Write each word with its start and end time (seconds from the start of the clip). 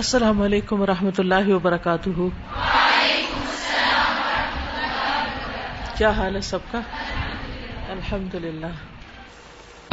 السلام 0.00 0.40
علیکم 0.42 0.80
و 0.80 0.86
رحمۃ 0.86 1.18
اللہ 1.18 1.48
وبرکاتہ 1.48 2.10
کیا 5.96 6.10
حال 6.18 6.36
ہے 6.36 6.40
سب 6.50 6.70
کا 6.70 6.80
الحمد 7.94 8.34
للہ 8.44 8.70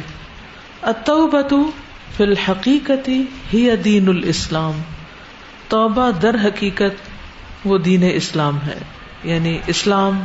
فی 2.16 2.78
ہی 3.52 3.66
دین 3.84 4.08
الاسلام 4.08 4.80
توبہ 5.68 6.10
در 6.22 6.36
حقیقت 6.44 7.66
وہ 7.70 7.78
دین 7.88 8.04
اسلام 8.14 8.58
ہے 8.66 8.78
یعنی 9.32 9.58
اسلام 9.74 10.20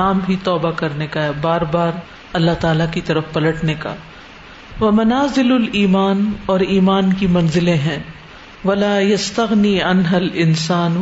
نام 0.00 0.20
ہی 0.28 0.36
توبہ 0.44 0.70
کرنے 0.82 1.06
کا 1.16 1.22
ہے 1.24 1.30
بار 1.42 1.60
بار 1.76 1.92
اللہ 2.40 2.60
تعالی 2.60 2.84
کی 2.92 3.00
طرف 3.10 3.32
پلٹنے 3.32 3.74
کا 3.86 3.94
وہ 4.80 4.90
منازل 4.94 5.52
الایمان 5.52 6.24
اور 6.52 6.60
ایمان 6.76 7.12
کی 7.18 7.26
منزلیں 7.38 7.76
ہیں 7.88 7.98
ولا 8.68 8.92
یستغنی 9.00 9.72
انہل 9.86 10.28
انسان 10.44 10.94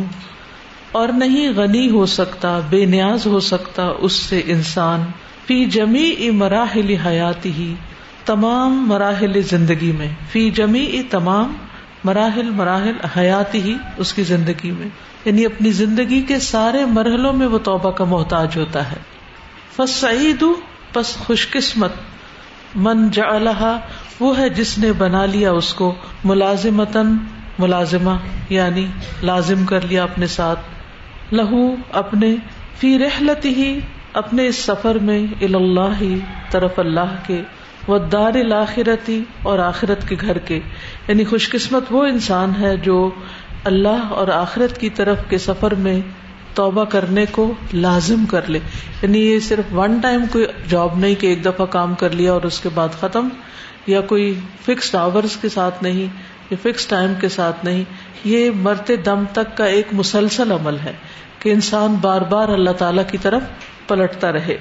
اور 1.01 1.09
نہیں 1.19 1.53
غنی 1.57 1.89
ہو 1.91 2.05
سکتا 2.15 2.59
بے 2.71 2.85
نیاز 2.95 3.27
ہو 3.35 3.41
سکتا 3.51 3.85
اس 4.09 4.13
سے 4.31 4.41
انسان 4.55 5.03
فی 5.47 5.65
جمی 5.77 6.31
مراحل 6.43 6.91
حیاتی 7.07 7.53
ہی 7.59 7.75
تمام 8.31 8.83
مراحل 8.89 9.41
زندگی 9.51 9.91
میں 9.99 10.09
فی 10.33 10.49
جمی 10.57 10.85
تمام 11.11 11.53
مراحل 12.05 12.51
مراحل 12.59 12.99
ہی 13.55 13.75
اس 14.05 14.13
کی 14.15 14.23
زندگی 14.33 14.71
میں 14.79 14.89
یعنی 15.25 15.45
اپنی 15.47 15.71
زندگی 15.81 16.21
کے 16.29 16.39
سارے 16.49 16.85
مرحلوں 16.97 17.33
میں 17.43 17.47
وہ 17.55 17.59
توبہ 17.71 17.91
کا 18.01 18.05
محتاج 18.15 18.57
ہوتا 18.59 18.91
ہے 18.91 18.97
فس 19.77 19.95
سعید 20.01 20.41
پس 20.47 20.51
بس 20.97 21.15
خوش 21.27 21.49
قسمت 21.51 22.03
من 22.87 23.09
جا 23.21 23.75
وہ 24.21 24.37
ہے 24.39 24.49
جس 24.61 24.77
نے 24.79 24.93
بنا 25.05 25.25
لیا 25.37 25.53
اس 25.63 25.73
کو 25.83 25.95
ملازمتن 26.33 27.17
ملازمہ 27.59 28.17
یعنی 28.51 28.87
لازم 29.23 29.65
کر 29.69 29.85
لیا 29.89 30.03
اپنے 30.03 30.27
ساتھ 30.37 31.35
لہو 31.35 31.65
اپنے 32.03 32.35
فی 32.81 32.99
رحلت 32.99 33.45
ہی 33.59 33.79
اپنے 34.21 34.47
اس 34.47 34.57
سفر 34.65 34.99
میں 35.09 35.19
اللہ 35.41 35.57
اللہ 35.57 36.01
ہی 36.01 36.15
طرف 36.51 36.81
کے 37.27 37.41
دار 38.13 38.35
الآخرتی 38.41 39.21
اور 39.51 39.59
آخرت 39.59 40.09
کے 40.09 40.17
گھر 40.23 40.39
کے 40.49 40.59
یعنی 41.09 41.25
خوش 41.31 41.49
قسمت 41.51 41.85
وہ 41.91 42.05
انسان 42.07 42.53
ہے 42.61 42.77
جو 42.83 42.99
اللہ 43.71 44.13
اور 44.21 44.29
آخرت 44.35 44.79
کی 44.81 44.91
طرف 45.01 45.19
کے 45.31 45.39
سفر 45.47 45.75
میں 45.87 46.01
توبہ 46.55 46.85
کرنے 46.95 47.25
کو 47.33 47.53
لازم 47.73 48.25
کر 48.31 48.49
لے 48.55 48.59
یعنی 49.03 49.19
یہ 49.27 49.39
صرف 49.51 49.75
ون 49.79 49.99
ٹائم 50.03 50.25
کوئی 50.33 50.47
جاب 50.69 50.99
نہیں 50.99 51.15
کہ 51.21 51.27
ایک 51.27 51.45
دفعہ 51.45 51.67
کام 51.77 51.95
کر 52.05 52.15
لیا 52.21 52.33
اور 52.33 52.43
اس 52.53 52.61
کے 52.61 52.69
بعد 52.75 53.01
ختم 53.01 53.29
یا 53.93 54.01
کوئی 54.15 54.33
فکس 54.65 54.95
آورز 54.95 55.37
کے 55.41 55.49
ساتھ 55.59 55.83
نہیں 55.85 56.09
فکس 56.63 56.87
ٹائم 56.87 57.13
کے 57.21 57.29
ساتھ 57.39 57.65
نہیں 57.65 57.83
یہ 58.33 58.51
مرتے 58.65 58.97
دم 59.09 59.25
تک 59.33 59.57
کا 59.57 59.65
ایک 59.79 59.89
مسلسل 60.01 60.53
عمل 60.53 60.79
ہے 60.85 60.93
کہ 61.41 61.53
انسان 61.53 61.95
بار 62.01 62.21
بار 62.31 62.49
اللہ 62.59 62.77
تعالی 62.79 63.03
کی 63.11 63.19
طرف 63.23 63.43
پلٹتا 63.89 64.33
رہے 64.33 64.57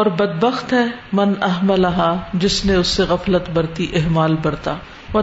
اور 0.00 0.06
بد 0.18 0.36
بخت 0.42 0.72
ہے 0.72 0.84
من 1.18 1.32
احملہ 1.42 2.12
جس 2.42 2.64
نے 2.64 2.74
اس 2.76 2.86
سے 2.96 3.02
غفلت 3.08 3.48
برتی 3.54 3.86
احمال 4.02 4.36
برتا 4.42 4.76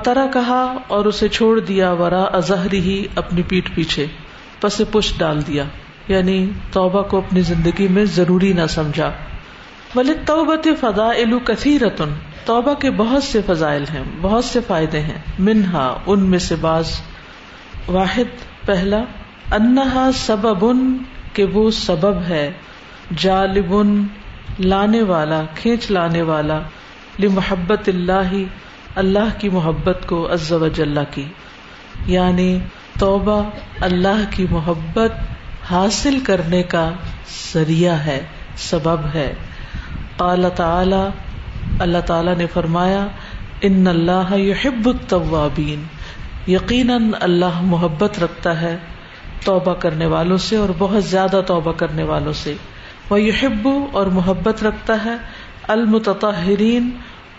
ترا 0.04 0.26
کہا 0.34 0.60
اور 0.96 1.06
اسے 1.06 1.28
چھوڑ 1.38 1.60
دیا 1.66 1.92
ورا 2.00 2.24
ہی 2.74 2.96
اپنی 3.22 3.42
پیٹ 3.48 3.70
پیچھے 3.76 4.06
پس 4.62 4.82
پش 4.92 5.12
ڈال 5.18 5.42
دیا 5.48 5.64
یعنی 6.08 6.38
توبہ 6.74 7.02
کو 7.10 7.18
اپنی 7.18 7.42
زندگی 7.50 7.88
میں 7.98 8.06
ضروری 8.16 8.52
نہ 8.60 8.66
سمجھا 8.76 9.12
ولد 9.96 10.22
توبت 10.28 10.68
فضا 10.82 11.08
کتھی 11.48 11.72
رتن 11.80 12.14
توبہ 12.46 12.74
کے 12.84 12.90
بہت 13.02 13.24
سے 13.24 13.42
فضائل 13.46 13.84
ہیں 13.94 14.02
بہت 14.22 14.46
سے 14.46 14.60
فائدے 14.68 15.00
ہیں 15.10 15.18
منہا 15.48 15.84
ان 16.14 16.24
میں 16.30 16.40
سے 16.46 16.56
بعض 16.62 16.94
واحد 17.98 18.32
پہلا 18.66 19.04
انہا 19.58 20.08
سبب 20.26 20.64
سبب 21.82 22.06
وہ 22.06 22.14
ہے 22.30 22.50
لانے 24.64 25.02
والا 25.12 25.42
کھینچ 25.62 25.90
لانے 25.92 26.22
والا 26.32 26.60
محبت 27.38 27.90
اللہ 27.90 28.34
اللہ 29.04 29.34
کی 29.40 29.50
محبت 29.60 30.06
کو 30.08 30.26
عز 30.34 30.52
و 30.60 30.68
جلہ 30.80 31.00
کی 31.14 31.26
یعنی 32.16 32.50
توبہ 33.00 33.42
اللہ 33.90 34.24
کی 34.36 34.46
محبت 34.52 35.22
حاصل 35.72 36.20
کرنے 36.32 36.64
کا 36.76 36.90
ذریعہ 37.54 37.98
ہے 38.06 38.22
سبب 38.70 39.06
ہے 39.14 39.34
تعالی 40.18 41.04
اللہ 41.84 41.98
تعالی 42.06 42.34
نے 42.38 42.46
فرمایا 42.54 43.06
ان 43.70 43.88
اللہ 43.88 44.34
یحب 44.40 44.88
التوابین 44.90 45.84
یقیناً 46.52 47.10
اللہ 47.28 47.62
محبت 47.74 48.20
رکھتا 48.24 48.60
ہے 48.62 48.76
توبہ 49.44 49.74
کرنے 49.86 50.06
والوں 50.16 50.38
سے 50.48 50.56
اور 50.58 50.70
بہت 50.78 51.04
زیادہ 51.06 51.42
توبہ 51.48 51.72
کرنے 51.84 52.04
والوں 52.10 52.34
سے 52.42 52.54
وہ 53.10 53.22
یحب 53.22 53.68
اور 54.02 54.08
محبت 54.20 54.64
رکھتا 54.64 55.04
ہے 55.06 55.16
المتطہرین 55.76 56.90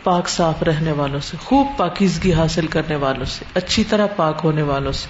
پاک 0.05 0.29
صاف 0.29 0.63
رہنے 0.69 0.93
والوں 0.97 1.21
سے 1.29 1.37
خوب 1.45 1.67
پاکیزگی 1.77 2.33
حاصل 2.41 2.67
کرنے 2.77 2.97
والوں 3.05 3.25
سے 3.35 3.45
اچھی 3.63 3.85
طرح 3.93 4.07
پاک 4.17 4.41
ہونے 4.45 4.63
والوں 4.73 4.93
سے 5.03 5.09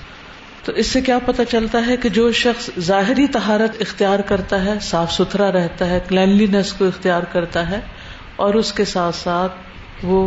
تو 0.64 0.72
اس 0.80 0.86
سے 0.96 1.00
کیا 1.06 1.18
پتا 1.24 1.44
چلتا 1.44 1.80
ہے 1.86 1.96
کہ 2.02 2.08
جو 2.18 2.30
شخص 2.42 2.68
ظاہری 2.84 3.26
تہارت 3.32 3.74
اختیار 3.86 4.18
کرتا 4.30 4.60
ہے 4.64 4.78
صاف 4.82 5.12
ستھرا 5.12 5.50
رہتا 5.52 5.88
ہے 5.88 5.98
کلینلینس 6.08 6.72
کو 6.78 6.86
اختیار 6.92 7.22
کرتا 7.32 7.68
ہے 7.70 7.80
اور 8.44 8.54
اس 8.60 8.72
کے 8.78 8.84
ساتھ 8.94 9.16
ساتھ 9.16 10.04
وہ 10.10 10.20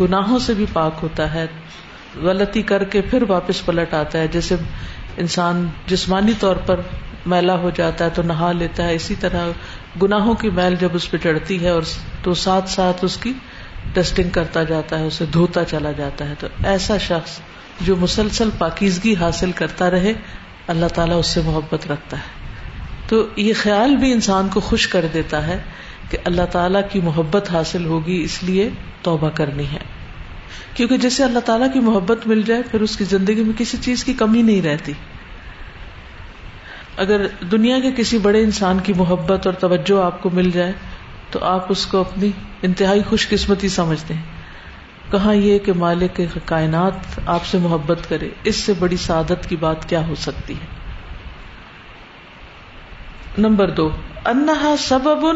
گناہوں 0.00 0.38
سے 0.46 0.54
بھی 0.62 0.66
پاک 0.72 0.98
ہوتا 1.02 1.32
ہے 1.34 1.46
غلطی 2.26 2.62
کر 2.72 2.84
کے 2.94 3.00
پھر 3.10 3.22
واپس 3.30 3.64
پلٹ 3.66 3.94
آتا 3.94 4.18
ہے 4.20 4.26
جیسے 4.32 4.56
انسان 5.24 5.66
جسمانی 5.94 6.32
طور 6.40 6.56
پر 6.66 6.80
میلا 7.34 7.56
ہو 7.60 7.70
جاتا 7.76 8.04
ہے 8.04 8.10
تو 8.14 8.22
نہا 8.26 8.50
لیتا 8.62 8.86
ہے 8.88 8.94
اسی 8.94 9.14
طرح 9.20 9.48
گناہوں 10.02 10.34
کی 10.42 10.50
میل 10.58 10.74
جب 10.80 10.96
اس 10.98 11.10
پہ 11.10 11.16
چڑھتی 11.22 11.60
ہے 11.64 11.68
اور 11.76 11.92
تو 12.22 12.34
ساتھ 12.46 12.68
ساتھ 12.70 13.04
اس 13.04 13.16
کی 13.22 13.32
ٹیسٹنگ 13.94 14.30
کرتا 14.38 14.62
جاتا 14.72 14.98
ہے 14.98 15.06
اسے 15.06 15.24
دھوتا 15.38 15.64
چلا 15.74 15.92
جاتا 16.02 16.28
ہے 16.28 16.34
تو 16.40 16.46
ایسا 16.74 16.96
شخص 17.10 17.40
جو 17.84 17.94
مسلسل 18.00 18.48
پاکیزگی 18.58 19.14
حاصل 19.20 19.50
کرتا 19.56 19.90
رہے 19.90 20.12
اللہ 20.74 20.88
تعالیٰ 20.94 21.18
اس 21.18 21.26
سے 21.34 21.40
محبت 21.44 21.86
رکھتا 21.90 22.16
ہے 22.18 22.34
تو 23.08 23.26
یہ 23.36 23.52
خیال 23.62 23.96
بھی 23.96 24.12
انسان 24.12 24.48
کو 24.54 24.60
خوش 24.68 24.86
کر 24.94 25.06
دیتا 25.14 25.46
ہے 25.46 25.58
کہ 26.10 26.18
اللہ 26.30 26.46
تعالیٰ 26.52 26.80
کی 26.92 27.00
محبت 27.04 27.50
حاصل 27.52 27.84
ہوگی 27.86 28.20
اس 28.24 28.42
لیے 28.42 28.68
توبہ 29.02 29.28
کرنی 29.40 29.64
ہے 29.72 29.78
کیونکہ 30.74 30.96
جسے 31.04 31.24
اللہ 31.24 31.38
تعالیٰ 31.50 31.72
کی 31.72 31.80
محبت 31.90 32.26
مل 32.32 32.42
جائے 32.46 32.62
پھر 32.70 32.80
اس 32.86 32.96
کی 32.96 33.04
زندگی 33.14 33.44
میں 33.44 33.52
کسی 33.58 33.78
چیز 33.84 34.04
کی 34.04 34.12
کمی 34.22 34.42
نہیں 34.50 34.60
رہتی 34.62 34.92
اگر 37.04 37.26
دنیا 37.52 37.78
کے 37.80 37.90
کسی 37.96 38.18
بڑے 38.26 38.42
انسان 38.44 38.78
کی 38.84 38.92
محبت 38.96 39.46
اور 39.46 39.54
توجہ 39.66 40.02
آپ 40.04 40.22
کو 40.22 40.30
مل 40.38 40.50
جائے 40.50 40.72
تو 41.30 41.44
آپ 41.44 41.70
اس 41.72 41.86
کو 41.92 42.00
اپنی 42.00 42.30
انتہائی 42.68 43.02
خوش 43.08 43.28
قسمتی 43.28 43.68
سمجھتے 43.78 44.14
ہیں 44.14 44.35
یہ 45.14 45.58
کہ 45.64 45.72
مالک 45.80 46.20
کائنات 46.44 47.18
آپ 47.34 47.44
سے 47.46 47.58
محبت 47.62 48.08
کرے 48.08 48.28
اس 48.50 48.56
سے 48.68 48.72
بڑی 48.78 48.96
سعادت 49.02 49.48
کی 49.48 49.56
بات 49.56 49.88
کیا 49.88 50.06
ہو 50.06 50.14
سکتی 50.22 50.54
ہے 50.54 50.66
نمبر 53.46 53.70
دو 53.78 53.88
سبب 54.86 55.26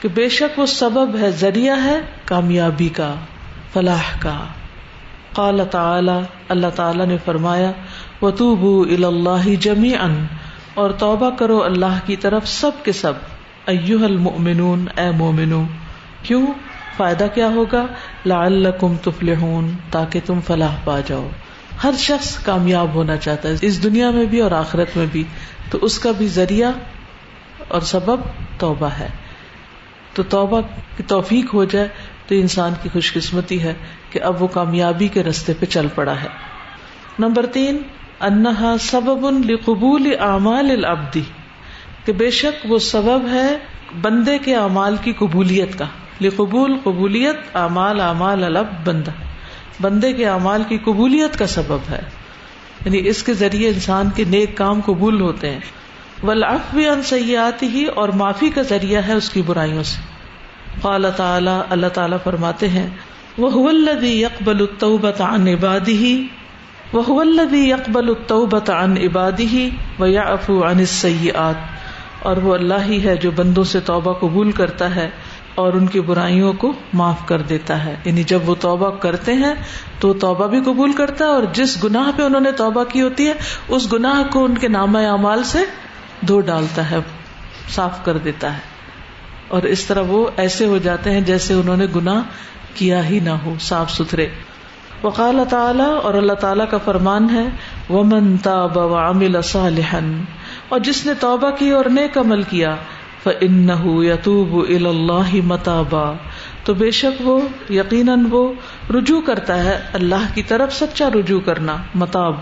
کہ 0.00 0.08
بے 0.14 0.28
شک 0.38 0.58
وہ 0.58 0.66
سبب 0.76 1.16
ہے 1.20 1.30
ذریعہ 1.40 1.76
ہے 1.84 1.98
کامیابی 2.26 2.88
کا 3.00 3.12
فلاح 3.72 4.12
کا 4.22 4.34
قال 5.40 5.60
تعالی 5.70 6.18
اللہ 6.54 6.70
تعالی 6.76 7.04
نے 7.08 7.16
فرمایا 7.24 7.72
و 8.22 8.30
تو 8.42 8.54
بو 8.62 8.80
اللہ 9.02 9.48
جمی 9.60 9.94
ان 10.00 10.16
اور 10.82 10.90
توبہ 11.02 11.30
کرو 11.42 11.62
اللہ 11.64 11.98
کی 12.06 12.16
طرف 12.26 12.48
سب 12.54 12.84
کے 12.84 12.92
سب 13.02 13.20
اے 13.72 13.78
مومنو 15.18 15.64
کیوں 16.22 16.44
فائدہ 16.96 17.26
کیا 17.34 17.46
ہوگا 17.54 17.86
لعلکم 18.32 18.94
تفلحون 19.04 19.70
تاکہ 19.96 20.20
تم 20.26 20.40
فلاح 20.46 20.76
پا 20.84 20.98
جاؤ 21.06 21.28
ہر 21.84 21.96
شخص 22.06 22.28
کامیاب 22.44 22.94
ہونا 22.94 23.16
چاہتا 23.26 23.48
ہے 23.48 23.66
اس 23.70 23.82
دنیا 23.82 24.10
میں 24.18 24.24
بھی 24.34 24.40
اور 24.40 24.50
آخرت 24.60 24.96
میں 24.96 25.06
بھی 25.12 25.24
تو 25.70 25.78
اس 25.88 25.98
کا 26.04 26.12
بھی 26.20 26.26
ذریعہ 26.40 26.70
اور 27.76 27.80
سبب 27.92 28.22
توبہ 28.58 28.88
ہے 28.98 29.08
تو 30.14 30.22
توبہ 30.36 30.60
کی 30.96 31.02
توفیق 31.12 31.52
ہو 31.54 31.64
جائے 31.74 31.88
تو 32.28 32.34
انسان 32.44 32.74
کی 32.82 32.88
خوش 32.92 33.12
قسمتی 33.14 33.62
ہے 33.62 33.74
کہ 34.12 34.22
اب 34.30 34.42
وہ 34.42 34.46
کامیابی 34.54 35.08
کے 35.16 35.22
رستے 35.24 35.52
پہ 35.60 35.66
چل 35.76 35.88
پڑا 35.94 36.14
ہے 36.22 36.28
نمبر 37.24 37.46
تین 37.58 37.82
انہا 38.30 38.74
سبب 38.90 39.26
لقبول 39.50 40.12
اعمال 40.30 40.70
العبدی 40.78 41.22
کہ 42.04 42.12
بے 42.22 42.30
شک 42.40 42.64
وہ 42.70 42.78
سبب 42.88 43.28
ہے 43.32 43.48
بندے 44.02 44.36
کے 44.44 44.54
اعمال 44.56 44.96
کی 45.02 45.12
قبولیت 45.18 45.78
کا 45.78 45.84
لقبول 46.20 46.48
قبول 46.48 46.76
قبولیت 46.84 47.56
اعمال 47.60 48.00
اعمال 48.06 48.44
الب 48.44 48.72
بندہ 48.84 49.10
بندے 49.80 50.12
کے 50.18 50.26
اعمال 50.28 50.62
کی 50.68 50.76
قبولیت 50.84 51.38
کا 51.38 51.46
سبب 51.54 51.88
ہے 51.90 52.00
یعنی 52.84 53.00
اس 53.08 53.22
کے 53.28 53.34
ذریعے 53.42 53.68
انسان 53.74 54.10
کے 54.18 54.24
نیک 54.34 54.56
کام 54.56 54.80
قبول 54.86 55.20
ہوتے 55.20 55.50
ہیں 55.50 56.26
ولاف 56.28 56.74
بھی 56.74 56.86
ان 56.88 57.02
سیاتی 57.12 57.68
ہی 57.76 57.84
اور 58.02 58.08
معافی 58.20 58.50
کا 58.58 58.62
ذریعہ 58.74 59.02
ہے 59.06 59.14
اس 59.22 59.30
کی 59.36 59.42
برائیوں 59.50 59.82
سے 59.92 60.02
قال 60.82 61.10
تعالی 61.16 61.56
اللہ 61.76 61.92
تعالیٰ 61.98 62.18
فرماتے 62.24 62.68
ہیں 62.76 62.86
وہ 63.44 63.50
ولدی 63.56 64.12
یکبل 64.22 64.64
بتا 65.06 65.30
ان 65.38 65.48
عبادی 65.54 65.96
ہی 66.04 66.12
وہ 66.92 67.20
الدی 67.20 67.64
یکبل 67.70 68.12
بتا 68.52 68.78
ان 68.80 68.96
عبادی 69.06 69.46
ہی 69.56 69.68
و 70.00 70.06
یا 70.16 70.22
افو 70.36 70.62
ان 70.70 70.84
سیات 70.98 71.75
اور 72.28 72.36
وہ 72.44 72.54
اللہ 72.54 72.86
ہی 72.86 72.96
ہے 73.02 73.14
جو 73.24 73.30
بندوں 73.38 73.62
سے 73.72 73.80
توبہ 73.88 74.12
قبول 74.20 74.50
کرتا 74.60 74.86
ہے 74.94 75.08
اور 75.64 75.72
ان 75.80 75.86
کی 75.94 76.00
برائیوں 76.08 76.52
کو 76.62 76.72
معاف 77.00 77.20
کر 77.26 77.42
دیتا 77.50 77.74
ہے 77.84 77.94
یعنی 78.04 78.22
جب 78.32 78.48
وہ 78.50 78.54
توبہ 78.64 78.88
کرتے 79.04 79.32
ہیں 79.42 79.52
تو 80.04 80.12
توبہ 80.24 80.46
بھی 80.54 80.60
قبول 80.70 80.92
کرتا 81.00 81.24
ہے 81.24 81.36
اور 81.36 81.42
جس 81.58 81.76
گناہ 81.84 82.10
پہ 82.16 82.22
انہوں 82.22 82.44
نے 82.48 82.52
توبہ 82.62 82.84
کی 82.94 83.02
ہوتی 83.02 83.28
ہے 83.28 83.34
اس 83.76 83.86
گناہ 83.92 84.22
کو 84.32 84.44
ان 84.44 84.58
کے 84.64 84.68
نام 84.78 84.96
اعمال 85.02 85.44
سے 85.52 85.62
دھو 86.30 86.40
ڈالتا 86.50 86.90
ہے 86.90 86.98
صاف 87.76 88.04
کر 88.04 88.18
دیتا 88.26 88.52
ہے 88.54 89.54
اور 89.56 89.70
اس 89.76 89.84
طرح 89.90 90.12
وہ 90.14 90.26
ایسے 90.46 90.66
ہو 90.74 90.78
جاتے 90.88 91.10
ہیں 91.16 91.20
جیسے 91.32 91.54
انہوں 91.60 91.76
نے 91.84 91.86
گناہ 91.96 92.40
کیا 92.80 93.04
ہی 93.10 93.20
نہ 93.30 93.36
ہو 93.44 93.54
صاف 93.70 93.92
ستھرے 93.98 94.26
وقال 95.04 95.40
تعالی 95.54 95.90
اور 96.08 96.14
اللہ 96.22 96.40
تعالی 96.46 96.66
کا 96.70 96.78
فرمان 96.88 97.30
ہے 97.36 97.46
اور 100.74 100.80
جس 100.86 101.04
نے 101.06 101.12
توبہ 101.20 101.50
کی 101.58 101.70
اور 101.80 101.84
نیک 101.98 102.16
عمل 102.18 102.42
کیا 102.52 102.74
فَإِنَّهُ 103.24 104.04
يَتُوبُ 104.06 104.62
إِلَى 104.64 104.88
اللَّهِ 104.96 105.48
مَتَابًا 105.52 106.60
تو 106.68 106.74
بے 106.82 106.88
شک 107.00 107.20
وہ 107.26 107.36
یقیناً 107.76 108.24
وہ 108.32 108.40
رجوع 108.96 109.20
کرتا 109.30 109.58
ہے 109.66 109.76
اللہ 109.98 110.26
کی 110.38 110.42
طرف 110.52 110.74
سچا 110.78 111.08
رجوع 111.16 111.38
کرنا 111.48 111.76
متاب 112.02 112.40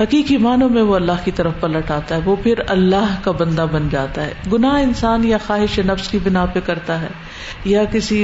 حقیقی 0.00 0.36
معنوں 0.46 0.68
میں 0.76 0.82
وہ 0.90 0.94
اللہ 0.96 1.20
کی 1.24 1.30
طرف 1.40 1.60
پلٹ 1.60 1.90
آتا 1.96 2.14
ہے 2.16 2.20
وہ 2.24 2.36
پھر 2.42 2.60
اللہ 2.76 3.12
کا 3.24 3.30
بندہ 3.42 3.66
بن 3.72 3.88
جاتا 3.94 4.24
ہے 4.26 4.32
گناہ 4.52 4.80
انسان 4.82 5.24
یا 5.28 5.38
خواہش 5.46 5.78
نفس 5.90 6.08
کی 6.14 6.18
بنا 6.24 6.44
پہ 6.54 6.60
کرتا 6.70 7.00
ہے 7.02 7.08
یا 7.74 7.84
کسی 7.92 8.20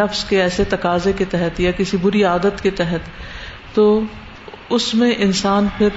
نفس 0.00 0.24
کے 0.28 0.40
ایسے 0.42 0.64
تقاضے 0.76 1.12
کے 1.20 1.24
تحت 1.36 1.60
یا 1.60 1.70
کسی 1.78 1.96
بری 2.02 2.24
عادت 2.32 2.62
کے 2.62 2.70
تحت 2.82 3.10
تو 3.74 3.88
اس 4.78 4.94
میں 5.02 5.12
انسان 5.28 5.66
پھر 5.78 5.88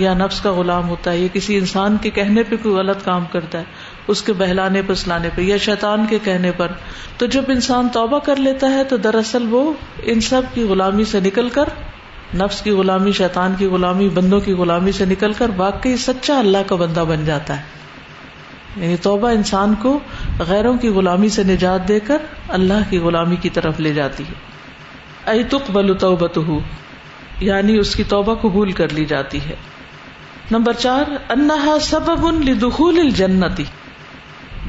یا 0.00 0.12
نفس 0.18 0.40
کا 0.40 0.50
غلام 0.56 0.88
ہوتا 0.88 1.12
ہے 1.12 1.18
یا 1.20 1.28
کسی 1.32 1.56
انسان 1.60 1.96
کے 2.04 2.10
کہنے 2.18 2.42
پہ 2.50 2.56
کوئی 2.62 2.74
غلط 2.74 3.02
کام 3.04 3.24
کرتا 3.32 3.58
ہے 3.64 4.12
اس 4.12 4.22
کے 4.28 4.32
بہلانے 4.42 4.82
پہ 4.90 5.42
یا 5.46 5.56
شیطان 5.66 6.04
کے 6.12 6.18
کہنے 6.28 6.52
پر 6.60 6.72
تو 7.22 7.26
جب 7.34 7.50
انسان 7.54 7.88
توبہ 7.96 8.18
کر 8.28 8.36
لیتا 8.46 8.70
ہے 8.74 8.84
تو 8.92 8.96
دراصل 9.06 9.46
وہ 9.54 9.62
ان 10.12 10.20
سب 10.28 10.48
کی 10.54 10.62
غلامی 10.70 11.04
سے 11.12 11.20
نکل 11.26 11.48
کر 11.58 11.72
نفس 12.42 12.60
کی 12.66 12.70
غلامی 12.78 13.12
شیطان 13.18 13.54
کی 13.62 13.66
غلامی 13.74 14.08
بندوں 14.18 14.40
کی 14.48 14.52
غلامی 14.62 14.92
سے 15.00 15.04
نکل 15.12 15.32
کر 15.40 15.54
واقعی 15.58 15.96
سچا 16.06 16.38
اللہ 16.44 16.64
کا 16.72 16.76
بندہ 16.84 17.04
بن 17.10 17.24
جاتا 17.24 17.56
ہے 17.60 18.82
یعنی 18.84 18.96
توبہ 19.08 19.30
انسان 19.40 19.74
کو 19.82 19.98
غیروں 20.52 20.76
کی 20.84 20.88
غلامی 21.00 21.28
سے 21.38 21.42
نجات 21.52 21.88
دے 21.88 21.98
کر 22.12 22.24
اللہ 22.60 22.88
کی 22.94 22.98
غلامی 23.08 23.36
کی 23.44 23.50
طرف 23.60 23.80
لے 23.88 23.92
جاتی 24.00 24.24
ہے 24.30 25.42
یعنی 27.48 27.76
اس 27.82 27.90
کی 27.98 28.04
توبہ 28.08 28.32
قبول 28.40 28.72
کر 28.78 28.92
لی 28.96 29.04
جاتی 29.10 29.38
ہے 29.48 29.54
نمبر 30.54 30.72
چار 30.82 31.10
انہا 31.32 31.74
سبب 31.88 32.24
ان 32.26 32.40
لدخول 32.46 32.98
الجنتی 32.98 33.64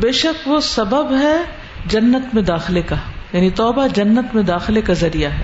بے 0.01 0.11
شک 0.19 0.47
وہ 0.47 0.59
سبب 0.67 1.13
ہے 1.19 1.33
جنت 1.93 2.33
میں 2.35 2.41
داخلے 2.49 2.81
کا 2.91 2.95
یعنی 3.31 3.49
توبہ 3.59 3.85
جنت 3.99 4.35
میں 4.35 4.43
داخلے 4.49 4.81
کا 4.89 4.93
ذریعہ 4.99 5.29
ہے 5.37 5.43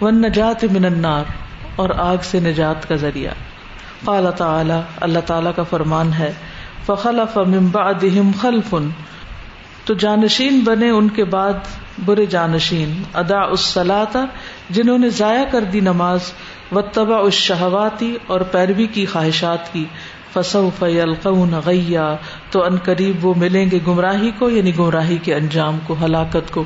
ون 0.00 0.20
نجات 0.22 0.64
من 0.78 0.84
النار 0.90 1.28
اور 1.84 1.90
آگ 2.06 2.24
سے 2.30 2.40
نجات 2.46 2.88
کا 2.88 2.96
ذریعہ 3.04 3.32
قال 4.04 4.30
تعالی 4.36 4.80
اللہ 5.08 5.26
تعالی 5.26 5.50
کا 5.56 5.62
فرمان 5.74 6.12
ہے 6.18 6.32
فخلف 6.86 7.36
من 7.54 7.68
بعدهم 7.78 8.32
خلف 8.44 8.74
تو 9.88 9.94
جانشین 10.06 10.60
بنے 10.70 10.90
ان 10.98 11.08
کے 11.18 11.24
بعد 11.38 11.68
برے 12.06 12.26
جانشین 12.38 13.02
ادا 13.24 13.42
الصلاۃ 13.42 14.16
جنہوں 14.78 14.98
نے 15.06 15.10
ضائع 15.22 15.44
کر 15.50 15.68
دی 15.76 15.80
نماز 15.92 16.32
و 16.72 16.78
اس 16.80 17.34
شہواتی 17.46 18.16
اور 18.34 18.40
پیروی 18.52 18.86
کی 18.94 19.04
خواہشات 19.06 19.72
کی 19.72 19.84
فصو 20.32 20.68
فلقن 20.78 21.54
غیا 21.64 22.06
تو 22.50 22.60
تو 22.68 22.76
قریب 22.84 23.24
وہ 23.26 23.32
ملیں 23.38 23.70
گے 23.70 23.78
گمراہی 23.86 24.30
کو 24.38 24.48
یعنی 24.50 24.76
گمراہی 24.78 25.18
کے 25.22 25.34
انجام 25.34 25.78
کو 25.86 25.96
ہلاکت 26.04 26.50
کو 26.52 26.64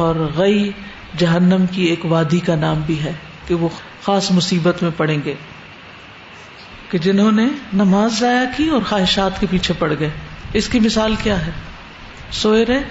اور 0.00 0.16
غی 0.36 0.70
جہنم 1.18 1.64
کی 1.74 1.82
ایک 1.90 2.04
وادی 2.12 2.38
کا 2.46 2.54
نام 2.64 2.80
بھی 2.86 2.98
ہے 3.04 3.12
کہ 3.46 3.54
وہ 3.64 3.68
خاص 4.02 4.30
مصیبت 4.38 4.82
میں 4.82 4.90
پڑیں 4.96 5.18
گے 5.24 5.34
کہ 6.90 6.98
جنہوں 7.06 7.30
نے 7.32 7.46
نماز 7.82 8.18
ضائع 8.18 8.44
کی 8.56 8.68
اور 8.76 8.82
خواہشات 8.88 9.40
کے 9.40 9.46
پیچھے 9.50 9.74
پڑ 9.78 9.92
گئے 10.00 10.08
اس 10.60 10.68
کی 10.74 10.80
مثال 10.80 11.14
کیا 11.22 11.44
ہے 11.46 11.50
سوئے 12.42 12.64
رہے 12.68 12.82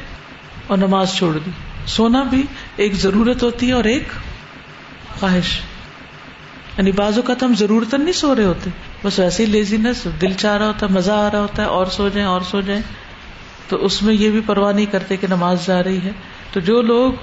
اور 0.68 0.78
نماز 0.78 1.14
چھوڑ 1.18 1.32
دی 1.46 1.52
سونا 1.96 2.22
بھی 2.30 2.44
ایک 2.86 2.96
ضرورت 3.06 3.44
ہوتی 3.44 3.68
ہے 3.68 3.74
اور 3.74 3.84
ایک 3.96 4.12
خواہش 5.20 5.58
یعنی 6.78 6.92
بعض 6.98 7.18
اوقات 7.18 7.44
ہم 7.44 7.54
ضرورت 7.60 7.94
نہیں 7.94 8.14
سو 8.14 8.34
رہے 8.36 8.44
ہوتے 8.44 8.70
بس 9.04 9.18
ویسے 9.20 9.46
لیزی 9.46 9.78
لیزینس 9.78 10.06
دل 10.22 10.34
چاہ 10.44 10.58
رہا 10.58 10.68
ہوتا 10.68 10.86
ہے 10.86 10.92
مزہ 10.96 11.12
آ 11.22 11.30
رہا 11.32 11.40
ہوتا 11.42 11.62
ہے 11.62 11.68
اور 11.78 11.86
سو 11.96 12.08
جائیں 12.16 12.28
اور 12.28 12.42
سو 12.50 12.62
جائیں 12.68 12.82
تو 13.70 13.76
اس 13.86 14.02
میں 14.04 14.14
یہ 14.14 14.30
بھی 14.32 14.42
پرواہ 14.46 14.72
نہیں 14.74 14.86
کرتے 14.92 15.18
کہ 15.22 15.28
نماز 15.30 15.66
جا 15.66 15.82
رہی 15.84 16.00
ہے 16.04 16.12
تو 16.52 16.60
جو 16.70 16.82
لوگ 16.92 17.14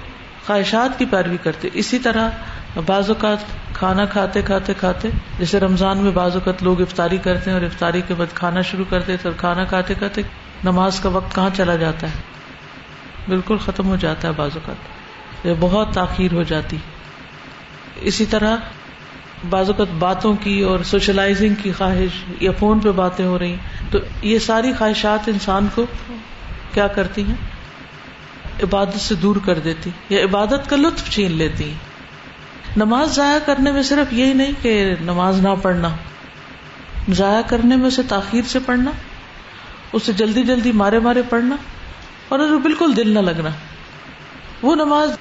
خواہشات 0.46 0.98
کی 0.98 1.04
پیروی 1.10 1.36
کرتے 1.42 1.68
اسی 1.82 1.98
طرح 2.06 2.80
بعض 2.86 3.08
اوقات 3.10 3.44
کھانا 3.74 4.04
کھاتے 4.16 4.42
کھاتے 4.50 4.74
کھاتے 4.78 5.08
جیسے 5.38 5.60
رمضان 5.60 5.98
میں 6.06 6.10
بعض 6.20 6.34
اوقات 6.36 6.62
لوگ 6.62 6.80
افطاری 6.82 7.16
کرتے 7.28 7.50
ہیں 7.50 7.56
اور 7.58 7.66
افطاری 7.66 8.00
کے 8.08 8.14
بعد 8.18 8.34
کھانا 8.42 8.60
شروع 8.70 8.84
کرتے 8.90 9.16
تو 9.22 9.30
کھانا 9.44 9.64
کھاتے 9.74 9.94
کھاتے 10.04 10.22
نماز 10.70 11.00
کا 11.02 11.08
وقت 11.16 11.34
کہاں 11.34 11.50
چلا 11.56 11.76
جاتا 11.86 12.10
ہے 12.12 13.28
بالکل 13.28 13.56
ختم 13.64 13.88
ہو 13.90 13.96
جاتا 14.06 14.28
ہے 14.28 14.32
بعض 14.36 14.56
اوقات 14.60 15.46
یہ 15.46 15.54
بہت 15.60 15.94
تاخیر 15.94 16.32
ہو 16.34 16.42
جاتی 16.52 16.76
اسی 18.10 18.24
طرح 18.30 18.56
بعض 19.50 19.68
اوقات 19.70 19.92
باتوں 19.98 20.32
کی 20.42 20.60
اور 20.72 20.80
سوشلائزنگ 20.90 21.54
کی 21.62 21.72
خواہش 21.78 22.22
یا 22.40 22.50
فون 22.58 22.78
پہ 22.84 22.90
باتیں 23.00 23.24
ہو 23.26 23.38
رہی 23.38 23.54
تو 23.90 23.98
یہ 24.32 24.38
ساری 24.46 24.72
خواہشات 24.78 25.28
انسان 25.28 25.66
کو 25.74 25.84
کیا 26.74 26.86
کرتی 26.98 27.22
ہیں 27.28 27.34
عبادت 28.64 29.00
سے 29.08 29.14
دور 29.22 29.36
کر 29.44 29.58
دیتی 29.66 29.90
یا 30.10 30.22
عبادت 30.24 30.68
کا 30.70 30.76
لطف 30.76 31.10
چھین 31.14 31.32
لیتی 31.40 31.68
ہیں 31.70 32.78
نماز 32.84 33.14
ضائع 33.14 33.38
کرنے 33.46 33.70
میں 33.72 33.82
صرف 33.92 34.12
یہی 34.12 34.32
نہیں 34.42 34.52
کہ 34.62 34.72
نماز 35.10 35.40
نہ 35.42 35.48
پڑھنا 35.62 35.88
ضائع 37.16 37.40
کرنے 37.48 37.76
میں 37.76 37.86
اسے 37.86 38.02
تاخیر 38.14 38.46
سے 38.52 38.58
پڑھنا 38.66 38.90
اسے 39.98 40.12
جلدی 40.22 40.42
جلدی 40.52 40.72
مارے 40.82 40.98
مارے 41.08 41.22
پڑھنا 41.30 41.56
اور 42.28 42.38
اسے 42.46 42.56
بالکل 42.68 42.96
دل 42.96 43.12
نہ 43.14 43.18
لگنا 43.30 43.50
وہ 44.62 44.74
نماز 44.84 45.16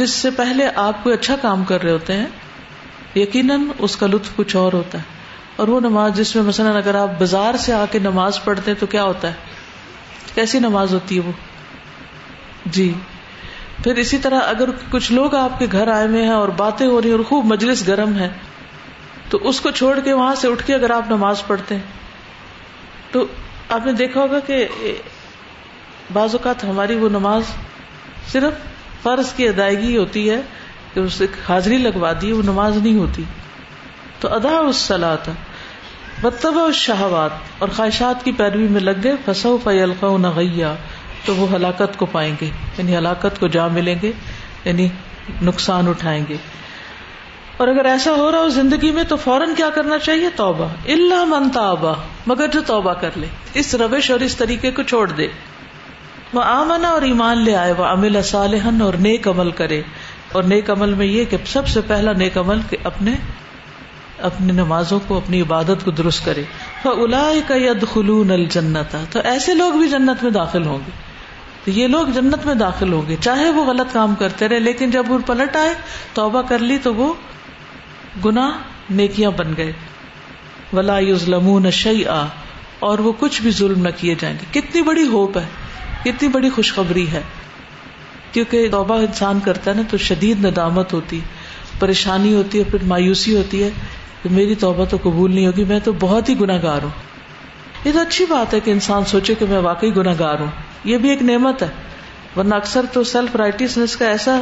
جس 0.00 0.10
سے 0.24 0.30
پہلے 0.42 0.68
آپ 0.86 1.02
کوئی 1.02 1.14
اچھا 1.14 1.36
کام 1.42 1.64
کر 1.64 1.82
رہے 1.82 1.90
ہوتے 1.98 2.12
ہیں 2.20 2.26
یقیناً 3.18 3.56
اس 3.86 3.96
کا 4.02 4.06
لطف 4.16 4.36
کچھ 4.36 4.56
اور 4.62 4.72
ہوتا 4.78 4.98
ہے 5.04 5.16
اور 5.62 5.68
وہ 5.74 5.78
نماز 5.84 6.16
جس 6.16 6.34
میں 6.36 6.42
مثلاً 6.48 6.76
اگر 6.80 6.94
آپ 7.02 7.18
بازار 7.20 7.56
سے 7.66 7.72
آ 7.78 7.84
کے 7.92 7.98
نماز 8.08 8.42
پڑھتے 8.44 8.74
تو 8.82 8.86
کیا 8.94 9.04
ہوتا 9.12 9.30
ہے 9.34 10.34
کیسی 10.34 10.58
نماز 10.66 10.92
ہوتی 10.94 11.16
ہے 11.16 11.30
وہ 11.30 11.32
جی 12.76 12.90
پھر 13.84 13.98
اسی 14.02 14.18
طرح 14.26 14.48
اگر 14.52 14.70
کچھ 14.90 15.10
لوگ 15.18 15.34
آپ 15.40 15.58
کے 15.58 15.66
گھر 15.80 15.88
آئے 15.96 16.06
ہوئے 16.06 16.22
ہیں 16.28 16.36
اور 16.42 16.48
باتیں 16.60 16.86
ہو 16.86 17.00
رہی 17.00 17.10
ہیں 17.10 17.16
اور 17.16 17.24
خوب 17.32 17.44
مجلس 17.54 17.86
گرم 17.88 18.16
ہے 18.18 18.28
تو 19.32 19.38
اس 19.48 19.60
کو 19.66 19.70
چھوڑ 19.80 19.92
کے 20.06 20.12
وہاں 20.20 20.34
سے 20.42 20.48
اٹھ 20.52 20.64
کے 20.66 20.74
اگر 20.74 20.94
آپ 20.98 21.10
نماز 21.10 21.42
پڑھتے 21.46 21.76
ہیں 21.80 23.10
تو 23.12 23.24
آپ 23.76 23.86
نے 23.86 23.92
دیکھا 24.02 24.20
ہوگا 24.20 24.38
کہ 24.50 24.60
بعض 26.18 26.34
اوقات 26.38 26.64
ہماری 26.70 26.94
وہ 27.04 27.08
نماز 27.16 27.52
صرف 28.32 28.66
فرض 29.02 29.32
کی 29.40 29.48
ادائیگی 29.48 29.96
ہوتی 29.96 30.22
ہے 30.30 30.40
کہ 30.98 31.02
اس 31.08 31.14
سے 31.22 31.26
حاضری 31.48 31.76
لگوا 31.78 32.12
دی 32.20 32.30
وہ 32.36 32.42
نماز 32.46 32.76
نہیں 32.76 32.96
ہوتی 32.98 33.24
تو 34.20 34.32
ادا 34.36 34.56
اسلا 34.68 35.14
تھا 35.26 35.32
بتبا 36.22 36.60
اور 36.60 36.72
شہوات 36.78 37.62
اور 37.64 37.68
خواہشات 37.76 38.24
کی 38.28 38.32
پیروی 38.38 38.66
میں 38.76 38.80
لگ 38.80 39.02
گئے 39.04 39.14
فسو 39.24 39.56
فلقا 39.64 40.16
نغیا 40.22 40.74
تو 41.26 41.34
وہ 41.36 41.46
ہلاکت 41.52 41.96
کو 41.98 42.06
پائیں 42.14 42.32
گے 42.40 42.48
یعنی 42.78 42.96
ہلاکت 42.96 43.38
کو 43.40 43.46
جا 43.58 43.66
ملیں 43.76 44.00
گے 44.02 44.10
یعنی 44.64 44.88
نقصان 45.50 45.88
اٹھائیں 45.92 46.22
گے 46.28 46.36
اور 47.62 47.68
اگر 47.68 47.84
ایسا 47.90 48.12
ہو 48.18 48.26
رہا 48.32 48.42
ہو 48.42 48.48
زندگی 48.56 48.90
میں 48.98 49.04
تو 49.12 49.16
فوراً 49.26 49.54
کیا 49.60 49.68
کرنا 49.78 49.98
چاہیے 50.08 50.28
توبہ 50.42 50.66
اللہ 50.96 51.24
من 51.34 51.48
تابا 51.54 51.92
مگر 52.32 52.50
جو 52.56 52.60
توبہ 52.66 52.92
کر 53.04 53.16
لے 53.24 53.30
اس 53.62 53.74
روش 53.84 54.10
اور 54.16 54.26
اس 54.30 54.36
طریقے 54.42 54.70
کو 54.76 54.82
چھوڑ 54.92 55.06
دے 55.20 55.26
وہ 56.38 56.42
آمنا 56.50 56.88
اور 56.96 57.02
ایمان 57.10 57.42
لے 57.48 57.54
آئے 57.62 57.72
وہ 57.82 57.84
امل 57.92 58.20
صالحن 58.30 58.82
اور 58.88 58.94
نیک 59.08 59.28
عمل 59.34 59.50
کرے 59.62 59.80
اور 60.36 60.42
نیک 60.52 60.70
عمل 60.70 60.94
میں 60.94 61.06
یہ 61.06 61.24
کہ 61.30 61.36
سب 61.54 61.68
سے 61.74 61.80
پہلا 61.90 62.12
نیک 62.22 62.36
عمل 62.38 62.60
کہ 62.70 62.76
اپنے 62.90 63.14
اپنی 64.28 64.52
نمازوں 64.52 64.98
کو 65.08 65.16
اپنی 65.16 65.40
عبادت 65.42 65.84
کو 65.84 65.90
درست 66.00 66.24
کرے 66.24 66.42
قید 67.48 67.84
خلون 67.92 68.30
الجنت 68.36 68.96
تو 69.12 69.20
ایسے 69.32 69.54
لوگ 69.60 69.78
بھی 69.82 69.88
جنت 69.88 70.22
میں 70.24 70.30
داخل 70.38 70.66
ہوں 70.66 70.78
گے 70.86 70.96
تو 71.64 71.70
یہ 71.78 71.86
لوگ 71.94 72.08
جنت 72.14 72.46
میں 72.46 72.54
داخل 72.64 72.92
ہوں 72.92 73.02
گے 73.08 73.16
چاہے 73.28 73.48
وہ 73.58 73.64
غلط 73.70 73.92
کام 73.92 74.14
کرتے 74.24 74.48
رہے 74.48 74.58
لیکن 74.66 74.90
جب 74.90 75.10
وہ 75.12 75.18
پلٹ 75.26 75.56
آئے 75.62 75.72
توبہ 76.18 76.42
کر 76.48 76.66
لی 76.70 76.78
تو 76.88 76.94
وہ 76.94 77.12
گنا 78.24 78.48
نیکیاں 79.00 79.30
بن 79.38 79.52
گئے 79.56 79.72
ولا 80.76 80.98
یوزلم 81.08 81.70
شعی 81.80 82.04
آ 82.18 82.22
اور 82.90 82.98
وہ 83.04 83.12
کچھ 83.18 83.40
بھی 83.42 83.50
ظلم 83.62 83.80
نہ 83.86 83.96
کیے 84.00 84.14
جائیں 84.20 84.36
گے 84.40 84.44
کتنی 84.60 84.82
بڑی 84.88 85.06
ہوپ 85.12 85.38
ہے 85.38 85.46
کتنی 86.04 86.28
بڑی 86.34 86.50
خوشخبری 86.56 87.06
ہے 87.12 87.22
کیونکہ 88.32 88.68
توبہ 88.70 88.94
انسان 89.08 89.40
کرتا 89.44 89.70
ہے 89.70 89.74
نا 89.76 89.82
تو 89.90 89.96
شدید 90.08 90.44
ندامت 90.44 90.92
ہوتی 90.92 91.20
پریشانی 91.78 92.34
ہوتی 92.34 92.58
ہے 92.58 92.64
پھر 92.70 92.82
مایوسی 92.92 93.36
ہوتی 93.36 93.62
ہے 93.62 93.70
کہ 94.22 94.28
میری 94.38 94.54
توبہ 94.64 94.84
تو 94.90 94.96
قبول 95.02 95.34
نہیں 95.34 95.46
ہوگی 95.46 95.64
میں 95.64 95.78
تو 95.84 95.92
بہت 96.00 96.28
ہی 96.28 96.38
گناہ 96.40 96.58
گار 96.62 96.82
ہوں 96.82 97.84
یہ 97.84 97.92
تو 97.94 98.00
اچھی 98.00 98.24
بات 98.28 98.54
ہے 98.54 98.60
کہ 98.64 98.70
انسان 98.70 99.04
سوچے 99.12 99.34
کہ 99.42 99.46
میں 99.48 99.58
واقعی 99.66 99.94
گناہ 99.96 100.14
گار 100.18 100.40
ہوں 100.40 100.50
یہ 100.92 100.98
بھی 101.04 101.10
ایک 101.10 101.22
نعمت 101.30 101.62
ہے 101.62 101.68
ورنہ 102.36 102.54
اکثر 102.54 102.86
تو 102.92 103.02
سیلف 103.12 103.36
رائٹیسنس 103.36 103.96
کا 103.96 104.08
ایسا 104.08 104.38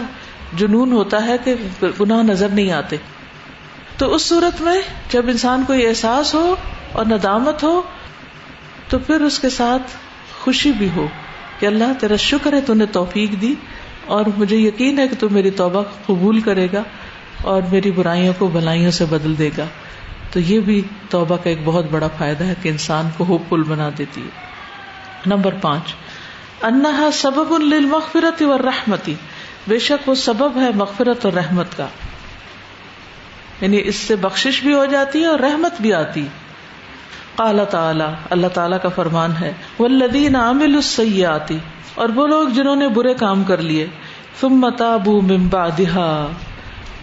جنون 0.59 0.93
ہوتا 0.93 1.25
ہے 1.27 1.37
کہ 1.45 1.55
گناہ 2.01 2.23
نظر 2.31 2.49
نہیں 2.59 2.71
آتے 2.79 2.97
تو 3.99 4.15
اس 4.15 4.23
صورت 4.29 4.61
میں 4.63 4.81
جب 5.13 5.29
انسان 5.33 5.63
کو 5.67 5.75
یہ 5.75 5.89
احساس 5.89 6.35
ہو 6.35 6.55
اور 6.99 7.07
ندامت 7.11 7.63
ہو 7.65 7.81
تو 8.89 8.99
پھر 9.07 9.21
اس 9.29 9.39
کے 9.45 9.51
ساتھ 9.51 9.93
خوشی 10.43 10.73
بھی 10.79 10.89
ہو 10.97 11.07
کہ 11.59 11.67
اللہ 11.67 11.93
تیرا 12.01 12.17
شکر 12.29 12.53
ہے 12.53 12.61
تو 12.71 12.75
نے 12.81 12.87
توفیق 12.99 13.41
دی 13.41 13.55
اور 14.17 14.25
مجھے 14.37 14.57
یقین 14.57 14.99
ہے 14.99 15.07
کہ 15.09 15.17
تم 15.21 15.33
میری 15.35 15.51
توبہ 15.63 15.83
قبول 16.07 16.41
کرے 16.49 16.67
گا 16.73 16.83
اور 17.53 17.63
میری 17.71 17.91
برائیوں 18.01 18.33
کو 18.39 18.47
بھلائیوں 18.59 18.91
سے 18.99 19.05
بدل 19.11 19.35
دے 19.39 19.49
گا 19.57 19.67
تو 20.33 20.41
یہ 20.51 20.61
بھی 20.69 20.81
توبہ 21.11 21.37
کا 21.45 21.51
ایک 21.51 21.59
بہت 21.65 21.87
بڑا 21.91 22.09
فائدہ 22.19 22.45
ہے 22.45 22.55
کہ 22.63 22.69
انسان 22.69 23.09
کو 23.17 23.25
ہوپ 23.29 23.49
فل 23.51 23.63
بنا 23.73 23.89
دیتی 23.99 24.23
ہے 24.25 25.31
نمبر 25.35 25.55
پانچ 25.61 25.95
انا 26.71 27.09
سبب 27.19 27.53
للمغفرت 27.63 28.43
و 28.43 28.57
رحمتی 28.59 29.15
بے 29.69 29.79
شک 29.91 30.09
وہ 30.09 30.15
سبب 30.25 30.59
ہے 30.63 30.71
مغفرت 30.81 31.25
اور 31.25 31.33
رحمت 31.41 31.77
کا 31.77 31.87
یعنی 33.61 33.81
اس 33.93 33.97
سے 34.09 34.17
بخشش 34.25 34.61
بھی 34.63 34.73
ہو 34.75 34.85
جاتی 34.97 35.21
ہے 35.23 35.27
اور 35.27 35.39
رحمت 35.49 35.81
بھی 35.87 35.93
آتی 36.03 36.21
ہے 36.25 36.45
قال 37.39 37.61
تعالیٰ 37.71 38.07
اللہ 38.35 38.53
تعالیٰ 38.59 38.77
کا 38.83 38.89
فرمان 38.99 39.33
ہے 39.41 39.53
وہ 39.79 39.89
لدین 39.95 40.37
عامل 40.43 40.79
آتی 41.35 41.59
اور 42.05 42.09
وہ 42.19 42.27
لوگ 42.27 42.49
جنہوں 42.59 42.77
نے 42.83 42.89
برے 42.99 43.13
کام 43.25 43.43
کر 43.53 43.63
لیے 43.71 43.87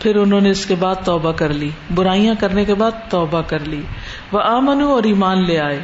پھر 0.01 0.15
انہوں 0.21 0.41
نے 0.41 0.49
اس 0.53 0.65
کے 0.69 0.75
بعد 0.79 1.03
توبہ 1.09 1.31
کر 1.41 1.53
لی 1.59 1.69
برائیاں 1.99 2.33
کرنے 2.39 2.63
کے 2.69 2.73
بعد 2.81 2.97
توبہ 3.09 3.41
کر 3.47 3.65
لی 3.73 3.81
وہ 4.31 4.39
آمنو 4.53 4.89
اور 4.93 5.03
ایمان 5.11 5.43
لے 5.49 5.59
آئے 5.67 5.79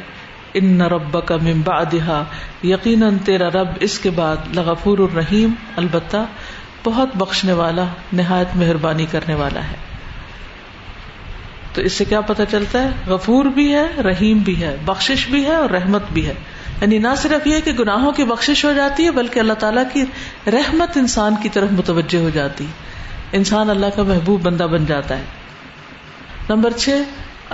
ان 0.62 0.80
رب 0.94 1.18
کا 1.26 1.36
ممبا 1.46 1.82
دہا 1.92 2.22
یقیناً 2.70 3.18
تیرا 3.28 3.48
رب 3.58 3.76
اس 3.88 3.98
کے 4.06 4.10
بعد 4.18 4.54
لغفور 4.56 5.04
الرحیم 5.06 5.54
البتہ 5.84 6.24
بہت 6.84 7.16
بخشنے 7.24 7.52
والا 7.62 7.84
نہایت 8.22 8.56
مہربانی 8.64 9.06
کرنے 9.12 9.34
والا 9.44 9.64
ہے 9.70 9.88
تو 11.74 11.80
اس 11.88 11.92
سے 12.00 12.04
کیا 12.10 12.20
پتا 12.28 12.44
چلتا 12.54 12.82
ہے 12.82 13.10
غفور 13.12 13.44
بھی 13.58 13.72
ہے 13.72 13.84
رحیم 14.04 14.38
بھی 14.46 14.54
ہے 14.62 14.76
بخش 14.84 15.26
بھی 15.30 15.44
ہے 15.46 15.54
اور 15.56 15.70
رحمت 15.78 16.10
بھی 16.12 16.26
ہے 16.26 16.32
یعنی 16.80 16.98
نہ 17.04 17.08
صرف 17.22 17.46
یہ 17.46 17.60
کہ 17.64 17.72
گناہوں 17.78 18.12
کی 18.18 18.24
بخش 18.30 18.64
ہو 18.64 18.72
جاتی 18.76 19.04
ہے 19.04 19.10
بلکہ 19.18 19.40
اللہ 19.40 19.58
تعالیٰ 19.64 19.82
کی 19.92 20.04
رحمت 20.54 20.96
انسان 21.02 21.34
کی 21.42 21.48
طرف 21.58 21.70
متوجہ 21.80 22.18
ہو 22.24 22.30
جاتی 22.38 22.64
ہے 22.66 23.38
انسان 23.40 23.70
اللہ 23.70 23.92
کا 23.96 24.02
محبوب 24.10 24.42
بندہ 24.48 24.66
بن 24.74 24.84
جاتا 24.86 25.18
ہے 25.18 26.52
نمبر 26.52 26.72
چھ 26.84 27.02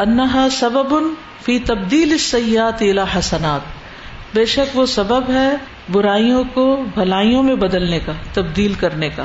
انہا 0.04 0.46
سبب 0.58 0.94
ان 0.96 1.12
فی 1.44 1.58
تبدیل 1.72 2.16
سیاحت 2.30 3.70
بے 4.34 4.44
شک 4.52 4.76
وہ 4.76 4.84
سبب 4.96 5.30
ہے 5.32 5.48
برائیوں 5.92 6.42
کو 6.54 6.64
بھلائیوں 6.94 7.42
میں 7.50 7.54
بدلنے 7.66 7.98
کا 8.06 8.12
تبدیل 8.38 8.74
کرنے 8.80 9.08
کا 9.16 9.24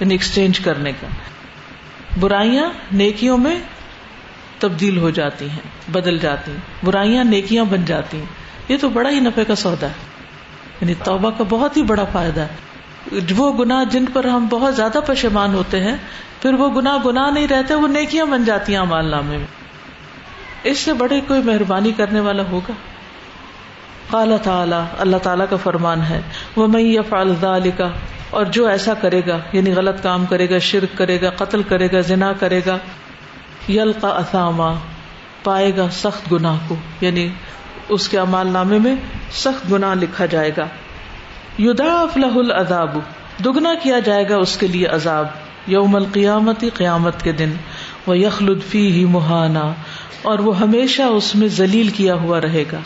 یعنی 0.00 0.14
ایکسچینج 0.14 0.58
کرنے 0.64 0.92
کا 1.00 1.06
برائیاں 2.20 2.68
نیکیوں 3.02 3.36
میں 3.44 3.54
تبدیل 4.60 4.98
ہو 4.98 5.10
جاتی 5.18 5.48
ہیں 5.54 5.62
بدل 5.92 6.18
جاتی 6.18 6.50
ہیں 6.50 6.84
برائیاں 6.86 7.24
نیکیاں 7.24 7.64
بن 7.70 7.84
جاتی 7.92 8.18
ہیں 8.18 8.72
یہ 8.72 8.76
تو 8.80 8.88
بڑا 8.98 9.10
ہی 9.16 9.20
نفے 9.26 9.44
کا 9.48 9.54
سودا 9.64 9.86
ہے 9.86 10.80
یعنی 10.80 10.94
توبہ 11.04 11.30
کا 11.38 11.44
بہت 11.48 11.76
ہی 11.76 11.82
بڑا 11.90 12.04
فائدہ 12.12 12.40
ہے 12.50 12.64
وہ 13.36 13.52
گناہ 13.58 13.82
جن 13.90 14.04
پر 14.12 14.24
ہم 14.34 14.46
بہت 14.50 14.74
زیادہ 14.76 14.98
پشیمان 15.06 15.54
ہوتے 15.54 15.80
ہیں 15.82 15.94
پھر 16.42 16.54
وہ 16.62 16.68
گناہ 16.80 16.96
گناہ 17.04 17.30
نہیں 17.34 17.46
رہتے 17.50 17.74
وہ 17.82 17.88
نیکیاں 17.88 18.24
بن 18.32 18.44
جاتی 18.44 18.76
ہیں 18.76 18.82
مال 18.92 19.10
نامے 19.10 19.36
میں 19.42 19.46
اس 20.70 20.78
سے 20.86 20.92
بڑے 21.02 21.20
کوئی 21.28 21.42
مہربانی 21.50 21.92
کرنے 21.96 22.20
والا 22.28 22.42
ہوگا 22.50 22.72
تعالی 24.42 24.80
اللہ 25.04 25.16
تعالیٰ 25.22 25.46
کا 25.50 25.56
فرمان 25.62 26.02
ہے 26.08 26.20
وہ 26.56 26.66
میں 26.74 26.82
فالتہ 27.08 27.54
کا 27.78 27.88
اور 28.38 28.46
جو 28.56 28.66
ایسا 28.68 28.94
کرے 29.00 29.20
گا 29.26 29.38
یعنی 29.52 29.72
غلط 29.74 30.02
کام 30.02 30.26
کرے 30.30 30.48
گا 30.50 30.58
شرک 30.70 30.96
کرے 30.98 31.20
گا 31.22 31.30
قتل 31.42 31.62
کرے 31.74 31.88
گا 31.92 32.00
ذنا 32.10 32.32
کرے 32.40 32.60
گا 32.66 32.78
یل 33.74 33.92
کا 34.00 34.72
پائے 35.42 35.70
گا 35.76 35.86
سخت 35.92 36.30
گناہ 36.32 36.58
کو 36.68 36.74
یعنی 37.00 37.26
اس 37.96 38.08
کے 38.08 38.18
امال 38.18 38.48
نامے 38.52 38.78
میں 38.84 38.94
سخت 39.44 39.70
گناہ 39.72 39.94
لکھا 40.02 40.26
جائے 40.34 40.50
گا 40.56 40.66
یدا 41.62 41.92
افلاح 42.00 42.36
العذاب 42.38 42.96
دگنا 43.44 43.74
کیا 43.82 43.98
جائے 44.08 44.28
گا 44.28 44.36
اس 44.46 44.56
کے 44.60 44.66
لیے 44.74 44.86
عذاب 44.96 45.26
یوم 45.72 45.96
القیامتی 45.96 46.70
قیامت 46.76 47.22
کے 47.24 47.32
دن 47.42 47.52
وہ 48.06 48.14
فی 48.70 48.86
ہی 48.96 49.04
مہانا 49.16 49.70
اور 50.30 50.38
وہ 50.48 50.58
ہمیشہ 50.60 51.02
اس 51.18 51.34
میں 51.40 51.48
ذلیل 51.56 51.88
کیا 51.96 52.14
ہوا 52.26 52.40
رہے 52.40 52.64
گا 52.72 52.78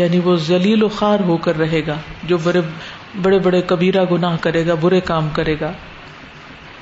یعنی 0.00 0.18
وہ 0.24 0.36
ذلیل 0.46 0.82
و 0.84 0.88
خار 1.00 1.20
ہو 1.26 1.36
کر 1.46 1.58
رہے 1.58 1.80
گا 1.86 1.94
جو 2.30 2.38
بڑے 2.44 2.60
بڑے 3.22 3.38
بڑے 3.48 3.60
کبیرہ 3.72 4.04
گناہ 4.12 4.36
کرے 4.46 4.66
گا 4.66 4.74
برے 4.80 5.00
کام 5.10 5.28
کرے 5.34 5.54
گا 5.60 5.72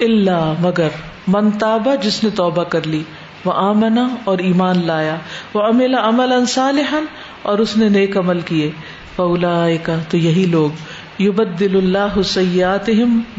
اللہ 0.07 0.53
مگر 0.61 1.03
منتابہ 1.37 1.95
جس 2.03 2.23
نے 2.25 2.31
توبہ 2.37 2.65
کر 2.75 2.87
لی 2.95 3.03
وہ 3.45 3.53
آمنا 3.69 4.07
اور 4.31 4.39
ایمان 4.49 4.81
لایا 4.87 5.17
وہ 5.55 5.63
امیلا 5.67 6.07
عمل 6.09 6.33
انسال 6.33 6.81
اور 7.53 7.59
اس 7.59 7.77
نے 7.77 7.89
نیک 7.99 8.17
عمل 8.17 8.41
کیے 8.51 8.71
فولا 9.17 9.55
تو 10.11 10.17
یہی 10.27 10.45
لوگ 10.57 10.89
دل 11.61 11.77
اللہ 11.77 12.21
سیات 12.29 12.89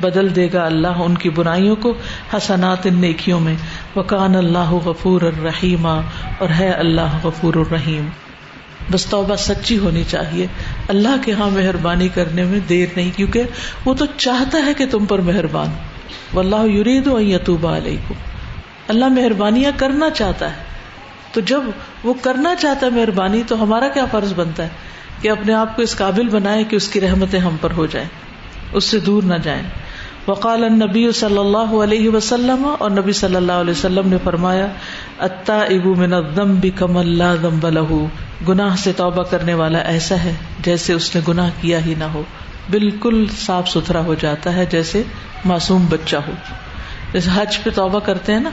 بدل 0.02 0.28
دے 0.36 0.48
گا 0.54 0.66
اللہ 0.66 1.02
ان 1.06 1.16
کی 1.24 1.30
برائیوں 1.40 1.76
کو 1.86 1.94
حسنات 2.36 2.86
نیکیوں 3.00 3.40
میں 3.48 3.56
وکان 3.96 4.36
اللہ 4.42 4.72
غفور 4.88 5.22
الرحیم 5.30 5.88
اور 5.88 6.50
ہے 6.60 6.70
اللہ 6.74 7.16
غفور 7.24 7.54
الرحیم 7.64 8.08
بس 8.92 9.06
توبہ 9.16 9.36
سچی 9.48 9.78
ہونی 9.86 10.04
چاہیے 10.10 10.48
اللہ 10.96 11.16
کے 11.26 11.32
یہاں 11.32 11.50
مہربانی 11.56 12.08
کرنے 12.20 12.44
میں 12.52 12.60
دیر 12.70 12.88
نہیں 12.96 13.10
کیونکہ 13.16 13.66
وہ 13.86 13.94
تو 14.00 14.06
چاہتا 14.18 14.66
ہے 14.66 14.74
کہ 14.82 14.86
تم 14.92 15.06
پر 15.14 15.22
مہربان 15.32 15.74
و 16.34 16.40
اللہ 16.40 16.66
یرید 16.76 17.08
و 17.08 17.20
یتوبہ 17.22 17.76
علیکم 17.78 18.30
اللہ 18.92 19.08
مہربانیاں 19.16 19.72
کرنا 19.80 20.10
چاہتا 20.20 20.50
ہے 20.56 20.62
تو 21.34 21.42
جب 21.50 21.64
وہ 22.08 22.14
کرنا 22.22 22.54
چاہتا 22.62 22.86
ہے 22.86 22.92
مہربانی 22.96 23.42
تو 23.48 23.62
ہمارا 23.64 23.88
کیا 23.94 24.06
فرض 24.12 24.34
بنتا 24.36 24.64
ہے 24.64 24.70
کہ 25.22 25.30
اپنے 25.32 25.54
آپ 25.54 25.76
کو 25.76 25.82
اس 25.82 25.96
قابل 25.98 26.30
بنائے 26.30 26.64
کہ 26.72 26.76
اس 26.76 26.88
کی 26.96 27.02
رحمتیں 27.02 27.40
ہم 27.48 27.56
پر 27.62 27.72
ہو 27.78 27.86
جائیں 27.94 28.08
اس 28.80 28.84
سے 28.84 29.00
دور 29.06 29.24
نہ 29.32 29.36
جائیں 29.44 29.62
وقال 30.28 30.64
النبی 30.64 31.06
صلی 31.20 31.38
اللہ 31.38 31.72
علیہ 31.84 32.10
وسلم 32.10 32.66
اور 32.78 32.92
نبی 32.92 33.14
صلی 33.22 33.36
اللہ 33.36 33.62
علیہ 33.64 33.72
وسلم 33.78 34.08
نے 34.10 34.18
فرمایا 34.24 34.68
اتا 35.28 35.60
ابو 35.78 35.94
من 36.02 36.14
الذنب 36.14 36.60
بھی 36.62 36.70
کم 36.82 36.98
اللہ 36.98 37.36
دم 37.44 37.60
له 37.78 37.98
گناہ 38.48 38.76
سے 38.84 38.92
توبہ 38.98 39.24
کرنے 39.36 39.54
والا 39.64 39.80
ایسا 39.94 40.24
ہے 40.24 40.34
جیسے 40.68 40.94
اس 40.94 41.14
نے 41.16 41.22
گناہ 41.28 41.50
کیا 41.62 41.86
ہی 41.86 41.94
نہ 42.04 42.12
ہو 42.14 42.24
بالکل 42.76 43.26
صاف 43.46 43.70
ستھرا 43.70 44.04
ہو 44.06 44.14
جاتا 44.22 44.54
ہے 44.56 44.66
جیسے 44.76 45.04
معصوم 45.54 45.86
بچہ 45.90 46.22
ہو 46.28 46.34
جیسے 47.14 47.30
حج 47.34 47.60
پہ 47.64 47.70
توبہ 47.82 48.00
کرتے 48.10 48.34
ہیں 48.34 48.40
نا 48.48 48.52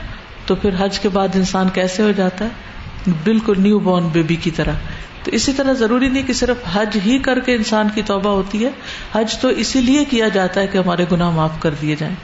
تو 0.51 0.55
پھر 0.63 0.75
حج 0.79 0.99
کے 1.01 1.09
بعد 1.15 1.37
انسان 1.39 1.69
کیسے 1.75 2.03
ہو 2.03 2.11
جاتا 2.21 2.45
ہے 2.45 3.13
بالکل 3.25 3.61
نیو 3.63 3.79
بورن 3.89 4.07
بیبی 4.13 4.37
کی 4.47 4.51
طرح 4.55 4.79
تو 5.25 5.31
اسی 5.39 5.53
طرح 5.57 5.73
ضروری 5.83 6.09
نہیں 6.15 6.23
کہ 6.31 6.33
صرف 6.39 6.65
حج 6.73 6.97
ہی 7.05 7.19
کر 7.27 7.39
کے 7.49 7.55
انسان 7.59 7.89
کی 7.95 8.03
توبہ 8.11 8.31
ہوتی 8.39 8.65
ہے 8.65 8.71
حج 9.15 9.37
تو 9.43 9.49
اسی 9.65 9.81
لیے 9.89 10.05
کیا 10.15 10.29
جاتا 10.39 10.61
ہے 10.61 10.67
کہ 10.73 10.79
ہمارے 10.79 11.05
گناہ 11.13 11.31
معاف 11.37 11.61
کر 11.67 11.75
دیے 11.83 11.97
جائیں 12.01 12.15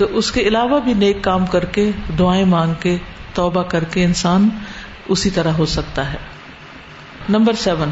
تو 0.00 0.06
اس 0.20 0.30
کے 0.36 0.40
علاوہ 0.50 0.78
بھی 0.84 0.94
نیک 1.02 1.20
کام 1.24 1.46
کر 1.56 1.64
کے 1.78 1.90
دعائیں 2.18 2.44
مانگ 2.54 2.74
کے 2.86 2.96
توبہ 3.40 3.62
کر 3.74 3.84
کے 3.94 4.04
انسان 4.10 4.48
اسی 5.14 5.30
طرح 5.38 5.58
ہو 5.62 5.66
سکتا 5.74 6.06
ہے 6.12 6.18
نمبر 7.36 7.60
سیون 7.64 7.90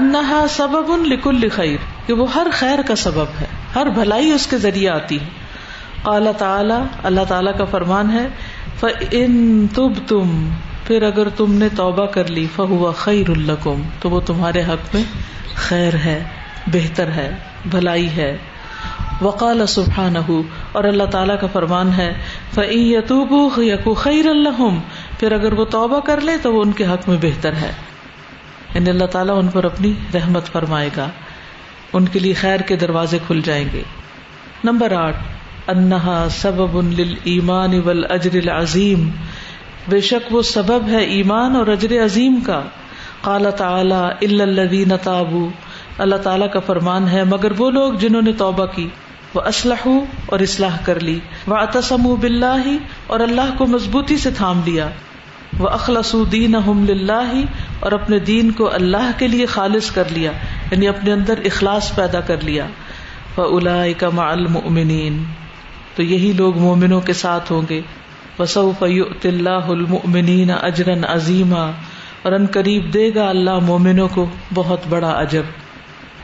انہا 0.00 0.44
سبب 0.56 0.90
ان 0.96 1.08
لکل 1.14 1.48
خیر 1.60 1.86
کہ 2.06 2.12
وہ 2.22 2.32
ہر 2.38 2.46
خیر 2.62 2.82
کا 2.90 2.96
سبب 3.06 3.38
ہے 3.40 3.46
ہر 3.76 3.86
بھلائی 4.00 4.32
اس 4.38 4.46
کے 4.54 4.58
ذریعے 4.68 4.88
آتی 4.98 5.20
ہے 5.20 5.48
اعلیٰ 6.08 6.32
تعالیٰ 6.38 6.80
اللہ 7.08 7.24
تعالی 7.28 7.50
کا 7.56 7.64
فرمان 7.70 8.10
ہے 8.10 8.26
تم 10.08 10.30
پھر 10.86 11.02
اگر 11.06 11.28
نے 11.48 11.68
توبہ 11.76 12.04
کر 12.12 12.28
لی 12.36 12.46
فہو 12.54 12.92
خیر 12.98 13.30
القم 13.30 13.82
تو 14.00 14.10
وہ 14.10 14.20
تمہارے 14.26 14.62
حق 14.68 14.94
میں 14.94 15.02
خیر 15.68 15.94
ہے 16.04 16.22
بہتر 16.72 17.10
ہے 17.16 17.30
بھلائی 17.70 18.08
ہے 18.16 18.36
وقال 19.22 19.66
سبحان 19.68 20.16
اور 20.26 20.84
اللہ 20.84 21.10
تعالیٰ 21.14 21.38
کا 21.40 21.46
فرمان 21.52 21.92
ہے 21.96 22.12
فعی 22.54 22.80
یتوب 22.92 23.34
یقو 23.62 23.94
خیر 24.04 24.26
اللہ 24.28 24.62
پھر 25.18 25.32
اگر 25.38 25.52
وہ 25.58 25.64
توبہ 25.76 25.98
کر 26.06 26.20
لے 26.30 26.36
تو 26.42 26.52
وہ 26.54 26.62
ان 26.64 26.72
کے 26.80 26.84
حق 26.92 27.08
میں 27.08 27.16
بہتر 27.20 27.56
ہے 27.60 27.70
ان 27.76 28.74
یعنی 28.74 28.90
اللہ 28.90 29.04
تعالیٰ 29.12 29.36
ان 29.38 29.48
پر 29.52 29.64
اپنی 29.64 29.92
رحمت 30.14 30.46
فرمائے 30.52 30.88
گا 30.96 31.08
ان 31.98 32.06
کے 32.12 32.18
لیے 32.18 32.34
خیر 32.40 32.60
کے 32.70 32.76
دروازے 32.84 33.18
کھل 33.26 33.40
جائیں 33.44 33.64
گے 33.72 33.82
نمبر 34.64 34.92
آٹھ 35.00 35.16
انہا 35.70 36.18
سبب 36.34 36.74
للایمان 36.98 37.74
والاجر 37.86 38.36
العظیم 38.38 39.00
بے 39.88 39.98
شک 40.06 40.28
وہ 40.34 40.38
سبب 40.50 40.86
ہے 40.88 41.00
ایمان 41.16 41.56
اور 41.56 41.66
اجر 41.74 41.92
عظیم 42.04 42.38
کا 42.46 42.56
اللہ 43.34 43.52
تعالیٰ 46.24 46.48
کا 46.52 46.60
فرمان 46.70 47.04
ہے 47.08 47.20
مگر 47.32 47.52
وہ 47.58 47.68
لوگ 47.76 47.98
جنہوں 48.04 48.22
نے 48.28 48.32
توبہ 48.42 48.66
کی 48.74 48.84
وہ 49.34 49.40
اسلح 49.52 49.84
اور 50.36 50.40
کر 50.84 51.00
لی 51.08 51.16
اطسم 51.58 52.06
و 52.06 52.12
بلّہ 52.24 52.72
اور 53.14 53.20
اللہ 53.26 53.52
کو 53.58 53.66
مضبوطی 53.74 54.16
سے 54.26 54.30
تھام 54.38 54.60
لیا 54.70 54.86
وہ 55.58 55.68
اخلاص 55.78 56.12
دین 56.32 56.54
اللہ 56.64 57.32
اور 57.84 57.96
اپنے 58.00 58.16
دین 58.32 58.50
کو 58.62 58.70
اللہ 58.80 59.10
کے 59.18 59.26
لیے 59.36 59.46
خالص 59.58 59.90
کر 60.00 60.12
لیا 60.18 60.32
یعنی 60.70 60.88
اپنے 60.94 61.12
اندر 61.18 61.44
اخلاص 61.52 61.92
پیدا 62.00 62.20
کر 62.32 62.48
لیا 62.50 62.66
وہ 63.36 63.60
کا 64.04 64.08
امین 64.64 65.20
تو 65.96 66.02
یہی 66.10 66.32
لوگ 66.38 66.58
مومنوں 66.58 67.00
کے 67.06 67.12
ساتھ 67.22 67.50
ہوں 67.52 67.62
گے 67.70 67.80
وسع 68.38 68.60
اللہ 69.30 69.70
المؤمنین 69.78 70.50
اجرن 70.60 71.04
عظیم 71.14 71.54
اور 71.60 72.32
ان 72.36 72.46
قریب 72.54 72.92
دے 72.94 73.08
گا 73.14 73.28
اللہ 73.28 73.58
مومنوں 73.70 74.08
کو 74.14 74.26
بہت 74.54 74.86
بڑا 74.88 75.10
اجر 75.24 75.48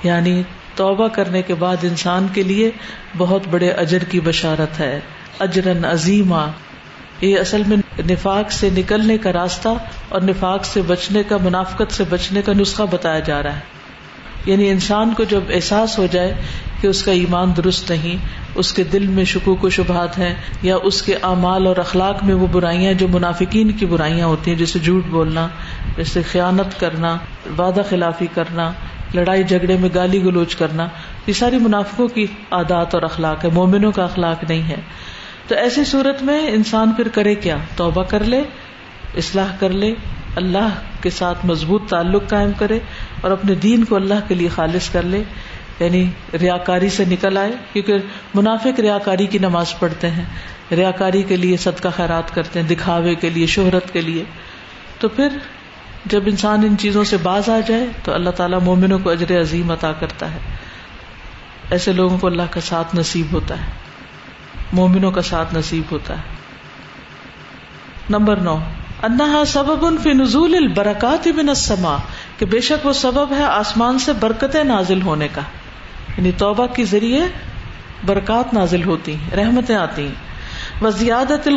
یعنی 0.05 0.41
توبہ 0.77 1.09
کرنے 1.19 1.43
کے 1.49 1.55
بعد 1.65 1.85
انسان 1.91 2.27
کے 2.35 2.43
لیے 2.53 2.71
بہت 3.19 3.47
بڑے 3.51 3.71
اجر 3.85 4.05
کی 4.11 4.21
بشارت 4.25 4.81
ہے 4.81 4.99
اجرن 5.47 5.85
عظیما 5.91 6.47
یہ 7.21 7.39
اصل 7.39 7.63
میں 7.67 7.77
نفاق 8.11 8.51
سے 8.53 8.69
نکلنے 8.77 9.17
کا 9.27 9.33
راستہ 9.33 9.69
اور 10.15 10.21
نفاق 10.23 10.65
سے 10.73 10.83
بچنے 10.89 11.23
کا 11.29 11.37
منافقت 11.45 11.93
سے 11.99 12.05
بچنے 12.09 12.43
کا 12.49 12.53
نسخہ 12.61 12.83
بتایا 12.91 13.19
جا 13.31 13.43
رہا 13.43 13.57
ہے 13.57 13.75
یعنی 14.47 14.69
انسان 14.71 15.13
کو 15.17 15.25
جب 15.31 15.51
احساس 15.55 15.99
ہو 15.99 16.07
جائے 16.11 16.33
کہ 16.81 16.87
اس 16.87 17.03
کا 17.03 17.13
ایمان 17.21 17.53
درست 17.57 17.91
نہیں 17.91 18.17
اس 18.63 18.73
کے 18.73 18.83
دل 18.93 19.07
میں 19.17 19.25
شکوک 19.33 19.65
و 19.65 19.69
شبہات 19.77 20.19
ہیں 20.19 20.35
یا 20.63 20.77
اس 20.91 21.01
کے 21.03 21.15
اعمال 21.31 21.67
اور 21.67 21.77
اخلاق 21.85 22.23
میں 22.25 22.35
وہ 22.43 22.47
برائیاں 22.53 22.93
جو 23.03 23.09
منافقین 23.15 23.73
کی 23.81 23.87
برائیاں 23.95 24.27
ہوتی 24.33 24.51
ہیں 24.51 24.59
جیسے 24.59 24.79
جھوٹ 24.83 25.07
بولنا 25.15 25.47
جیسے 25.97 26.23
خیانت 26.33 26.79
کرنا 26.81 27.17
وعدہ 27.59 27.81
خلافی 27.89 28.27
کرنا 28.35 28.71
لڑائی 29.15 29.43
جھگڑے 29.55 29.77
میں 29.81 29.89
گالی 29.95 30.23
گلوچ 30.25 30.55
کرنا 30.63 30.87
یہ 31.27 31.33
ساری 31.41 31.59
منافقوں 31.67 32.09
کی 32.17 32.27
عادات 32.61 32.95
اور 32.95 33.03
اخلاق 33.11 33.45
ہے 33.45 33.51
مومنوں 33.59 33.93
کا 33.99 34.05
اخلاق 34.05 34.45
نہیں 34.49 34.63
ہے 34.69 34.77
تو 35.49 35.55
ایسی 35.65 35.85
صورت 35.95 36.23
میں 36.29 36.39
انسان 36.55 36.93
پھر 37.01 37.09
کرے 37.19 37.35
کیا 37.47 37.57
توبہ 37.77 38.03
کر 38.15 38.25
لے 38.35 38.41
اصلاح 39.25 39.55
کر 39.59 39.73
لے 39.83 39.93
اللہ 40.41 40.75
کے 41.03 41.11
ساتھ 41.19 41.45
مضبوط 41.51 41.83
تعلق 41.91 42.29
قائم 42.31 42.51
کرے 42.63 42.79
اور 43.21 43.31
اپنے 43.37 43.55
دین 43.63 43.85
کو 43.91 43.97
اللہ 43.97 44.27
کے 44.29 44.35
لیے 44.41 44.49
خالص 44.57 44.89
کر 44.97 45.03
لے 45.15 45.23
یعنی 45.79 46.03
ریا 46.41 46.57
کاری 46.67 46.89
سے 46.97 47.05
نکل 47.13 47.37
آئے 47.39 47.53
کیونکہ 47.73 48.19
منافق 48.35 48.81
ریا 48.87 48.99
کاری 49.07 49.27
کی 49.35 49.39
نماز 49.47 49.79
پڑھتے 49.79 50.11
ہیں 50.19 50.25
ریا 50.81 50.91
کاری 51.01 51.23
کے 51.33 51.37
لیے 51.37 51.57
صدقہ 51.65 51.89
خیرات 51.97 52.35
کرتے 52.35 52.61
ہیں 52.61 52.67
دکھاوے 52.75 53.15
کے 53.25 53.31
لیے 53.39 53.47
شہرت 53.55 53.93
کے 53.97 54.01
لیے 54.11 54.25
تو 55.01 55.09
پھر 55.17 55.37
جب 56.15 56.29
انسان 56.33 56.65
ان 56.65 56.77
چیزوں 56.87 57.05
سے 57.13 57.17
باز 57.23 57.49
آ 57.57 57.59
جائے 57.69 57.87
تو 58.05 58.13
اللہ 58.21 58.37
تعالیٰ 58.41 58.61
مومنوں 58.71 58.99
کو 59.07 59.11
اجر 59.17 59.37
عظیم 59.41 59.71
عطا 59.79 59.93
کرتا 60.05 60.31
ہے 60.35 60.41
ایسے 61.77 61.93
لوگوں 62.01 62.19
کو 62.21 62.27
اللہ 62.27 62.51
کا 62.57 62.61
ساتھ 62.73 62.95
نصیب 62.97 63.33
ہوتا 63.39 63.59
ہے 63.63 64.75
مومنوں 64.81 65.11
کا 65.19 65.23
ساتھ 65.35 65.55
نصیب 65.55 65.93
ہوتا 65.93 66.17
ہے 66.19 68.15
نمبر 68.17 68.41
نو 68.49 68.57
انہا 69.05 69.43
سبب 69.47 69.85
فی 70.03 70.13
نزول 70.21 70.55
البرکات 70.57 71.29
کہ 72.39 72.47
بے 72.53 72.61
شک 72.69 72.87
وہ 72.87 72.93
سبب 73.03 73.33
ہے 73.39 73.43
آسمان 73.45 73.99
سے 74.05 74.13
برکتیں 74.21 74.63
نازل 74.65 75.03
ہونے 75.03 75.29
کا 75.35 75.41
یعنی 76.17 76.33
توبہ 76.43 76.67
کے 76.77 76.85
ذریعے 76.93 77.21
برکات 78.07 78.55
نازل 78.55 78.85
ہوتی 78.85 79.17
رحمتیں 79.37 79.75
آتی 79.77 80.03
ہیں 80.03 80.85
وہ 80.85 80.91
زیادت 81.01 81.49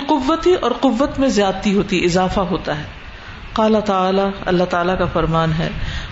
اور 0.60 0.72
قوت 0.82 1.20
میں 1.20 1.30
زیادتی 1.38 1.74
ہوتی 1.78 2.04
اضافہ 2.06 2.40
ہوتا 2.52 2.78
ہے 2.80 2.84
قال 3.54 3.76
تعالی 3.86 4.22
اللہ 4.52 4.64
تعالیٰ 4.70 4.98
کا 4.98 5.06
فرمان 5.14 5.54
ہے 5.60 5.70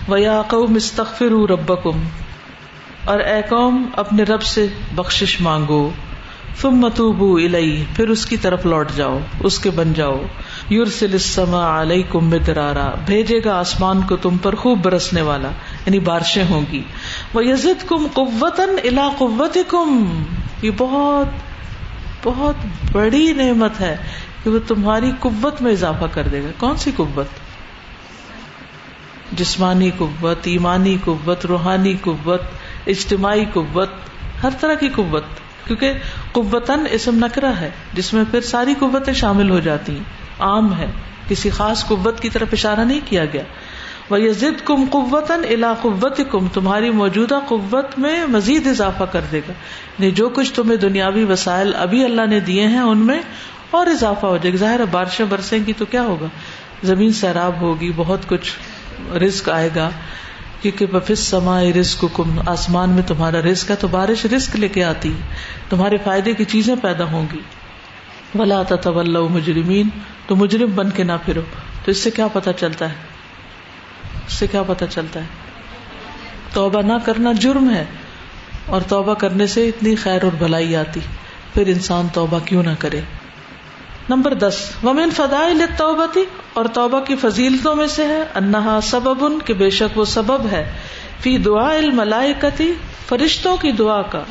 و 0.08 0.16
یا 0.18 0.40
استغفروا 0.76 1.46
ربکم 1.52 2.02
اور 3.12 3.18
اے 3.32 3.40
قوم 3.48 3.84
اپنے 4.04 4.22
رب 4.34 4.42
سے 4.52 4.66
بخشش 4.94 5.40
مانگو 5.40 5.88
متوبو 6.64 7.34
الئی 7.38 7.74
پھر 7.96 8.08
اس 8.10 8.24
کی 8.26 8.36
طرف 8.42 8.64
لوٹ 8.66 8.90
جاؤ 8.96 9.18
اس 9.48 9.58
کے 9.64 9.70
بن 9.74 9.92
جاؤ 9.96 10.18
سلسما 10.98 11.60
علیہ 11.80 12.02
کم 12.12 12.34
درارا 12.46 12.88
بھیجے 13.06 13.38
گا 13.44 13.58
آسمان 13.58 14.00
کو 14.08 14.16
تم 14.24 14.36
پر 14.42 14.54
خوب 14.62 14.84
برسنے 14.84 15.22
والا 15.28 15.50
یعنی 15.86 15.98
بارشیں 16.10 16.44
ہوں 16.50 16.62
گی 16.72 16.82
وہ 17.34 17.52
کم 17.88 18.06
الا 18.58 19.08
قوت 19.18 19.58
کم 19.68 20.04
یہ 20.62 20.70
بہت 20.78 21.46
بہت 22.24 22.64
بڑی 22.92 23.26
نعمت 23.36 23.80
ہے 23.80 23.94
کہ 24.42 24.50
وہ 24.50 24.58
تمہاری 24.68 25.10
قوت 25.20 25.62
میں 25.62 25.72
اضافہ 25.72 26.04
کر 26.14 26.28
دے 26.32 26.42
گا 26.42 26.48
کون 26.58 26.76
سی 26.84 26.90
قوت 26.96 27.46
جسمانی 29.38 29.90
قوت 29.98 30.46
ایمانی 30.52 30.96
قوت 31.04 31.44
روحانی 31.46 31.94
قوت 32.04 32.88
اجتماعی 32.94 33.44
قوت 33.54 33.88
ہر 34.42 34.52
طرح 34.60 34.74
کی 34.80 34.88
قوت 34.94 35.40
کیونکہ 35.68 36.94
اسم 36.98 37.24
نکرا 37.24 37.50
ہے 37.60 37.70
جس 37.96 38.12
میں 38.14 38.22
پھر 38.30 38.40
ساری 38.50 38.74
قوتیں 38.80 39.12
شامل 39.22 39.50
ہو 39.50 39.58
جاتی 39.68 39.92
ہیں 39.96 40.46
عام 40.50 40.72
ہے 40.78 40.86
کسی 41.28 41.50
خاص 41.56 41.84
قوت 41.88 42.20
کی 42.20 42.28
طرف 42.36 42.52
اشارہ 42.58 42.84
نہیں 42.92 43.00
کیا 43.08 43.24
گیا 43.32 43.42
وہ 44.10 44.18
ضد 44.42 44.64
کم 44.70 44.84
قوت 44.96 46.20
کم 46.30 46.46
تمہاری 46.54 46.90
موجودہ 47.02 47.38
قوت 47.48 47.98
میں 48.04 48.14
مزید 48.36 48.66
اضافہ 48.74 49.08
کر 49.16 49.26
دے 49.32 49.40
گا 49.48 49.52
نہیں 49.62 50.06
یعنی 50.08 50.10
جو 50.20 50.28
کچھ 50.38 50.52
تمہیں 50.60 50.76
دنیاوی 50.86 51.24
وسائل 51.32 51.74
ابھی 51.86 52.04
اللہ 52.04 52.30
نے 52.34 52.40
دیے 52.50 52.66
ہیں 52.76 52.86
ان 52.92 53.04
میں 53.10 53.20
اور 53.78 53.86
اضافہ 53.94 54.26
ہو 54.32 54.36
جائے 54.42 54.52
گا 54.52 54.58
ظاہر 54.58 54.80
ہے 54.80 54.84
بارشیں 54.92 55.24
برسیں 55.34 55.58
گی 55.66 55.72
تو 55.78 55.84
کیا 55.94 56.02
ہوگا 56.04 56.26
زمین 56.92 57.12
سیراب 57.20 57.60
ہوگی 57.60 57.90
بہت 57.96 58.26
کچھ 58.28 59.20
رسک 59.26 59.48
آئے 59.58 59.68
گا 59.74 59.88
کیونکہ 60.60 60.86
بفس 60.92 61.18
سمائے 61.30 61.72
رسک 61.72 62.04
کم 62.14 62.38
آسمان 62.54 62.90
میں 62.96 63.02
تمہارا 63.06 63.40
رسک 63.50 63.70
ہے 63.70 63.76
تو 63.80 63.88
بارش 63.90 64.24
رسک 64.36 64.56
لے 64.56 64.68
کے 64.76 64.84
آتی 64.84 65.12
ہے 65.14 65.66
تمہارے 65.70 65.96
فائدے 66.04 66.32
کی 66.38 66.44
چیزیں 66.54 66.74
پیدا 66.82 67.04
ہوں 67.12 67.26
گی 67.32 67.40
بلا 68.38 68.58
آتا 68.60 68.90
مجرمین 69.34 69.88
تو 70.26 70.36
مجرم 70.36 70.72
بن 70.74 70.90
کے 70.96 71.04
نہ 71.10 71.12
پھرو 71.24 71.40
تو 71.84 71.90
اس 71.90 72.02
سے 72.04 72.10
کیا 72.16 72.26
پتا 72.32 72.52
چلتا 72.62 72.88
ہے 72.90 74.26
اس 74.26 74.32
سے 74.38 74.46
کیا 74.56 74.62
پتا 74.72 74.86
چلتا 74.96 75.20
ہے 75.20 76.52
توبہ 76.52 76.82
نہ 76.86 76.92
کرنا 77.04 77.32
جرم 77.46 77.70
ہے 77.74 77.84
اور 78.76 78.80
توبہ 78.88 79.14
کرنے 79.22 79.46
سے 79.54 79.68
اتنی 79.68 79.94
خیر 80.06 80.24
اور 80.24 80.32
بھلائی 80.38 80.76
آتی 80.82 81.00
پھر 81.54 81.66
انسان 81.76 82.08
توبہ 82.14 82.38
کیوں 82.48 82.62
نہ 82.62 82.74
کرے 82.78 83.00
نمبر 84.10 84.34
دس 84.42 84.58
ومن 84.84 85.10
فضائل 85.16 85.62
توبتی 85.78 86.22
اور 86.60 86.64
توبہ 86.76 86.98
کی 87.08 87.14
فضیلتوں 87.22 87.74
میں 87.80 87.86
سے 87.94 88.04
ہے 88.10 88.20
انہا 88.40 88.78
سبب 88.90 89.24
ان 89.24 89.38
کے 89.48 89.54
بے 89.62 89.68
شک 89.78 89.98
وہ 89.98 90.04
سبب 90.12 90.46
ہے 90.52 90.62
فی 91.24 91.36
دعا 91.48 91.66
الملائکتی 91.80 92.68
فرشتوں 93.08 93.56
کی 93.64 93.72
دعا 93.80 94.00
کا 94.14 94.22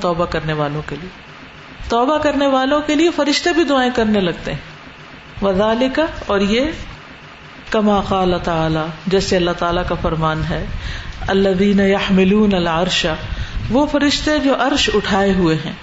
توبہ 0.00 0.24
کرنے 0.34 0.52
والوں 0.60 0.82
کے 0.88 0.96
لیے 1.00 1.08
توبہ 1.88 2.18
کرنے 2.28 2.46
والوں 2.54 2.80
کے 2.86 2.94
لیے 3.00 3.10
فرشتے 3.16 3.52
بھی 3.58 3.64
دعائیں 3.72 3.90
کرنے 3.98 4.20
لگتے 4.28 4.52
ہیں 4.58 5.44
وزال 5.46 5.84
کا 5.98 6.06
اور 6.34 6.46
یہ 6.54 6.70
کما 7.70 8.00
اللہ 8.20 8.44
تعالیٰ 8.50 8.86
جیسے 9.16 9.36
اللہ 9.36 9.58
تعالیٰ 9.64 9.82
کا 9.88 9.94
فرمان 10.02 10.44
ہے 10.50 10.64
اللہ 11.36 11.58
دین 11.64 11.80
یا 11.90 12.04
ملون 12.20 12.54
اللہ 12.62 12.80
عرشہ 12.86 13.16
وہ 13.78 13.86
فرشتے 13.98 14.38
جو 14.48 14.54
عرش 14.68 14.88
اٹھائے 15.00 15.32
ہوئے 15.42 15.56
ہیں 15.64 15.74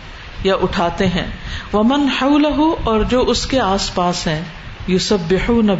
یا 0.49 0.55
اٹھاتے 0.65 1.05
ہیں 1.17 1.27
وہ 1.73 1.81
من 1.91 2.05
اور 2.91 3.03
جو 3.13 3.23
اس 3.33 3.45
کے 3.53 3.59
آس 3.67 3.93
پاس 3.95 4.25
ہیں 4.27 4.41
یو 4.93 4.97
سب 5.05 5.23
بے 5.27 5.37
نہ 5.69 5.75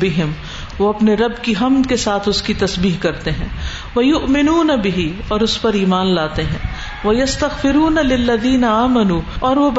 بے 0.00 0.10
وہ 0.78 0.88
اپنے 0.88 1.14
رب 1.20 1.38
کی 1.44 1.52
ہم 1.60 1.80
کے 1.92 1.96
ساتھ 2.02 2.28
اس 2.32 2.42
کی 2.48 2.54
تصبیح 2.58 2.98
کرتے 3.04 3.30
ہیں 3.38 3.48
وہ 3.94 4.26
بھی 4.82 5.08
اور 5.36 5.40
اس 5.46 5.60
پر 5.62 5.78
ایمان 5.80 6.14
لاتے 6.18 6.44
ہیں 6.50 6.58
وہ 7.04 7.14
یس 7.16 7.36
تخر 7.38 7.78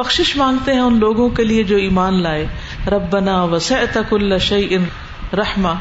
بخش 0.01 0.35
مانگتے 0.43 0.73
ہیں 0.73 0.81
ان 0.87 0.99
لوگوں 1.05 1.29
کے 1.37 1.43
لیے 1.51 1.63
جو 1.71 1.77
ایمان 1.87 2.21
لائے 2.27 2.45
رب 2.95 3.09
بنا 3.15 3.39
اللہ 4.03 4.45
شعی 4.49 4.67
ان 4.79 4.89
رحما 5.41 5.73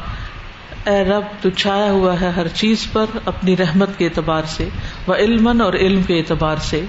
رب 1.11 1.27
تو 1.41 1.49
چھایا 1.63 1.91
ہوا 1.91 2.19
ہے 2.21 2.29
ہر 2.35 2.47
چیز 2.63 2.87
پر 2.93 3.17
اپنی 3.33 3.57
رحمت 3.65 3.97
کے 3.97 4.05
اعتبار 4.09 4.51
سے 4.57 4.69
وہ 5.07 5.15
علم 5.25 5.51
اور 5.69 5.79
علم 5.87 6.01
کے 6.11 6.19
اعتبار 6.19 6.67
سے 6.69 6.85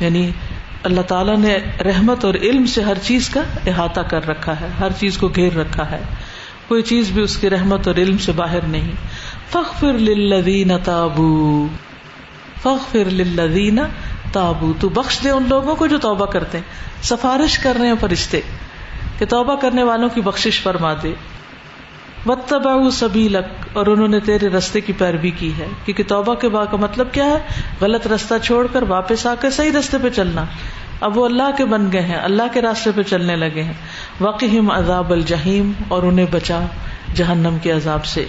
یعنی 0.00 0.30
اللہ 0.86 1.06
تعالیٰ 1.10 1.36
نے 1.44 1.54
رحمت 1.86 2.24
اور 2.24 2.34
علم 2.48 2.66
سے 2.72 2.82
ہر 2.88 2.98
چیز 3.06 3.28
کا 3.36 3.40
احاطہ 3.70 4.00
کر 4.10 4.26
رکھا 4.30 4.58
ہے 4.60 4.68
ہر 4.80 4.92
چیز 4.98 5.16
کو 5.22 5.28
گھیر 5.40 5.56
رکھا 5.60 5.90
ہے 5.92 5.98
کوئی 6.68 6.82
چیز 6.90 7.10
بھی 7.16 7.22
اس 7.22 7.36
کی 7.44 7.50
رحمت 7.54 7.88
اور 7.88 7.96
علم 8.02 8.18
سے 8.26 8.32
باہر 8.40 8.68
نہیں 8.74 8.92
فخر 9.54 9.98
لینا 10.48 10.76
تابو 10.90 11.26
فخ 12.62 12.86
فر 12.92 13.10
لینا 13.14 13.86
تابو 14.36 14.72
تو 14.80 14.88
بخش 15.00 15.18
دے 15.24 15.30
ان 15.38 15.48
لوگوں 15.54 15.74
کو 15.82 15.86
جو 15.94 15.98
توبہ 16.06 16.26
کرتے 16.36 16.58
سفارش 17.10 17.58
کر 17.66 17.76
رہے 17.82 17.88
ہیں 17.94 18.00
فرشتے 18.04 18.40
کہ 19.18 19.26
توبہ 19.36 19.54
کرنے 19.66 19.82
والوں 19.92 20.08
کی 20.14 20.20
بخشش 20.30 20.60
فرما 20.68 20.92
دے 21.02 21.12
وقت 22.26 22.48
سبیلک 22.50 22.92
سبھی 22.96 23.26
لک 23.32 23.76
اور 23.80 23.86
انہوں 23.90 24.08
نے 24.14 24.18
تیرے 24.28 24.48
رستے 24.56 24.80
کی 24.86 24.92
پیروی 25.02 25.30
کی 25.42 25.50
ہے 25.58 25.66
کیونکہ 25.84 26.04
توبہ 26.12 26.34
کے 26.44 26.48
با 26.56 26.64
کا 26.70 26.76
مطلب 26.84 27.12
کیا 27.14 27.24
ہے 27.30 27.38
غلط 27.80 28.06
رستہ 28.12 28.34
چھوڑ 28.48 28.66
کر 28.72 28.82
واپس 28.94 29.26
آ 29.32 29.34
کر 29.40 29.50
صحیح 29.58 29.70
رستے 29.78 29.98
پہ 30.02 30.08
چلنا 30.18 30.44
اب 31.08 31.18
وہ 31.18 31.24
اللہ 31.24 31.54
کے 31.56 31.64
بن 31.74 31.86
گئے 31.92 32.02
ہیں 32.10 32.16
اللہ 32.20 32.52
کے 32.52 32.62
راستے 32.66 32.90
پہ 32.96 33.02
چلنے 33.12 33.36
لگے 33.44 33.62
ہیں 33.70 33.74
واقحم 34.26 34.70
عذاب 34.80 35.12
الجہیم 35.18 35.70
اور 35.96 36.10
انہیں 36.10 36.26
بچا 36.32 36.60
جہنم 37.20 37.56
کے 37.62 37.72
عذاب 37.72 38.04
سے 38.14 38.26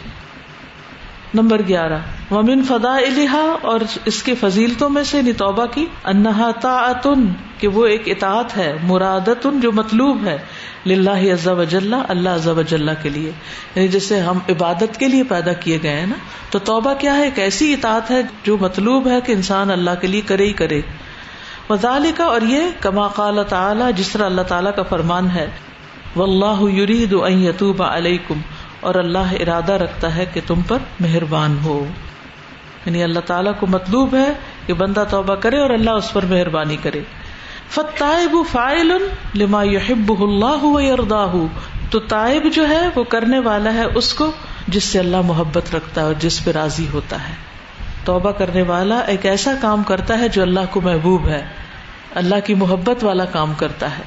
نمبر 1.36 1.62
گیارہ 1.68 1.98
ومن 2.32 2.62
فدا 2.68 2.96
الحا 3.06 3.44
اور 3.72 3.80
اس 4.12 4.22
کے 4.24 4.34
فضیلتوں 4.40 4.88
میں 4.90 5.04
سے 5.10 5.22
نتوبہ 5.22 5.66
کی 5.74 5.86
انہا 6.12 6.46
انحطا 6.46 7.14
کہ 7.60 7.68
وہ 7.78 7.86
ایک 7.94 8.08
اطاعت 8.10 8.56
ہے 8.58 8.72
مرادۃ 8.92 9.48
جو 9.62 9.72
مطلوب 9.80 10.26
ہے 10.26 10.38
للب 10.86 11.48
وجل 11.58 11.94
اللہ 12.08 12.92
کے 13.02 13.10
لیے 13.10 13.32
یعنی 13.76 13.88
جسے 13.96 14.20
ہم 14.28 14.40
عبادت 14.50 14.98
کے 15.00 15.08
لیے 15.08 15.24
پیدا 15.34 15.54
کیے 15.66 15.78
گئے 15.84 16.06
نا 16.10 16.16
تو 16.52 16.60
توبہ 16.72 16.94
کیا 17.00 17.16
ہے 17.18 17.24
ایک 17.24 17.40
ایسی 17.48 17.72
اطاعت 17.74 18.12
ہے 18.12 18.22
جو 18.44 18.58
مطلوب 18.62 19.08
ہے 19.12 19.20
کہ 19.26 19.32
انسان 19.40 19.72
اللہ 19.72 20.00
کے 20.02 20.08
لیے 20.14 20.22
کرے 20.34 20.46
ہی 20.48 20.54
کرے 20.62 20.82
وزال 21.70 22.10
کا 22.18 22.24
اور 22.38 22.42
یہ 22.54 22.70
کما 22.82 23.08
قال 23.20 23.44
تعالیٰ 23.50 23.92
جس 23.98 24.10
طرح 24.12 24.26
اللہ 24.32 24.48
تعالیٰ 24.54 24.76
کا 24.76 24.84
فرمان 24.94 25.30
ہے 25.36 25.48
ان 26.26 27.12
علیہ 27.24 28.18
کم 28.28 28.40
اور 28.90 28.96
اللہ 28.96 29.32
ارادہ 29.44 29.74
رکھتا 29.82 30.10
ہے 30.16 30.26
کہ 30.34 30.42
تم 30.48 30.62
پر 30.68 30.84
مہربان 31.06 31.56
ہو 31.64 31.74
یعنی 32.86 33.02
اللہ 33.08 33.24
تعالیٰ 33.32 33.52
کو 33.60 33.68
مطلوب 33.72 34.14
ہے 34.16 34.28
کہ 34.68 34.74
بندہ 34.82 35.04
توبہ 35.14 35.36
کرے 35.46 35.58
اور 35.62 35.70
اللہ 35.78 35.98
اس 36.02 36.12
پر 36.18 36.26
مہربانی 36.30 36.78
کرے 36.84 37.02
فتائب 37.78 38.36
فائل 38.52 38.94
لما 39.42 39.62
اللہ 40.16 41.36
تو 41.96 42.00
تائب 42.16 42.48
جو 42.60 42.68
ہے 42.70 42.80
وہ 43.00 43.04
کرنے 43.16 43.40
والا 43.50 43.74
ہے 43.80 43.84
اس 44.04 44.14
کو 44.22 44.30
جس 44.78 44.84
سے 44.94 45.00
اللہ 45.04 45.22
محبت 45.34 45.74
رکھتا 45.76 46.02
ہے 46.02 46.06
اور 46.06 46.16
جس 46.28 46.44
پہ 46.46 46.52
راضی 46.62 46.86
ہوتا 46.94 47.20
ہے 47.28 47.34
توبہ 48.14 48.32
کرنے 48.46 48.62
والا 48.74 49.00
ایک 49.18 49.26
ایسا 49.36 49.54
کام 49.68 49.84
کرتا 49.94 50.20
ہے 50.20 50.28
جو 50.38 50.42
اللہ 50.48 50.72
کو 50.78 50.82
محبوب 50.90 51.28
ہے 51.36 51.44
اللہ 52.26 52.46
کی 52.50 52.56
محبت 52.66 53.04
والا 53.12 53.26
کام 53.38 53.54
کرتا 53.66 53.92
ہے 53.98 54.04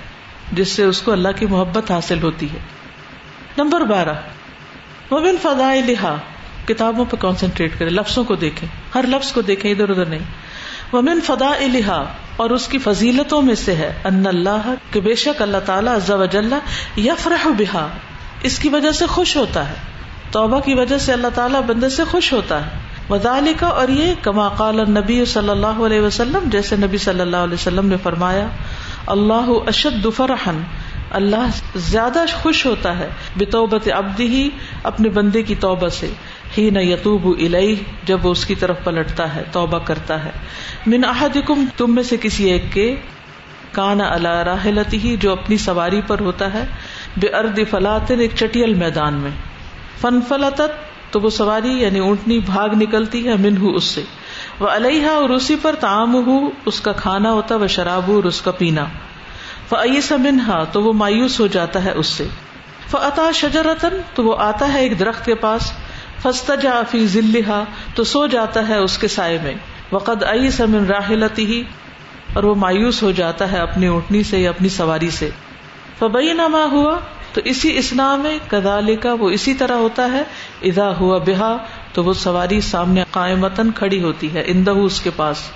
جس 0.61 0.73
سے 0.79 0.85
اس 0.97 1.03
کو 1.09 1.13
اللہ 1.21 1.39
کی 1.45 1.55
محبت 1.57 1.91
حاصل 1.99 2.23
ہوتی 2.29 2.49
ہے 2.57 2.69
نمبر 3.63 3.85
بارہ 3.97 4.19
ومن 5.13 5.37
فدا 5.43 5.69
لہا 5.87 6.17
کتابوں 6.67 7.05
پہ 7.13 7.17
کانسنٹریٹ 7.21 7.79
کرے 7.79 7.91
لفظوں 7.91 8.23
کو 8.25 8.35
دیکھے 8.45 8.67
ہر 8.95 9.07
لفظ 9.15 9.31
کو 9.33 9.43
دیکھے 9.49 9.71
ادھر 9.73 9.91
ادھر 9.95 10.07
نہیں 10.13 10.27
ومن 10.93 11.21
فدا 11.29 11.49
لہا 11.73 11.97
اور 12.43 12.51
اس 12.57 12.67
کی 12.75 12.79
فضیلتوں 12.85 13.41
میں 13.49 13.55
سے 13.63 13.75
ہے 13.81 13.93
ان 14.11 14.27
اللہ 14.27 14.69
بے 15.09 15.15
شک 15.23 15.43
اللہ 15.43 15.65
تعالیٰ 15.67 15.97
یا 17.07 17.15
فرح 17.23 17.47
بحا 17.59 17.87
اس 18.51 18.59
کی 18.59 18.69
وجہ 18.77 18.91
سے 18.99 19.07
خوش 19.17 19.37
ہوتا 19.37 19.69
ہے 19.69 19.75
توبہ 20.37 20.61
کی 20.69 20.75
وجہ 20.81 20.99
سے 21.09 21.13
اللہ 21.13 21.35
تعالیٰ 21.35 21.61
بندے 21.73 21.89
سے 21.99 22.05
خوش 22.11 22.33
ہوتا 22.33 22.61
ہے 22.67 22.79
ودالکا 23.09 23.67
اور 23.83 23.89
یہ 24.01 24.13
کما 24.23 24.49
قال 24.63 24.81
نبی 24.99 25.25
صلی 25.35 25.51
اللہ 25.57 25.81
علیہ 25.87 26.01
وسلم 26.07 26.49
جیسے 26.57 26.77
نبی 26.85 26.99
صلی 27.09 27.21
اللہ 27.21 27.47
علیہ 27.49 27.55
وسلم 27.61 27.87
نے 27.95 27.97
فرمایا 28.03 28.47
اللہ 29.17 29.51
اشد 29.75 30.07
فرحن 30.17 30.61
اللہ 31.19 31.61
زیادہ 31.91 32.25
خوش 32.43 32.65
ہوتا 32.67 32.99
ہے 32.99 33.09
بے 33.39 33.45
توبت 33.55 33.89
ابدی 33.95 34.27
ہی 34.35 34.49
اپنے 34.91 35.09
بندے 35.17 35.43
کی 35.49 35.55
توبہ 35.65 35.89
سے 36.01 36.11
ہی 36.57 36.69
نہ 36.75 36.79
یتوب 36.89 37.27
الہی 37.33 37.75
جب 38.09 38.27
وہ 38.27 38.31
اس 38.33 38.45
کی 38.47 38.55
طرف 38.61 38.85
پلٹتا 38.85 39.35
ہے 39.35 39.43
توبہ 39.53 39.79
کرتا 39.89 40.25
ہے 40.25 40.31
من 40.95 41.05
کم 41.47 41.65
تم 41.77 41.95
میں 41.95 42.03
سے 42.13 42.17
کسی 42.21 42.45
ایک 42.51 42.73
کے 42.73 42.95
کان 43.73 44.01
اللہ 44.05 44.39
راہ 44.51 44.67
لتی 44.77 44.99
ہی 45.03 45.17
جو 45.25 45.33
اپنی 45.33 45.57
سواری 45.65 46.01
پر 46.07 46.21
ہوتا 46.29 46.53
ہے 46.55 46.65
بے 47.23 47.29
ارد 47.41 47.59
فلاطن 47.71 48.21
ایک 48.21 48.33
چٹیل 48.39 48.75
میدان 48.87 49.21
میں 49.27 49.31
فن 50.01 50.21
فلا 50.29 50.49
تو 51.11 51.21
وہ 51.21 51.31
سواری 51.37 51.73
یعنی 51.81 51.99
اونٹنی 52.07 52.39
بھاگ 52.55 52.75
نکلتی 52.81 53.27
ہے 53.29 53.37
من 53.45 53.57
ہوں 53.61 53.75
اس 53.79 53.85
سے 53.95 54.03
وہ 54.61 54.69
الحا 54.71 55.15
اور 55.23 55.31
اسی 55.37 55.57
پر 55.63 55.75
تعام 55.85 56.15
ہو 56.27 56.39
اس 56.73 56.81
کا 56.89 56.93
کھانا 57.05 57.33
ہوتا 57.39 57.57
وہ 57.63 57.67
شراب 57.77 58.09
ہو 58.09 58.17
اور 58.17 58.25
اس 58.33 58.41
کا 58.47 58.51
پینا 58.61 58.85
فعی 59.71 59.99
منہا 60.23 60.63
تو 60.75 60.83
وہ 60.83 60.93
مایوس 61.01 61.39
ہو 61.41 61.47
جاتا 61.57 61.83
ہے 61.85 61.91
اس 62.03 62.07
سے 62.21 62.25
فعطا 62.93 63.27
شجرتن 63.41 63.99
تو 64.15 64.25
وہ 64.29 64.35
آتا 64.47 64.71
ہے 64.73 64.81
ایک 64.85 64.99
درخت 65.03 65.25
کے 65.27 65.35
پاس 65.45 65.71
فستا 66.23 66.55
جا 66.63 66.73
فی 66.91 67.03
ذلحا 67.13 67.63
تو 67.99 68.05
سو 68.13 68.25
جاتا 68.33 68.67
ہے 68.69 68.77
اس 68.87 68.97
کے 69.03 69.09
سائے 69.17 69.39
میں 69.43 69.55
وقت 69.93 70.25
راہ 70.95 71.11
لتی 71.25 71.63
اور 72.39 72.45
وہ 72.49 72.55
مایوس 72.65 73.03
ہو 73.03 73.11
جاتا 73.21 73.51
ہے 73.53 73.59
اپنی 73.69 73.87
اٹھنی 73.95 74.23
سے 74.33 74.39
یا 74.41 74.51
اپنی 74.57 74.69
سواری 74.79 75.11
سے 75.21 75.29
فبئی 75.99 76.33
نما 76.41 76.65
ہوا 76.73 76.99
تو 77.35 77.41
اسی 77.55 77.77
اسنا 77.79 78.09
میں 78.27 78.37
کدا 78.53 78.79
کا 79.03 79.13
وہ 79.23 79.31
اسی 79.39 79.55
طرح 79.63 79.83
ہوتا 79.87 80.11
ہے 80.13 80.23
ادا 80.73 80.91
ہوا 81.01 81.19
بہا 81.31 81.57
تو 81.95 82.05
وہ 82.09 82.13
سواری 82.27 82.61
سامنے 82.75 83.05
قائمتن 83.19 83.71
کھڑی 83.83 84.03
ہوتی 84.03 84.33
ہے 84.35 84.43
اندہ 84.55 84.77
اس 84.87 85.01
کے 85.07 85.11
پاس 85.17 85.49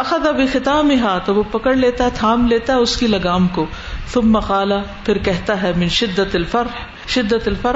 اخدی 0.00 0.46
خطام 0.52 0.90
تو 1.26 1.34
وہ 1.34 1.42
پکڑ 1.52 1.74
لیتا 1.76 2.04
ہے 2.04 2.10
تھام 2.18 2.46
لیتا 2.48 2.72
ہے 2.72 2.78
اس 2.86 2.96
کی 2.96 3.06
لگام 3.06 3.46
کو 3.58 3.64
تم 4.12 4.30
مقالا 4.32 4.78
پھر 5.04 5.18
کہتا 5.28 5.60
ہے 5.62 5.72
من 5.76 5.88
شدت 6.00 6.36
شدت 7.14 7.66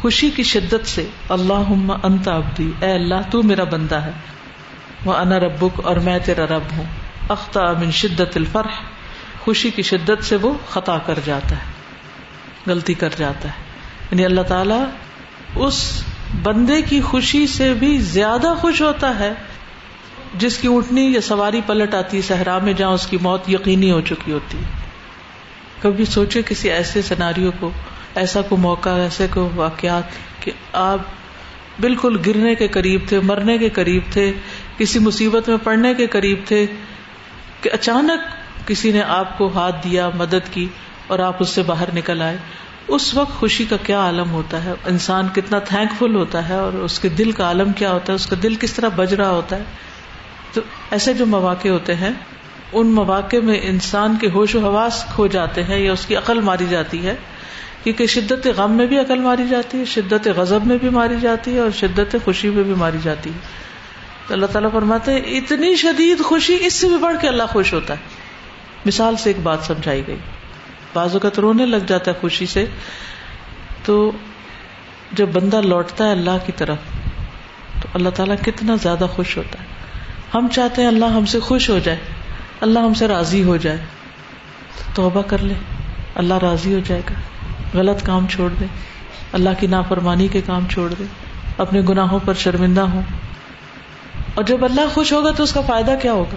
خوشی 0.00 0.30
کی 0.36 0.42
شدت 0.50 0.88
سے 0.88 1.06
اللہ 1.36 3.30
تو 3.30 3.42
میرا 3.50 3.64
بندہ 3.74 4.00
ہے 4.06 4.12
انا 5.14 5.38
ربک 5.40 5.80
اور 5.86 5.96
میں 6.04 6.18
تیرا 6.24 6.44
رب 6.56 6.76
ہوں 6.76 6.84
اختہ 7.36 7.72
من 7.80 7.90
شدت 8.02 8.38
خوشی 9.44 9.70
کی 9.76 9.82
شدت 9.92 10.24
سے 10.24 10.36
وہ 10.42 10.52
خطا 10.72 10.98
کر 11.06 11.18
جاتا 11.24 11.56
ہے 11.62 12.62
غلطی 12.70 12.94
کر 13.02 13.14
جاتا 13.18 13.48
ہے 13.56 13.62
یعنی 14.10 14.24
اللہ 14.24 14.46
تعالیٰ 14.48 14.84
اس 15.66 15.82
بندے 16.42 16.80
کی 16.88 17.00
خوشی 17.10 17.46
سے 17.56 17.72
بھی 17.80 17.96
زیادہ 18.14 18.52
خوش 18.60 18.80
ہوتا 18.82 19.18
ہے 19.18 19.32
جس 20.42 20.56
کی 20.58 20.68
اٹھنی 20.74 21.02
یا 21.12 21.20
سواری 21.30 21.60
پلٹ 21.66 21.94
آتی 21.94 22.16
ہے 22.16 22.22
صحرا 22.28 22.58
میں 22.62 22.72
جہاں 22.78 22.92
اس 22.98 23.06
کی 23.06 23.16
موت 23.22 23.48
یقینی 23.50 23.90
ہو 23.90 24.00
چکی 24.10 24.32
ہوتی 24.32 24.58
ہے 24.58 24.82
کبھی 25.82 26.04
سوچے 26.12 26.42
کسی 26.48 26.70
ایسے 26.70 27.02
سناریو 27.08 27.50
کو 27.60 27.70
ایسا 28.22 28.40
کو 28.48 28.56
موقع 28.64 28.90
ایسے 29.06 29.26
کو 29.34 29.48
واقعات 29.54 30.16
کہ 30.42 30.52
آپ 30.86 31.12
بالکل 31.80 32.16
گرنے 32.26 32.54
کے 32.54 32.68
قریب 32.78 33.06
تھے 33.08 33.20
مرنے 33.30 33.56
کے 33.58 33.68
قریب 33.78 34.02
تھے 34.16 34.30
کسی 34.78 34.98
مصیبت 35.06 35.48
میں 35.48 35.56
پڑنے 35.64 35.94
کے 36.02 36.06
قریب 36.16 36.40
تھے 36.48 36.64
کہ 37.60 37.70
اچانک 37.78 38.66
کسی 38.68 38.92
نے 38.92 39.02
آپ 39.20 39.36
کو 39.38 39.48
ہاتھ 39.54 39.82
دیا 39.84 40.08
مدد 40.18 40.52
کی 40.56 40.66
اور 41.12 41.18
آپ 41.30 41.42
اس 41.42 41.48
سے 41.58 41.62
باہر 41.72 41.94
نکل 41.94 42.22
آئے 42.28 42.36
اس 42.96 43.12
وقت 43.14 43.34
خوشی 43.38 43.64
کا 43.68 43.76
کیا 43.86 43.98
عالم 44.06 44.30
ہوتا 44.30 44.62
ہے 44.64 44.72
انسان 44.92 45.28
کتنا 45.34 45.58
تھینک 45.72 45.98
فل 45.98 46.14
ہوتا 46.14 46.48
ہے 46.48 46.54
اور 46.64 46.72
اس 46.86 46.98
کے 47.04 47.08
دل 47.18 47.32
کا 47.40 47.44
عالم 47.46 47.72
کیا 47.82 47.92
ہوتا 47.92 48.12
ہے 48.12 48.18
اس 48.22 48.26
کا 48.32 48.36
دل 48.42 48.54
کس 48.64 48.72
طرح 48.78 48.88
بج 48.96 49.14
رہا 49.20 49.30
ہوتا 49.38 49.56
ہے 49.58 49.82
ایسے 50.94 51.12
جو 51.18 51.24
مواقع 51.26 51.68
ہوتے 51.68 51.94
ہیں 52.00 52.10
ان 52.80 52.90
مواقع 52.96 53.36
میں 53.46 53.56
انسان 53.70 54.16
کے 54.20 54.28
ہوش 54.34 54.54
و 54.58 54.60
حواس 54.66 54.98
کھو 55.14 55.26
جاتے 55.34 55.62
ہیں 55.70 55.78
یا 55.84 55.92
اس 55.92 56.04
کی 56.10 56.16
عقل 56.20 56.40
ماری 56.48 56.66
جاتی 56.72 57.00
ہے 57.06 57.14
کیونکہ 57.84 58.06
شدت 58.14 58.46
غم 58.58 58.76
میں 58.80 58.86
بھی 58.92 58.98
عقل 59.00 59.18
ماری 59.24 59.46
جاتی 59.54 59.78
ہے 59.80 59.84
شدت 59.94 60.28
غضب 60.36 60.66
میں 60.72 60.76
بھی 60.84 60.88
ماری 60.98 61.14
جاتی 61.24 61.54
ہے 61.54 61.60
اور 61.64 61.70
شدت 61.80 62.14
خوشی 62.24 62.50
میں 62.58 62.62
بھی 62.70 62.74
ماری 62.84 62.98
جاتی 63.08 63.30
ہے 63.34 64.22
تو 64.28 64.34
اللہ 64.34 64.52
تعالیٰ 64.54 64.70
فرماتے 64.76 65.12
ہیں 65.14 65.36
اتنی 65.40 65.74
شدید 65.84 66.22
خوشی 66.30 66.56
اس 66.68 66.74
سے 66.82 66.88
بھی 66.94 66.98
بڑھ 67.08 67.16
کے 67.24 67.28
اللہ 67.32 67.52
خوش 67.56 67.72
ہوتا 67.80 67.94
ہے 67.98 68.86
مثال 68.92 69.16
سے 69.26 69.30
ایک 69.34 69.40
بات 69.50 69.66
سمجھائی 69.72 70.06
گئی 70.06 70.16
بعض 70.96 71.14
اوقات 71.20 71.38
رونے 71.48 71.66
لگ 71.74 71.90
جاتا 71.92 72.10
ہے 72.10 72.16
خوشی 72.24 72.46
سے 72.56 72.64
تو 73.86 73.98
جب 75.20 75.36
بندہ 75.40 75.60
لوٹتا 75.68 76.06
ہے 76.08 76.12
اللہ 76.22 76.42
کی 76.46 76.52
طرف 76.64 76.90
تو 77.82 77.88
اللہ 78.00 78.18
تعالیٰ 78.20 78.36
کتنا 78.48 78.74
زیادہ 78.90 79.06
خوش 79.16 79.36
ہوتا 79.42 79.62
ہے 79.62 79.73
ہم 80.34 80.48
چاہتے 80.52 80.80
ہیں 80.82 80.88
اللہ 80.88 81.12
ہم 81.14 81.24
سے 81.32 81.38
خوش 81.48 81.68
ہو 81.70 81.78
جائے 81.88 81.98
اللہ 82.66 82.84
ہم 82.86 82.94
سے 83.00 83.08
راضی 83.08 83.42
ہو 83.48 83.56
جائے 83.66 83.76
توبہ 84.94 85.20
کر 85.32 85.42
لے 85.50 85.54
اللہ 86.22 86.38
راضی 86.44 86.74
ہو 86.74 86.78
جائے 86.88 87.02
گا 87.10 87.14
غلط 87.78 88.04
کام 88.06 88.26
چھوڑ 88.34 88.48
دے 88.60 88.66
اللہ 89.38 89.58
کی 89.60 89.66
نافرمانی 89.74 90.26
کے 90.34 90.40
کام 90.46 90.66
چھوڑ 90.72 90.88
دے 90.98 91.04
اپنے 91.64 91.80
گناہوں 91.88 92.18
پر 92.24 92.34
شرمندہ 92.46 92.80
ہوں 92.94 93.02
اور 94.34 94.44
جب 94.50 94.64
اللہ 94.64 94.92
خوش 94.94 95.12
ہوگا 95.12 95.30
تو 95.36 95.42
اس 95.42 95.52
کا 95.58 95.60
فائدہ 95.70 95.94
کیا 96.02 96.12
ہوگا 96.22 96.36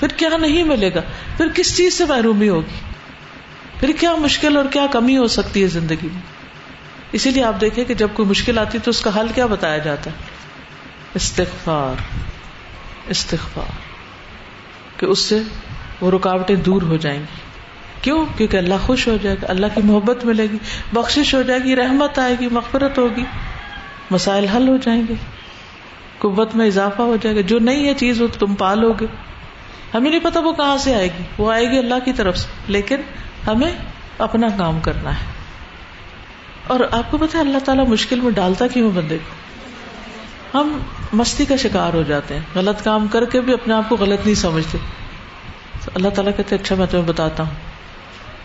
پھر 0.00 0.16
کیا 0.22 0.36
نہیں 0.36 0.64
ملے 0.72 0.90
گا 0.94 1.00
پھر 1.36 1.48
کس 1.54 1.76
چیز 1.76 1.98
سے 1.98 2.04
محرومی 2.12 2.48
ہوگی 2.48 2.80
پھر 3.80 3.92
کیا 4.00 4.14
مشکل 4.26 4.56
اور 4.56 4.64
کیا 4.76 4.86
کمی 4.98 5.16
ہو 5.16 5.26
سکتی 5.38 5.62
ہے 5.62 5.66
زندگی 5.78 6.08
میں 6.14 6.22
اسی 7.18 7.30
لیے 7.36 7.44
آپ 7.52 7.60
دیکھیں 7.60 7.84
کہ 7.90 7.94
جب 8.04 8.14
کوئی 8.18 8.28
مشکل 8.34 8.58
آتی 8.64 8.78
ہے 8.78 8.82
تو 8.88 8.96
اس 8.96 9.00
کا 9.08 9.16
حل 9.20 9.28
کیا 9.34 9.46
بتایا 9.54 9.78
جاتا 9.90 10.10
ہے 10.10 11.18
استغفار 11.22 12.04
استغفا 13.14 13.62
کہ 14.98 15.06
اس 15.14 15.24
سے 15.30 15.38
وہ 16.00 16.10
رکاوٹیں 16.10 16.56
دور 16.66 16.82
ہو 16.90 16.96
جائیں 17.04 17.18
گی 17.20 17.38
کیوں 18.04 18.18
کیونکہ 18.36 18.56
اللہ 18.56 18.84
خوش 18.86 19.06
ہو 19.08 19.14
جائے 19.22 19.36
گا 19.40 19.46
اللہ 19.54 19.72
کی 19.74 19.80
محبت 19.88 20.24
ملے 20.28 20.46
گی 20.52 20.58
بخش 20.98 21.34
ہو 21.34 21.40
جائے 21.48 21.60
گی 21.64 21.74
رحمت 21.80 22.18
آئے 22.26 22.36
گی 22.40 22.48
مغفرت 22.58 22.98
ہوگی 22.98 23.24
مسائل 24.16 24.46
حل 24.54 24.68
ہو 24.68 24.76
جائیں 24.86 25.00
گے 25.08 25.14
قوت 26.22 26.54
میں 26.60 26.66
اضافہ 26.70 27.02
ہو 27.10 27.16
جائے 27.24 27.34
گا 27.36 27.40
جو 27.52 27.58
نہیں 27.66 27.84
یہ 27.88 27.94
چیز 28.04 28.20
وہ 28.22 28.28
تم 28.38 28.54
پالو 28.62 28.92
گے 29.02 29.06
ہمیں 29.94 30.10
نہیں 30.10 30.24
پتا 30.28 30.40
وہ 30.46 30.52
کہاں 30.62 30.76
سے 30.86 30.94
آئے 30.94 31.08
گی 31.18 31.22
وہ 31.42 31.50
آئے 31.52 31.68
گی 31.70 31.78
اللہ 31.82 32.02
کی 32.08 32.12
طرف 32.22 32.38
سے 32.44 32.72
لیکن 32.76 33.06
ہمیں 33.46 33.70
اپنا 34.30 34.48
کام 34.58 34.80
کرنا 34.88 35.14
ہے 35.20 35.38
اور 36.72 36.86
آپ 37.00 37.10
کو 37.10 37.18
پتا 37.20 37.38
اللہ 37.40 37.64
تعالیٰ 37.68 37.86
مشکل 37.92 38.20
میں 38.26 38.30
ڈالتا 38.40 38.66
کیوں 38.74 38.90
بندے 38.98 39.16
کو 39.28 39.38
ہم 40.54 40.78
مستی 41.18 41.44
کا 41.50 41.56
شکار 41.62 41.94
ہو 41.94 42.02
جاتے 42.06 42.34
ہیں 42.34 42.42
غلط 42.54 42.82
کام 42.84 43.06
کر 43.10 43.24
کے 43.34 43.40
بھی 43.48 43.52
اپنے 43.52 43.74
آپ 43.74 43.88
کو 43.88 43.96
غلط 43.98 44.24
نہیں 44.24 44.34
سمجھتے 44.38 44.78
تو 45.84 45.90
اللہ 45.94 46.08
تعالیٰ 46.14 46.32
کہتے 46.36 46.54
اچھا 46.54 46.76
میں 46.80 46.86
تمہیں 46.90 47.06
بتاتا 47.08 47.42
ہوں 47.42 47.68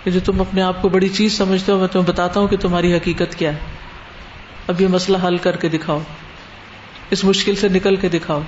کہ 0.04 0.12
جو 0.12 0.20
تم 0.26 0.42
اپنے 0.42 0.62
آپ 0.62 0.82
کو 0.82 0.90
بڑی 0.96 1.10
چیز 1.20 1.38
سمجھتے 1.38 1.72
ہو 1.72 1.78
میں 1.80 1.88
تمہیں 1.96 2.08
بتاتا 2.08 2.40
ہوں 2.40 2.48
کہ 2.48 2.58
تمہاری 2.66 2.94
حقیقت 2.96 3.36
کیا 3.40 3.54
ہے 3.54 3.72
اب 4.74 4.82
یہ 4.82 4.88
مسئلہ 4.98 5.18
حل 5.28 5.38
کر 5.48 5.56
کے 5.64 5.70
دکھاؤ 5.78 6.00
اس 7.16 7.24
مشکل 7.24 7.56
سے 7.64 7.68
نکل 7.78 7.96
کے 8.04 8.10
دکھاؤ 8.18 8.42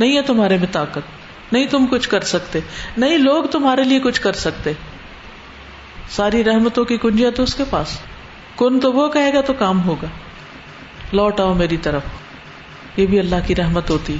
نہیں 0.00 0.16
ہے 0.16 0.22
تمہارے 0.30 0.56
میں 0.64 0.72
طاقت 0.72 1.52
نہیں 1.52 1.66
تم 1.76 1.86
کچھ 1.90 2.08
کر 2.16 2.24
سکتے 2.32 2.60
نہیں 3.04 3.18
لوگ 3.28 3.44
تمہارے 3.56 3.82
لیے 3.92 4.00
کچھ 4.08 4.20
کر 4.28 4.32
سکتے 4.46 4.72
ساری 6.16 6.42
رحمتوں 6.48 6.84
کی 6.92 6.96
کنجیاں 7.04 7.30
تو 7.36 7.42
اس 7.48 7.54
کے 7.60 7.64
پاس 7.70 7.94
کن 8.58 8.80
تو 8.80 8.92
وہ 8.92 9.08
کہے 9.18 9.32
گا 9.34 9.40
تو 9.52 9.52
کام 9.64 9.84
ہوگا 9.88 10.08
لوٹ 11.18 11.40
آؤ 11.40 11.54
میری 11.60 11.76
طرف 11.88 12.21
یہ 12.96 13.06
بھی 13.12 13.18
اللہ 13.18 13.46
کی 13.46 13.54
رحمت 13.54 13.90
ہوتی 13.90 14.16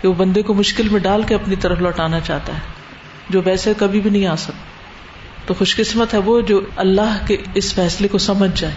کہ 0.00 0.08
وہ 0.08 0.12
بندے 0.22 0.42
کو 0.46 0.54
مشکل 0.54 0.88
میں 0.94 1.00
ڈال 1.00 1.22
کے 1.28 1.34
اپنی 1.34 1.56
طرف 1.64 1.80
لوٹانا 1.86 2.20
چاہتا 2.28 2.54
ہے 2.54 3.32
جو 3.34 3.40
ویسے 3.44 3.72
کبھی 3.78 4.00
بھی 4.06 4.10
نہیں 4.10 4.26
آ 4.26 4.34
سکتا 4.44 4.72
تو 5.46 5.54
خوش 5.58 5.74
قسمت 5.76 6.14
ہے 6.14 6.18
وہ 6.26 6.40
جو 6.50 6.60
اللہ 6.84 7.16
کے 7.26 7.36
اس 7.60 7.72
فیصلے 7.74 8.08
کو 8.14 8.18
سمجھ 8.26 8.50
جائے 8.60 8.74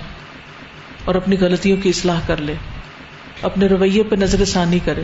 اور 1.09 1.15
اپنی 1.15 1.37
غلطیوں 1.39 1.77
کی 1.83 1.89
اصلاح 1.95 2.19
کر 2.27 2.41
لے 2.49 2.53
اپنے 3.49 3.67
رویے 3.73 4.03
پہ 4.11 4.15
نظر 4.21 4.43
ثانی 4.53 4.79
کرے 4.85 5.03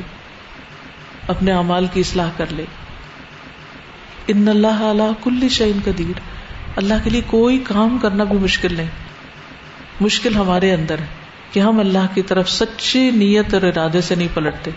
اپنے 1.34 1.52
اعمال 1.54 1.86
کی 1.94 2.00
اصلاح 2.08 2.30
کر 2.38 2.54
لے 2.60 2.66
ان 4.34 4.48
اللہ 4.48 4.82
اعلیٰ 4.92 5.12
کل 5.24 5.48
شعین 5.58 5.80
قدیر 5.86 6.20
اللہ 6.82 7.04
کے 7.04 7.10
لیے 7.10 7.22
کوئی 7.34 7.58
کام 7.68 7.98
کرنا 8.06 8.24
بھی 8.34 8.38
مشکل 8.42 8.76
نہیں 8.78 10.04
مشکل 10.08 10.36
ہمارے 10.36 10.72
اندر 10.74 11.00
ہے 11.08 11.22
کہ 11.54 11.60
ہم 11.60 11.80
اللہ 11.80 12.06
کی 12.14 12.22
طرف 12.30 12.50
سچی 12.50 13.04
نیت 13.24 13.54
اور 13.54 13.64
ارادے 13.68 14.00
سے 14.06 14.16
نہیں 14.20 14.28
پلٹتے 14.34 14.72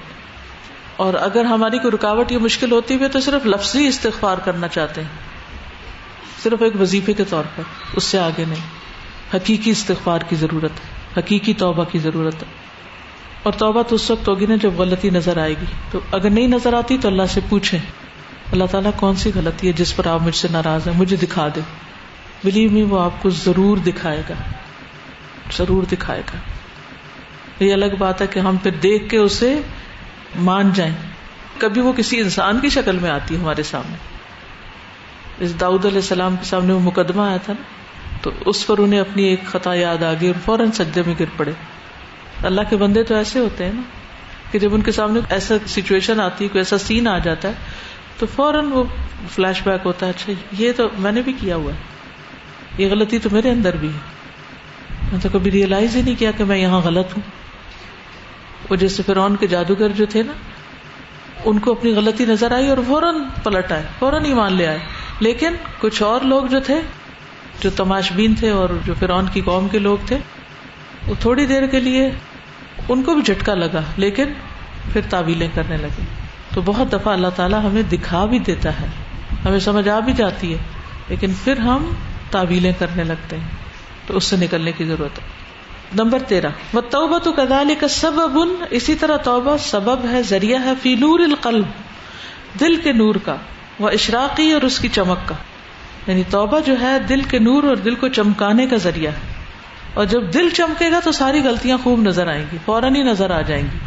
اور 1.05 1.15
اگر 1.27 1.45
ہماری 1.53 1.79
کوئی 1.85 1.91
رکاوٹ 1.93 2.33
یہ 2.33 2.39
مشکل 2.47 2.73
ہوتی 2.73 2.99
ہے 3.01 3.09
تو 3.15 3.21
صرف 3.27 3.47
لفظی 3.47 3.87
استغفار 3.87 4.39
کرنا 4.49 4.69
چاہتے 4.77 5.03
ہیں 5.05 6.43
صرف 6.43 6.63
ایک 6.67 6.81
وظیفے 6.81 7.13
کے 7.21 7.25
طور 7.31 7.45
پر 7.55 7.97
اس 8.01 8.05
سے 8.13 8.19
آگے 8.23 8.45
نہیں 8.49 8.67
حقیقی 9.35 9.71
استغفار 9.77 10.27
کی 10.33 10.37
ضرورت 10.43 10.81
ہے 10.83 11.19
حقیقی 11.21 11.55
توبہ 11.63 11.85
کی 11.93 11.99
ضرورت 12.09 12.43
ہے 12.43 12.49
اور 13.49 13.59
توبہ 13.65 13.83
تو 13.91 13.97
اس 14.01 14.11
وقت 14.11 14.29
ہوگی 14.29 14.47
نا 14.53 14.57
جب 14.65 14.75
غلطی 14.81 15.11
نظر 15.17 15.39
آئے 15.45 15.55
گی 15.61 15.67
تو 15.95 16.01
اگر 16.21 16.31
نہیں 16.39 16.49
نظر 16.57 16.73
آتی 16.81 16.99
تو 17.07 17.09
اللہ 17.09 17.31
سے 17.37 17.41
پوچھیں 17.55 17.79
اللہ 17.79 18.71
تعالیٰ 18.75 18.91
کون 19.05 19.17
سی 19.25 19.31
غلطی 19.35 19.67
ہے 19.69 19.73
جس 19.83 19.95
پر 19.97 20.07
آپ 20.17 20.23
مجھ 20.29 20.35
سے 20.43 20.49
ناراض 20.59 20.89
ہیں 20.89 20.95
مجھے 20.99 21.17
دکھا 21.27 21.49
دے 21.55 21.61
بلیو 22.45 22.71
می 22.71 22.83
وہ 22.95 23.01
آپ 23.05 23.23
کو 23.23 23.31
ضرور 23.45 23.79
دکھائے 23.91 24.23
گا 24.31 24.35
ضرور 25.59 25.85
دکھائے 25.95 26.23
گا 26.33 26.39
یہ 27.65 27.73
الگ 27.73 27.95
بات 27.99 28.21
ہے 28.23 28.27
کہ 28.33 28.41
ہم 28.47 28.57
پھر 28.63 28.71
دیکھ 28.83 29.09
کے 29.11 29.17
اسے 29.19 29.55
مان 30.49 30.71
جائیں 30.75 30.93
کبھی 31.59 31.81
وہ 31.83 31.93
کسی 31.97 32.21
انسان 32.21 32.59
کی 32.61 32.69
شکل 32.77 32.99
میں 33.03 33.11
آتی 33.11 33.35
ہے 33.35 33.41
ہمارے 33.41 33.63
سامنے 33.73 33.97
اس 35.45 35.59
داؤد 35.61 35.85
علیہ 35.87 35.97
السلام 36.05 36.37
کے 36.41 36.45
سامنے 36.49 36.73
وہ 36.73 36.81
مقدمہ 36.85 37.23
آیا 37.23 37.37
تھا 37.45 37.53
نا 37.57 38.19
تو 38.23 38.31
اس 38.51 38.67
پر 38.67 38.79
انہیں 38.83 39.01
اپنی 39.01 39.25
ایک 39.29 39.45
خطا 39.53 39.75
یاد 39.75 40.03
آ 40.03 40.13
گئی 40.21 40.29
اور 40.29 40.41
فوراً 40.45 40.71
سجدے 40.81 41.03
میں 41.07 41.15
گر 41.21 41.33
پڑے 41.37 41.53
اللہ 42.51 42.69
کے 42.71 42.77
بندے 42.85 43.03
تو 43.11 43.15
ایسے 43.17 43.39
ہوتے 43.39 43.65
ہیں 43.65 43.73
نا 43.75 43.83
کہ 44.51 44.59
جب 44.59 44.75
ان 44.75 44.83
کے 44.89 44.93
سامنے 44.99 45.21
ایسا 45.37 45.55
سچویشن 45.77 46.21
آتی 46.27 46.45
ہے 46.45 46.49
کوئی 46.53 46.61
ایسا 46.61 46.79
سین 46.87 47.09
آ 47.09 47.17
جاتا 47.29 47.49
ہے 47.49 48.19
تو 48.19 48.27
فوراً 48.35 48.71
وہ 48.73 48.85
فلیش 49.35 49.63
بیک 49.69 49.87
ہوتا 49.87 50.07
ہے 50.07 50.11
اچھا 50.17 50.33
یہ 50.61 50.73
تو 50.77 50.89
میں 51.07 51.13
نے 51.13 51.23
بھی 51.29 51.33
کیا 51.41 51.57
ہوا 51.63 51.73
ہے 51.81 52.83
یہ 52.83 52.91
غلطی 52.91 53.19
تو 53.25 53.29
میرے 53.33 53.51
اندر 53.59 53.77
بھی 53.85 53.89
ہے 53.97 55.11
میں 55.11 55.21
تو 55.23 55.29
کبھی 55.33 55.51
ریئلائز 55.51 55.97
ہی 55.97 56.03
نہیں 56.03 56.19
کیا 56.19 56.31
کہ 56.37 56.45
میں 56.53 56.59
یہاں 56.59 56.81
غلط 56.85 57.15
ہوں 57.17 57.23
وہ 58.71 58.77
جیسے 58.77 59.03
فرعون 59.07 59.37
کے 59.41 59.47
جادوگر 59.47 59.93
جو 60.01 60.07
تھے 60.15 60.23
نا 60.27 60.33
ان 61.51 61.59
کو 61.65 61.73
اپنی 61.73 61.93
غلطی 61.97 62.25
نظر 62.29 62.53
آئی 62.53 62.69
اور 62.69 62.79
فوراً 62.87 63.19
پلٹ 63.43 63.73
آئے 63.73 63.83
فوراً 63.99 64.25
ہی 64.25 64.33
مان 64.35 64.53
لے 64.61 64.67
آئے 64.67 64.79
لیکن 65.27 65.55
کچھ 65.81 66.03
اور 66.03 66.21
لوگ 66.33 66.47
جو 66.55 66.61
تھے 66.69 66.81
جو 67.61 67.71
تماشبین 67.77 68.35
تھے 68.41 68.51
اور 68.63 68.69
جو 68.87 68.95
فرعون 69.01 69.27
کی 69.33 69.41
قوم 69.51 69.69
کے 69.75 69.79
لوگ 69.89 70.07
تھے 70.07 70.19
وہ 71.07 71.15
تھوڑی 71.21 71.47
دیر 71.53 71.67
کے 71.75 71.81
لیے 71.81 72.09
ان 72.95 73.03
کو 73.03 73.15
بھی 73.15 73.23
جھٹکا 73.33 73.55
لگا 73.61 73.83
لیکن 74.05 74.33
پھر 74.93 75.07
تعویلیں 75.11 75.49
کرنے 75.55 75.77
لگے 75.85 76.03
تو 76.55 76.63
بہت 76.65 76.93
دفعہ 76.93 77.13
اللہ 77.13 77.33
تعالیٰ 77.37 77.63
ہمیں 77.65 77.83
دکھا 77.93 78.25
بھی 78.35 78.39
دیتا 78.51 78.75
ہے 78.81 78.87
ہمیں 79.45 79.59
سمجھ 79.71 79.89
آ 79.95 79.99
بھی 80.09 80.13
جاتی 80.23 80.53
ہے 80.53 80.59
لیکن 81.09 81.33
پھر 81.45 81.59
ہم 81.71 81.91
تعویلیں 82.37 82.73
کرنے 82.79 83.05
لگتے 83.15 83.37
ہیں 83.41 83.65
تو 84.07 84.17
اس 84.17 84.25
سے 84.33 84.37
نکلنے 84.45 84.73
کی 84.79 84.85
ضرورت 84.93 85.19
ہے 85.23 85.36
نمبر 85.95 86.23
تیرہ 86.29 86.49
وہ 86.73 86.81
توبہ 86.91 87.19
تو 87.25 87.33
کدال 87.33 87.73
کا 87.81 87.89
سبب 87.97 88.39
ان 88.41 88.55
اسی 88.79 88.95
طرح 89.01 89.17
توبہ 89.25 89.57
سبب 89.65 90.07
ہے 90.13 90.23
ذریعہ 90.29 90.65
ہے 90.65 90.73
فی 90.83 90.95
نور 91.01 91.19
نور 91.19 91.21
القلب 91.29 92.61
دل 92.61 92.77
کے 92.83 92.93
کا 93.25 93.35
وہ 93.81 93.89
اشراقی 93.99 94.51
اور 94.53 94.63
اس 94.71 94.79
کی 94.81 94.89
چمک 94.93 95.19
کا 95.29 95.35
کا 95.35 96.11
یعنی 96.11 96.23
توبہ 96.31 96.61
جو 96.67 96.75
ہے 96.81 96.99
دل 96.99 97.09
دل 97.09 97.23
کے 97.31 97.39
نور 97.39 97.63
اور 97.73 97.77
کو 98.01 98.09
چمکانے 98.19 98.67
ذریعہ 98.83 99.13
ہے 99.17 99.35
اور 100.01 100.05
جب 100.13 100.33
دل 100.35 100.49
چمکے 100.57 100.91
گا 100.93 100.99
تو 101.05 101.13
ساری 101.19 101.41
غلطیاں 101.45 101.77
خوب 101.83 102.01
نظر 102.03 102.27
آئیں 102.33 102.45
گی 102.53 102.57
فوراً 102.65 102.95
ہی 102.97 103.03
نظر 103.11 103.31
آ 103.37 103.41
جائیں 103.51 103.63
گی 103.65 103.79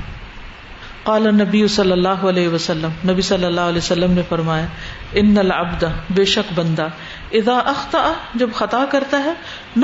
قال 1.04 1.28
نبی 1.42 1.66
صلی 1.76 1.92
اللہ 1.92 2.24
علیہ 2.34 2.50
وسلم 2.56 2.96
نبی 3.10 3.22
صلی 3.32 3.46
اللہ 3.46 3.70
علیہ 3.74 3.82
وسلم 3.86 4.12
نے 4.22 4.26
فرمایا 4.30 4.66
ان 5.24 5.36
العبد 5.46 5.84
بے 6.20 6.26
شک 6.38 6.52
بندہ 6.62 6.88
اذا 7.42 7.58
اخت 7.76 7.96
جب 8.44 8.52
خطا 8.62 8.84
کرتا 8.98 9.24
ہے 9.26 9.34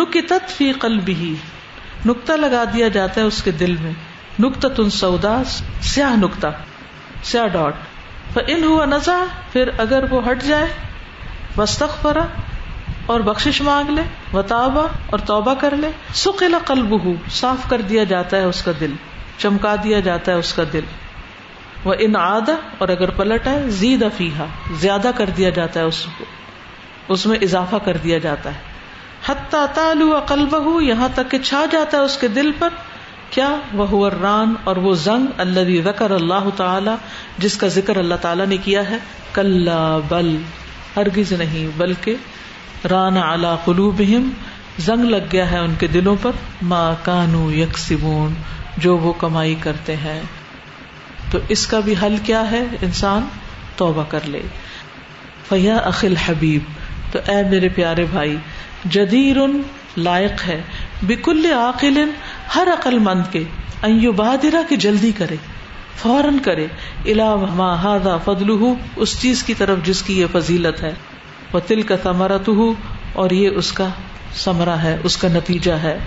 نکتت 0.02 0.58
فی 0.58 0.72
قلبه 0.88 1.30
نقطہ 2.06 2.34
لگا 2.42 2.64
دیا 2.74 2.88
جاتا 2.98 3.22
ہے 3.22 3.26
اس 3.26 3.42
کے 3.44 3.52
دل 3.60 3.76
میں 3.82 3.92
نقطہ 4.44 4.68
تن 4.76 4.90
سودا 5.00 5.36
سیاہ 5.94 6.16
نکتا 6.24 6.50
سیاہ 7.32 7.48
ڈاٹ 7.58 8.38
ان 8.48 8.64
ہوا 8.64 8.86
نزا 8.86 9.24
پھر 9.52 9.70
اگر 9.84 10.04
وہ 10.12 10.20
ہٹ 10.30 10.42
جائے 10.48 10.66
وسطخ 11.58 12.02
پرا 12.02 12.26
اور 13.14 13.20
بخش 13.28 13.62
مانگ 13.66 13.90
لے 13.98 14.02
وتابا 14.34 14.86
اور 15.16 15.20
توبہ 15.26 15.54
کر 15.60 15.76
لے 15.82 15.90
قلب 16.66 16.92
ہو 17.04 17.14
صاف 17.40 17.70
کر 17.70 17.82
دیا 17.90 18.04
جاتا 18.12 18.38
ہے 18.38 18.44
اس 18.54 18.62
کا 18.64 18.72
دل 18.80 18.94
چمکا 19.38 19.76
دیا 19.84 20.00
جاتا 20.10 20.32
ہے 20.32 20.38
اس 20.44 20.54
کا 20.54 20.64
دل 20.74 20.86
وہ 21.86 21.94
ان 22.08 22.16
آدھا 22.22 22.56
اور 22.80 22.88
اگر 22.96 23.10
پلٹ 23.20 23.48
ہے 23.48 23.58
زید 23.82 24.04
افیحا 24.04 24.46
زیادہ 24.82 25.12
کر 25.18 25.30
دیا 25.38 25.50
جاتا 25.60 25.80
ہے 25.80 25.86
اس 25.92 26.06
کو 26.18 26.26
اس 27.14 27.26
میں 27.32 27.38
اضافہ 27.50 27.76
کر 27.86 27.98
دیا 28.04 28.18
جاتا 28.28 28.54
ہے 28.56 28.75
حتہ 29.28 29.66
تالو 29.74 30.08
کلبہ 30.28 30.80
یہاں 30.84 31.08
تک 31.14 31.30
کہ 31.32 31.38
چھا 31.44 31.66
جاتا 31.72 31.98
ہے 31.98 32.02
اس 32.10 32.18
کے 32.24 32.28
دل 32.34 32.52
پر 32.60 32.74
کیا 33.36 33.48
وہ 33.80 34.10
ران 34.10 34.54
اور 34.72 34.76
وہ 34.84 34.94
زنگ 35.04 35.40
اللہ 35.46 35.90
اللہ 36.14 36.50
تعالی 36.58 36.92
جس 37.46 37.56
کا 37.64 37.68
ذکر 37.78 37.98
اللہ 38.02 38.22
تعالیٰ 38.26 38.46
نے 38.52 38.58
کیا 38.66 38.90
ہے 38.90 38.98
کل 39.38 39.70
بل 40.10 40.36
ہرگز 40.96 41.32
نہیں 41.42 41.68
بلکہ 41.78 42.88
ران 42.94 43.18
زنگ 44.86 45.10
لگ 45.10 45.28
گیا 45.32 45.50
ہے 45.52 45.58
ان 45.66 45.74
کے 45.80 45.88
دلوں 45.98 46.16
پر 46.22 46.40
ما 46.74 46.84
کانو 47.04 47.44
یکسبون 47.54 48.34
جو 48.86 48.98
وہ 49.08 49.14
کمائی 49.20 49.56
کرتے 49.68 49.96
ہیں 50.06 50.22
تو 51.32 51.40
اس 51.56 51.66
کا 51.74 51.80
بھی 51.90 51.94
حل 52.04 52.18
کیا 52.30 52.50
ہے 52.52 52.64
انسان 52.90 53.26
توبہ 53.78 54.04
کر 54.16 54.28
لے 54.36 54.42
فیا 55.50 55.78
اخل 55.94 56.16
حبیب 56.26 56.74
تو 57.16 57.20
اے 57.32 57.36
میرے 57.50 57.68
پیارے 57.76 58.04
بھائی 58.12 58.36
جدیر 58.94 59.38
لائق 60.06 60.42
ہے 60.48 60.60
بکل 61.08 61.46
عقل 61.58 61.98
ہر 62.56 62.68
عقل 62.72 62.98
مند 63.08 63.32
کے 63.32 63.44
ایو 63.90 64.12
کی 64.70 64.78
جلدی 64.86 65.12
کرے 65.20 65.36
فوراً 66.02 66.38
کرے 66.48 66.66
الا 67.14 68.16
اس 69.06 69.20
چیز 69.22 69.44
کی 69.50 69.54
طرف 69.60 69.86
جس 69.86 70.02
کی 70.08 70.20
یہ 70.20 70.32
فضیلت 70.34 70.82
ہے 70.84 70.92
فضیلتمر 71.52 72.32
اور 73.24 73.30
یہ 73.40 73.60
اس 73.62 73.72
کا 73.82 73.88
ثمرہ 74.44 74.76
ہے 74.84 74.96
اس 75.12 75.18
کا 75.22 75.28
نتیجہ 75.36 75.78
ہے 75.84 75.98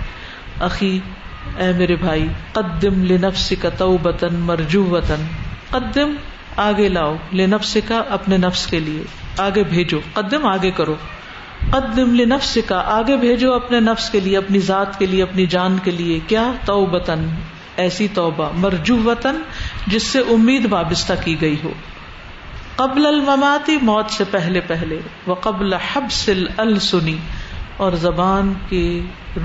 اے 0.61 1.71
میرے 1.79 1.97
بھائی 2.03 2.27
قدم 2.59 3.05
لنفس 3.13 3.53
کا 3.63 3.69
تو 3.79 3.97
بتن 4.09 4.35
مرجو 4.51 4.85
وطن 4.97 5.25
قدم 5.71 6.13
آگے 6.69 6.89
لاؤ 6.99 7.17
لنفس 7.43 7.77
کا 7.89 8.03
اپنے 8.19 8.37
نفس 8.45 8.67
کے 8.75 8.81
لیے 8.91 9.03
آگے 9.45 9.63
بھیجو 9.75 10.01
قدم 10.15 10.47
آگے 10.47 10.71
کرو 10.77 10.95
قدم 11.71 12.17
کا 12.67 12.79
آگے 12.97 13.17
بھیجو 13.27 13.53
اپنے 13.55 13.81
نفس 13.91 14.09
کے 14.11 14.21
لیے 14.25 14.37
اپنی 14.37 14.59
ذات 14.71 14.99
کے 14.99 15.07
لیے 15.13 15.23
اپنی 15.23 15.47
جان 15.55 15.79
کے 15.85 15.91
لیے 16.01 16.19
کیا 16.33 16.51
تو 16.67 16.81
ایسی 17.83 18.07
توبہ 18.15 18.49
مرجو 18.63 18.97
وطن 19.05 19.37
جس 19.91 20.03
سے 20.15 20.19
امید 20.37 20.65
وابستہ 20.71 21.13
کی 21.25 21.35
گئی 21.41 21.57
ہو 21.65 21.73
قبل 22.77 23.07
المماتی 23.07 23.77
موت 23.91 24.11
سے 24.17 24.25
پہلے 24.31 24.61
پہلے 24.73 24.99
وہ 25.27 25.35
قبل 25.47 25.75
حب 25.91 26.09
اور 27.87 27.93
زبان 28.07 28.53
کے 28.69 28.83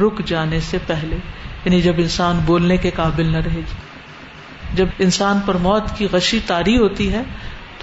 رک 0.01 0.21
جانے 0.34 0.60
سے 0.71 0.77
پہلے 0.88 1.17
یعنی 1.65 1.82
جب 1.82 1.99
انسان 2.06 2.39
بولنے 2.45 2.77
کے 2.86 2.89
قابل 2.95 3.32
نہ 3.36 3.41
رہے 3.49 3.62
جب 4.79 5.03
انسان 5.06 5.39
پر 5.45 5.58
موت 5.67 5.95
کی 5.97 6.08
غشی 6.12 6.39
تاری 6.45 6.77
ہوتی 6.77 7.12
ہے 7.13 7.21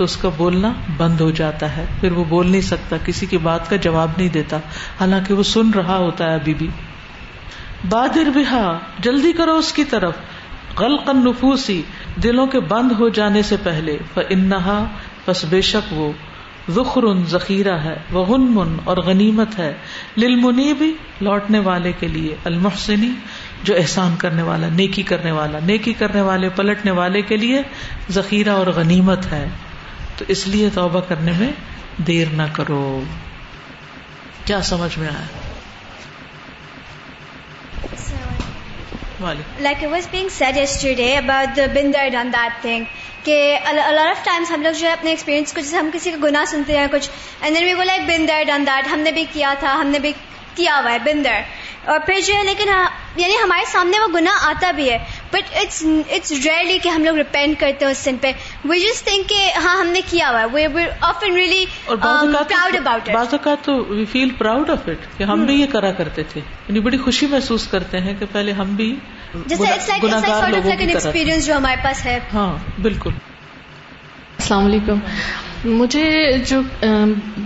تو 0.00 0.04
اس 0.08 0.16
کا 0.16 0.28
بولنا 0.36 0.68
بند 0.96 1.20
ہو 1.20 1.30
جاتا 1.38 1.66
ہے 1.76 1.84
پھر 2.00 2.12
وہ 2.18 2.22
بول 2.28 2.50
نہیں 2.50 2.60
سکتا 2.68 2.96
کسی 3.04 3.26
کی 3.32 3.38
بات 3.46 3.68
کا 3.70 3.76
جواب 3.86 4.10
نہیں 4.16 4.28
دیتا 4.36 4.58
حالانکہ 5.00 5.34
وہ 5.40 5.42
سن 5.48 5.70
رہا 5.78 5.96
ہوتا 6.04 6.28
ہے 6.30 6.34
ابھی 6.34 6.54
بھی 6.60 6.68
بادر 7.88 8.30
بہا 8.34 8.62
جلدی 9.06 9.32
کرو 9.42 9.56
اس 9.64 9.72
کی 9.80 9.84
طرف 9.92 10.72
غل 10.78 10.96
قند 11.10 11.26
نفوسی 11.26 11.80
دلوں 12.28 12.46
کے 12.56 12.60
بند 12.72 12.92
ہو 13.00 13.08
جانے 13.20 13.42
سے 13.50 13.56
پہلے 13.68 13.96
بے 15.50 15.60
شک 15.74 15.92
وہ 16.00 16.10
ذخر 16.80 17.04
ذخیرہ 17.36 17.76
ہے 17.86 17.94
وہ 18.18 18.24
ہن 18.34 18.46
من 18.58 18.74
اور 18.92 18.96
غنیمت 19.12 19.58
ہے 19.58 19.72
للمنی 20.24 20.72
بھی 20.82 20.92
لوٹنے 21.28 21.58
والے 21.72 21.92
کے 22.00 22.08
لیے 22.18 22.34
المحسنی 22.52 23.10
جو 23.68 23.76
احسان 23.86 24.16
کرنے 24.24 24.42
والا 24.52 24.68
نیکی 24.82 25.02
کرنے 25.12 25.32
والا 25.40 25.58
نیکی 25.72 25.92
کرنے 26.04 26.20
والے 26.30 26.48
پلٹنے 26.60 26.90
والے 27.02 27.22
کے 27.32 27.36
لیے 27.46 27.62
ذخیرہ 28.20 28.56
اور 28.62 28.72
غنیمت 28.80 29.32
ہے 29.32 29.46
تو 30.20 30.24
اس 30.32 30.40
لیے 30.52 30.68
توبہ 30.74 31.00
کرنے 31.08 31.32
میں 31.38 31.46
دیر 32.06 32.30
نہ 32.40 32.46
کرو 32.56 32.78
کیا 34.46 34.58
سمجھ 34.70 34.94
میں 34.98 35.08
آیا 35.08 35.26
like 39.66 39.80
was 39.92 40.04
being 40.10 40.28
said 40.38 40.54
yesterday 40.96 41.06
about 41.16 41.52
been there 41.74 42.06
done 42.12 42.26
that 42.32 42.52
thing 42.62 42.80
کہ 43.24 43.36
الار 43.70 44.06
آف 44.08 44.20
ٹائمس 44.24 44.48
ہم 44.50 44.60
لوگ 44.62 44.72
جو 44.80 44.86
ہے 44.86 44.92
اپنے 44.92 45.10
ایکسپیرینس 45.10 45.52
کو 45.52 45.60
جیسے 45.60 45.76
ہم 45.76 45.90
کسی 45.92 46.10
کا 46.10 46.16
گناہ 46.26 46.44
سنتے 46.50 46.72
ہیں 46.78 46.86
کچھ 46.92 47.08
and 47.40 47.56
we 47.62 47.72
go 47.78 47.82
like 47.92 48.02
been there 48.08 48.40
done 48.48 48.60
that 48.66 48.84
ہم 48.92 49.00
نے 49.04 49.10
بھی 49.18 49.24
کیا 49.32 49.50
تھا 49.60 49.70
ہم 49.80 49.86
نے 49.92 49.98
بھی 50.06 50.12
کیا 50.54 50.72
ہوا 50.82 50.92
ہے 50.92 50.98
بندر 51.04 51.38
اور 51.90 51.98
پھر 52.06 52.18
جو 52.26 52.32
ہے 52.36 52.42
لیکن 52.44 52.68
ہاں، 52.68 52.86
یعنی 53.16 53.34
ہمارے 53.42 53.64
سامنے 53.72 53.96
وہ 54.00 54.06
گناہ 54.18 54.36
آتا 54.48 54.70
بھی 54.76 54.86
ہے 54.90 54.98
بٹ 55.32 55.56
اٹس 55.62 55.82
اٹس 56.14 56.32
ریئرلی 56.44 56.78
کہ 56.82 56.88
ہم 56.88 57.04
لوگ 57.04 57.16
ریپینڈ 57.16 57.54
کرتے 57.58 57.84
ہیں 57.84 57.90
اس 57.92 57.98
سن 58.08 58.16
پہ 58.20 58.32
وی 58.68 58.78
جس 58.80 59.02
تھنک 59.08 59.28
کہ 59.28 59.44
ہاں 59.56 59.76
ہم 59.80 59.86
نے 59.96 60.00
کیا 60.10 60.30
ہوا 60.30 60.40
ہے 60.58 60.66
we 60.74 60.84
often 61.08 61.34
really 61.34 61.64
proud 61.94 62.76
about 62.76 63.10
بعض 63.14 63.34
اوقات 63.38 63.64
تو 63.66 63.76
we 63.88 64.04
feel 64.12 64.30
proud 64.38 64.70
of 64.76 64.88
it 64.88 65.06
کہ 65.18 65.24
ہم 65.32 65.44
بھی 65.46 65.54
یہ 65.60 65.64
hmm. 65.64 65.72
کرا 65.72 65.90
کرتے 66.02 66.22
تھے 66.32 66.40
یعنی 66.68 66.80
بڑی 66.88 66.98
خوشی 67.06 67.26
محسوس 67.36 67.66
کرتے 67.76 68.00
ہیں 68.08 68.14
کہ 68.18 68.26
پہلے 68.32 68.52
ہم 68.62 68.74
بھی 68.76 68.94
ایکسپیرینس 70.68 71.46
جو 71.46 71.56
ہمارے 71.56 71.82
پاس 71.84 72.04
ہے 72.06 72.18
ہاں 72.34 72.52
بالکل 72.82 73.10
السلام 73.10 74.64
علیکم 74.66 74.98
مجھے 75.78 76.02
جو 76.50 76.60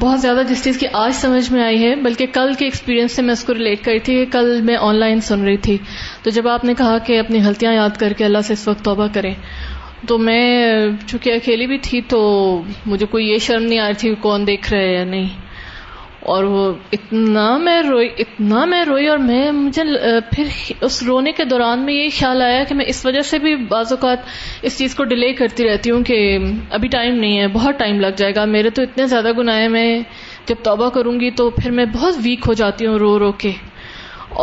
بہت 0.00 0.20
زیادہ 0.20 0.42
جس 0.48 0.62
چیز 0.64 0.76
کی 0.78 0.86
آج 0.98 1.12
سمجھ 1.20 1.50
میں 1.52 1.62
آئی 1.62 1.82
ہے 1.84 1.94
بلکہ 2.02 2.26
کل 2.34 2.52
کے 2.58 2.64
ایکسپیرینس 2.64 3.12
سے 3.16 3.22
میں 3.28 3.32
اس 3.32 3.42
کو 3.44 3.54
ریلیٹ 3.54 3.84
کری 3.84 3.98
تھی 4.08 4.14
کہ 4.16 4.30
کل 4.32 4.60
میں 4.68 4.76
آن 4.88 4.98
لائن 5.00 5.20
سن 5.30 5.42
رہی 5.44 5.56
تھی 5.66 5.76
تو 6.24 6.30
جب 6.34 6.46
آپ 6.48 6.62
نے 6.64 6.72
کہا 6.74 6.96
کہ 7.06 7.18
اپنی 7.18 7.40
غلطیاں 7.44 7.72
یاد 7.74 7.96
کر 8.00 8.12
کے 8.18 8.24
اللہ 8.24 8.42
سے 8.44 8.52
اس 8.52 8.66
وقت 8.68 8.84
توبہ 8.84 9.06
کریں 9.14 9.32
تو 10.08 10.16
میں 10.18 10.44
چونکہ 11.06 11.32
اکیلی 11.32 11.66
بھی 11.66 11.78
تھی 11.86 12.00
تو 12.12 12.20
مجھے 12.92 13.06
کوئی 13.14 13.26
یہ 13.30 13.38
شرم 13.46 13.62
نہیں 13.64 13.78
آ 13.78 13.86
رہی 13.88 13.94
تھی 14.02 14.14
کون 14.20 14.46
دیکھ 14.46 14.72
رہے 14.72 14.92
یا 14.94 15.02
نہیں 15.10 15.26
اور 16.34 16.44
وہ 16.54 16.62
اتنا 16.96 17.44
میں 17.66 17.80
روئی 17.82 18.08
اتنا 18.24 18.64
میں 18.72 18.84
روئی 18.84 19.08
اور 19.08 19.18
میں 19.26 19.50
مجھے 19.52 19.82
پھر 20.30 20.46
اس 20.88 21.02
رونے 21.08 21.32
کے 21.40 21.44
دوران 21.50 21.84
میں 21.86 21.94
یہ 21.94 22.08
خیال 22.18 22.42
آیا 22.42 22.62
کہ 22.68 22.74
میں 22.74 22.84
اس 22.92 23.04
وجہ 23.06 23.22
سے 23.30 23.38
بھی 23.44 23.54
بعض 23.74 23.92
اوقات 23.92 24.26
اس 24.68 24.78
چیز 24.78 24.94
کو 25.00 25.04
ڈیلے 25.12 25.32
کرتی 25.42 25.68
رہتی 25.68 25.90
ہوں 25.90 26.02
کہ 26.12 26.18
ابھی 26.78 26.88
ٹائم 26.96 27.18
نہیں 27.20 27.38
ہے 27.40 27.46
بہت 27.58 27.78
ٹائم 27.78 28.00
لگ 28.06 28.16
جائے 28.22 28.34
گا 28.36 28.44
میرے 28.54 28.70
تو 28.78 28.82
اتنے 28.88 29.06
زیادہ 29.12 29.32
گناہ 29.38 29.60
ہیں 29.60 29.68
میں 29.76 29.88
جب 30.48 30.64
توبہ 30.70 30.88
کروں 30.96 31.18
گی 31.20 31.30
تو 31.42 31.50
پھر 31.60 31.70
میں 31.80 31.84
بہت 32.00 32.14
ویک 32.24 32.48
ہو 32.48 32.52
جاتی 32.64 32.86
ہوں 32.86 32.98
رو 33.04 33.18
رو 33.18 33.30
کے 33.44 33.52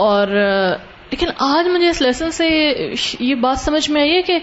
اور 0.05 0.37
لیکن 1.11 1.27
آج 1.45 1.67
مجھے 1.69 1.87
اس 1.89 2.01
لیسن 2.01 2.31
سے 2.31 2.47
یہ 2.49 3.33
بات 3.45 3.59
سمجھ 3.59 3.89
میں 3.91 4.01
آئی 4.01 4.15
ہے 4.15 4.21
کہ 4.31 4.37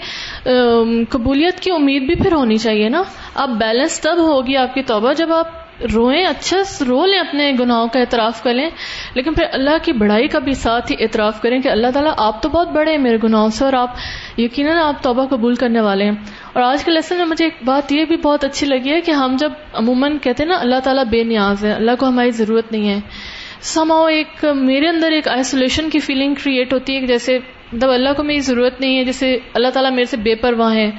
قبولیت 1.11 1.61
کی 1.67 1.71
امید 1.71 2.07
بھی 2.07 2.15
پھر 2.23 2.33
ہونی 2.39 2.57
چاہیے 2.65 2.89
نا 2.97 3.03
اب 3.45 3.57
بیلنس 3.61 3.99
تب 4.07 4.19
ہوگی 4.29 4.57
آپ 4.65 4.75
کی 4.75 4.83
توبہ 4.91 5.13
جب 5.21 5.33
آپ 5.33 5.57
روئیں 5.93 6.25
اچھا 6.27 6.57
رو 6.87 7.05
لیں 7.07 7.19
اپنے 7.19 7.51
گناہوں 7.61 7.87
کا 7.93 8.01
اعتراف 8.01 8.43
کر 8.43 8.55
لیں 8.55 8.69
لیکن 9.15 9.35
پھر 9.35 9.45
اللہ 9.59 9.77
کی 9.83 9.93
بڑائی 10.03 10.29
کا 10.29 10.39
بھی 10.47 10.55
ساتھ 10.65 10.91
ہی 10.93 10.97
اعتراف 11.03 11.41
کریں 11.43 11.59
کہ 11.63 11.69
اللہ 11.69 11.95
تعالیٰ 11.95 12.13
آپ 12.27 12.43
تو 12.43 12.49
بہت 12.55 12.73
بڑے 12.77 12.91
ہیں 12.91 12.99
میرے 13.03 13.19
گناہوں 13.25 13.49
سے 13.59 13.65
اور 13.65 13.73
آپ 13.83 13.95
یقیناً 14.45 14.79
آپ 14.85 15.03
توبہ 15.03 15.27
قبول 15.31 15.55
کرنے 15.63 15.81
والے 15.89 16.05
ہیں 16.05 16.17
اور 16.53 16.63
آج 16.63 16.85
کے 16.85 16.91
لیسن 16.93 17.17
میں 17.19 17.27
مجھے 17.35 17.45
ایک 17.45 17.63
بات 17.67 17.93
یہ 17.93 18.05
بھی 18.13 18.17
بہت 18.29 18.45
اچھی 18.45 18.67
لگی 18.67 18.93
ہے 18.95 19.01
کہ 19.07 19.13
ہم 19.23 19.37
جب 19.45 19.53
عموماً 19.83 20.19
کہتے 20.23 20.43
ہیں 20.43 20.51
نا 20.51 20.59
اللہ 20.67 20.81
تعالیٰ 20.85 21.05
بے 21.11 21.23
نیاز 21.33 21.65
ہے 21.65 21.73
اللہ 21.73 22.01
کو 22.01 22.09
ہماری 22.09 22.31
ضرورت 22.43 22.73
نہیں 22.73 22.89
ہے 22.89 22.99
آؤ 23.93 24.05
ایک 24.07 24.45
میرے 24.57 24.89
اندر 24.89 25.13
ایک 25.13 25.29
آئسولیشن 25.29 25.89
کی 25.91 25.99
فیلنگ 26.01 26.35
کریٹ 26.43 26.73
ہوتی 26.73 26.97
ہے 26.97 27.07
جیسے 27.07 27.39
مطلب 27.73 27.91
اللہ 27.91 28.13
کو 28.17 28.23
میری 28.25 28.41
ضرورت 28.51 28.81
نہیں 28.81 28.99
ہے 28.99 29.05
جیسے 29.05 29.37
اللہ 29.55 29.69
تعالیٰ 29.75 29.91
میرے 29.93 30.05
سے 30.11 30.17
بے 30.27 30.35
پرواہ 30.43 30.75
ہے 30.75 30.91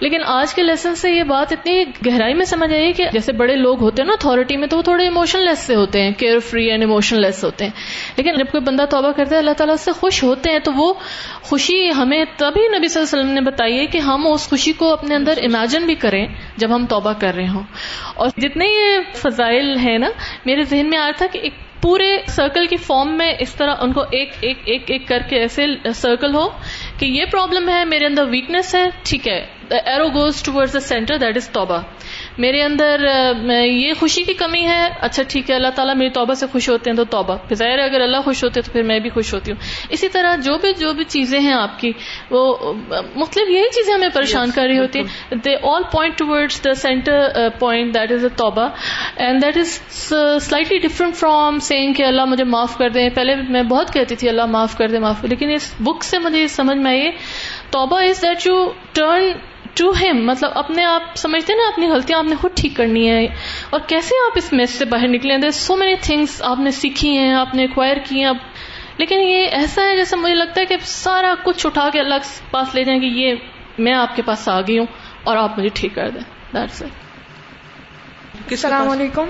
لیکن 0.00 0.22
آج 0.32 0.52
کے 0.54 0.62
لیسن 0.62 0.94
سے 0.96 1.10
یہ 1.10 1.22
بات 1.28 1.52
اتنی 1.52 1.82
گہرائی 2.06 2.34
میں 2.40 2.44
سمجھ 2.46 2.72
آئی 2.74 2.92
کہ 2.96 3.04
جیسے 3.12 3.32
بڑے 3.40 3.56
لوگ 3.56 3.80
ہوتے 3.82 4.02
ہیں 4.02 4.06
نا 4.08 4.12
اتھارٹی 4.18 4.56
میں 4.56 4.68
تو 4.68 4.76
وہ 4.76 4.82
تھوڑے 4.88 5.06
اموشن 5.06 5.42
لیس 5.44 5.58
سے 5.66 5.74
ہوتے 5.76 6.02
ہیں 6.02 6.12
کیئر 6.18 6.38
فری 6.50 6.70
اینڈ 6.70 6.82
اموشن 6.84 7.20
لیس 7.22 7.42
ہوتے 7.44 7.64
ہیں 7.64 8.14
لیکن 8.16 8.38
جب 8.38 8.50
کوئی 8.52 8.62
بندہ 8.68 8.84
توبہ 8.90 9.10
کرتا 9.16 9.34
ہے 9.34 9.40
اللہ 9.40 9.58
تعالیٰ 9.58 9.76
سے 9.84 9.92
خوش 10.00 10.22
ہوتے 10.24 10.50
ہیں 10.52 10.58
تو 10.64 10.72
وہ 10.76 10.92
خوشی 11.50 11.78
ہمیں 11.96 12.22
تبھی 12.36 12.66
نبی 12.78 12.88
صلی 12.88 13.02
اللہ 13.02 13.12
علیہ 13.12 13.22
وسلم 13.22 13.32
نے 13.34 13.40
بتائی 13.50 13.78
ہے 13.78 13.86
کہ 13.92 13.98
ہم 14.08 14.26
اس 14.32 14.48
خوشی 14.50 14.72
کو 14.82 14.92
اپنے 14.92 15.14
اندر 15.14 15.38
امیجن 15.44 15.86
بھی 15.86 15.94
کریں 16.06 16.24
جب 16.56 16.74
ہم 16.74 16.86
توبہ 16.94 17.12
کر 17.20 17.34
رہے 17.36 17.48
ہوں 17.54 17.62
اور 18.16 18.40
جتنے 18.42 18.66
یہ 18.68 19.00
فضائل 19.22 19.76
ہیں 19.86 19.98
نا 20.06 20.10
میرے 20.46 20.62
ذہن 20.70 20.90
میں 20.90 20.98
آیا 20.98 21.10
تھا 21.18 21.26
کہ 21.32 21.38
ایک 21.42 21.66
پورے 21.82 22.06
سرکل 22.34 22.66
کی 22.70 22.76
فارم 22.86 23.16
میں 23.18 23.32
اس 23.46 23.54
طرح 23.54 23.82
ان 23.84 23.92
کو 23.98 24.02
ایک 24.18 24.32
ایک 24.48 24.62
ایک 24.74 24.90
ایک 24.90 25.06
کر 25.08 25.22
کے 25.30 25.38
ایسے 25.40 25.66
سرکل 26.00 26.34
ہو 26.34 26.46
کہ 26.98 27.06
یہ 27.18 27.24
پرابلم 27.32 27.68
ہے 27.68 27.84
میرے 27.94 28.06
اندر 28.06 28.26
ویکنیس 28.30 28.74
ہے 28.74 28.84
ٹھیک 29.10 29.28
ہے 29.28 29.38
arrow 29.92 30.08
goes 30.18 30.42
towards 30.42 30.72
the 30.74 30.80
centre 30.80 31.18
that 31.24 31.36
is 31.36 31.48
توبا 31.52 31.78
میرے 32.44 32.62
اندر 32.62 33.04
یہ 33.50 33.92
خوشی 34.00 34.22
کی 34.24 34.32
کمی 34.42 34.62
ہے 34.66 34.82
اچھا 35.08 35.22
ٹھیک 35.28 35.48
ہے 35.50 35.54
اللہ 35.54 35.72
تعالیٰ 35.74 35.94
میری 36.00 36.10
توبہ 36.18 36.34
سے 36.40 36.46
خوش 36.52 36.68
ہوتے 36.68 36.90
ہیں 36.90 36.96
تو 36.96 37.04
توبہ 37.16 37.36
ظاہر 37.52 37.78
اگر 37.84 38.00
اللہ 38.00 38.20
خوش 38.24 38.42
ہوتے 38.44 38.62
تو 38.66 38.72
پھر 38.72 38.82
میں 38.90 38.98
بھی 39.06 39.10
خوش 39.16 39.32
ہوتی 39.34 39.52
ہوں 39.52 39.60
اسی 39.96 40.08
طرح 40.16 40.36
جو 40.44 40.56
بھی 40.62 40.72
جو 40.80 40.92
بھی 41.00 41.04
چیزیں 41.14 41.38
ہیں 41.46 41.52
آپ 41.54 41.78
کی 41.80 41.92
وہ 42.30 42.42
مختلف 42.62 43.48
یہی 43.54 43.70
چیزیں 43.78 43.92
ہمیں 43.94 44.08
پریشان 44.14 44.50
کر 44.58 44.66
رہی 44.70 44.78
ہوتی 44.78 45.00
ہیں 45.08 45.40
they 45.44 45.54
all 45.72 45.82
point 45.92 46.22
the 46.64 46.74
centre 46.86 47.48
point 47.58 47.94
that 47.94 48.12
is 48.18 48.24
a 48.24 48.30
توبہ 48.36 48.68
and 49.26 49.42
that 49.44 49.56
is 49.64 49.78
slightly 50.46 50.78
different 50.88 51.16
from 51.16 51.58
saying 51.70 51.92
کہ 51.96 52.02
اللہ 52.12 52.24
مجھے 52.34 52.44
معاف 52.54 52.76
کر 52.78 52.90
دیں 52.98 53.08
پہلے 53.14 53.34
میں 53.58 53.62
بہت 53.74 53.92
کہتی 53.92 54.16
تھی 54.22 54.28
اللہ 54.28 54.46
معاف 54.56 54.76
کر 54.78 54.90
دیں 54.90 54.98
معاف 55.06 55.22
کر 55.22 55.28
لیکن 55.34 55.50
اس 55.54 55.72
بک 55.90 56.04
سے 56.12 56.18
مجھے 56.28 56.46
سمجھ 56.58 56.78
میں 56.86 56.90
آئیے 56.90 57.10
توبہ 57.78 58.00
از 58.08 58.22
دیٹ 58.22 58.46
یو 58.46 58.58
ٹرن 58.94 59.30
مطلب 59.82 60.50
اپنے 60.58 60.84
آپ 60.84 61.02
سمجھتے 61.16 61.52
ہیں 61.52 61.58
نا 61.60 61.66
اپنی 61.68 61.86
غلطیاں 61.88 62.18
آپ 62.18 62.24
نے 62.30 62.36
خود 62.40 62.54
ٹھیک 62.60 62.74
کرنی 62.76 63.08
ہے 63.10 63.24
اور 63.70 63.80
کیسے 63.88 64.14
آپ 64.24 64.38
اس 64.38 64.52
میز 64.52 64.70
سے 64.78 64.84
باہر 64.94 65.08
نکلیں 65.08 65.36
دے 65.42 65.50
سو 65.58 65.76
مینی 65.82 65.94
تھنگس 66.02 66.40
آپ 66.50 66.60
نے 66.60 66.70
سیکھی 66.80 67.16
ہیں 67.16 67.32
آپ 67.40 67.54
نے 67.54 67.62
ایکوائر 67.68 67.96
کی 68.08 68.24
ہیں 68.24 68.32
لیکن 68.98 69.20
یہ 69.28 69.56
ایسا 69.60 69.82
ہے 69.88 69.96
جیسے 69.96 70.16
مجھے 70.16 70.34
لگتا 70.34 70.60
ہے 70.60 70.66
کہ 70.66 70.76
سارا 70.94 71.34
کچھ 71.44 71.66
اٹھا 71.66 71.88
کے 71.92 72.00
الگ 72.00 72.30
پاس 72.50 72.74
لے 72.74 72.84
جائیں 72.84 73.00
کہ 73.00 73.12
یہ 73.22 73.76
میں 73.86 73.94
آپ 73.94 74.16
کے 74.16 74.22
پاس 74.30 74.48
آ 74.56 74.60
گئی 74.68 74.78
ہوں 74.78 74.86
اور 75.30 75.36
آپ 75.44 75.58
مجھے 75.58 75.68
ٹھیک 75.80 75.94
کر 75.94 76.08
دیں 76.14 76.20
دیٹس 76.54 76.82
اٹ 76.82 77.06
السلام 78.52 78.88
علیکم 78.90 79.28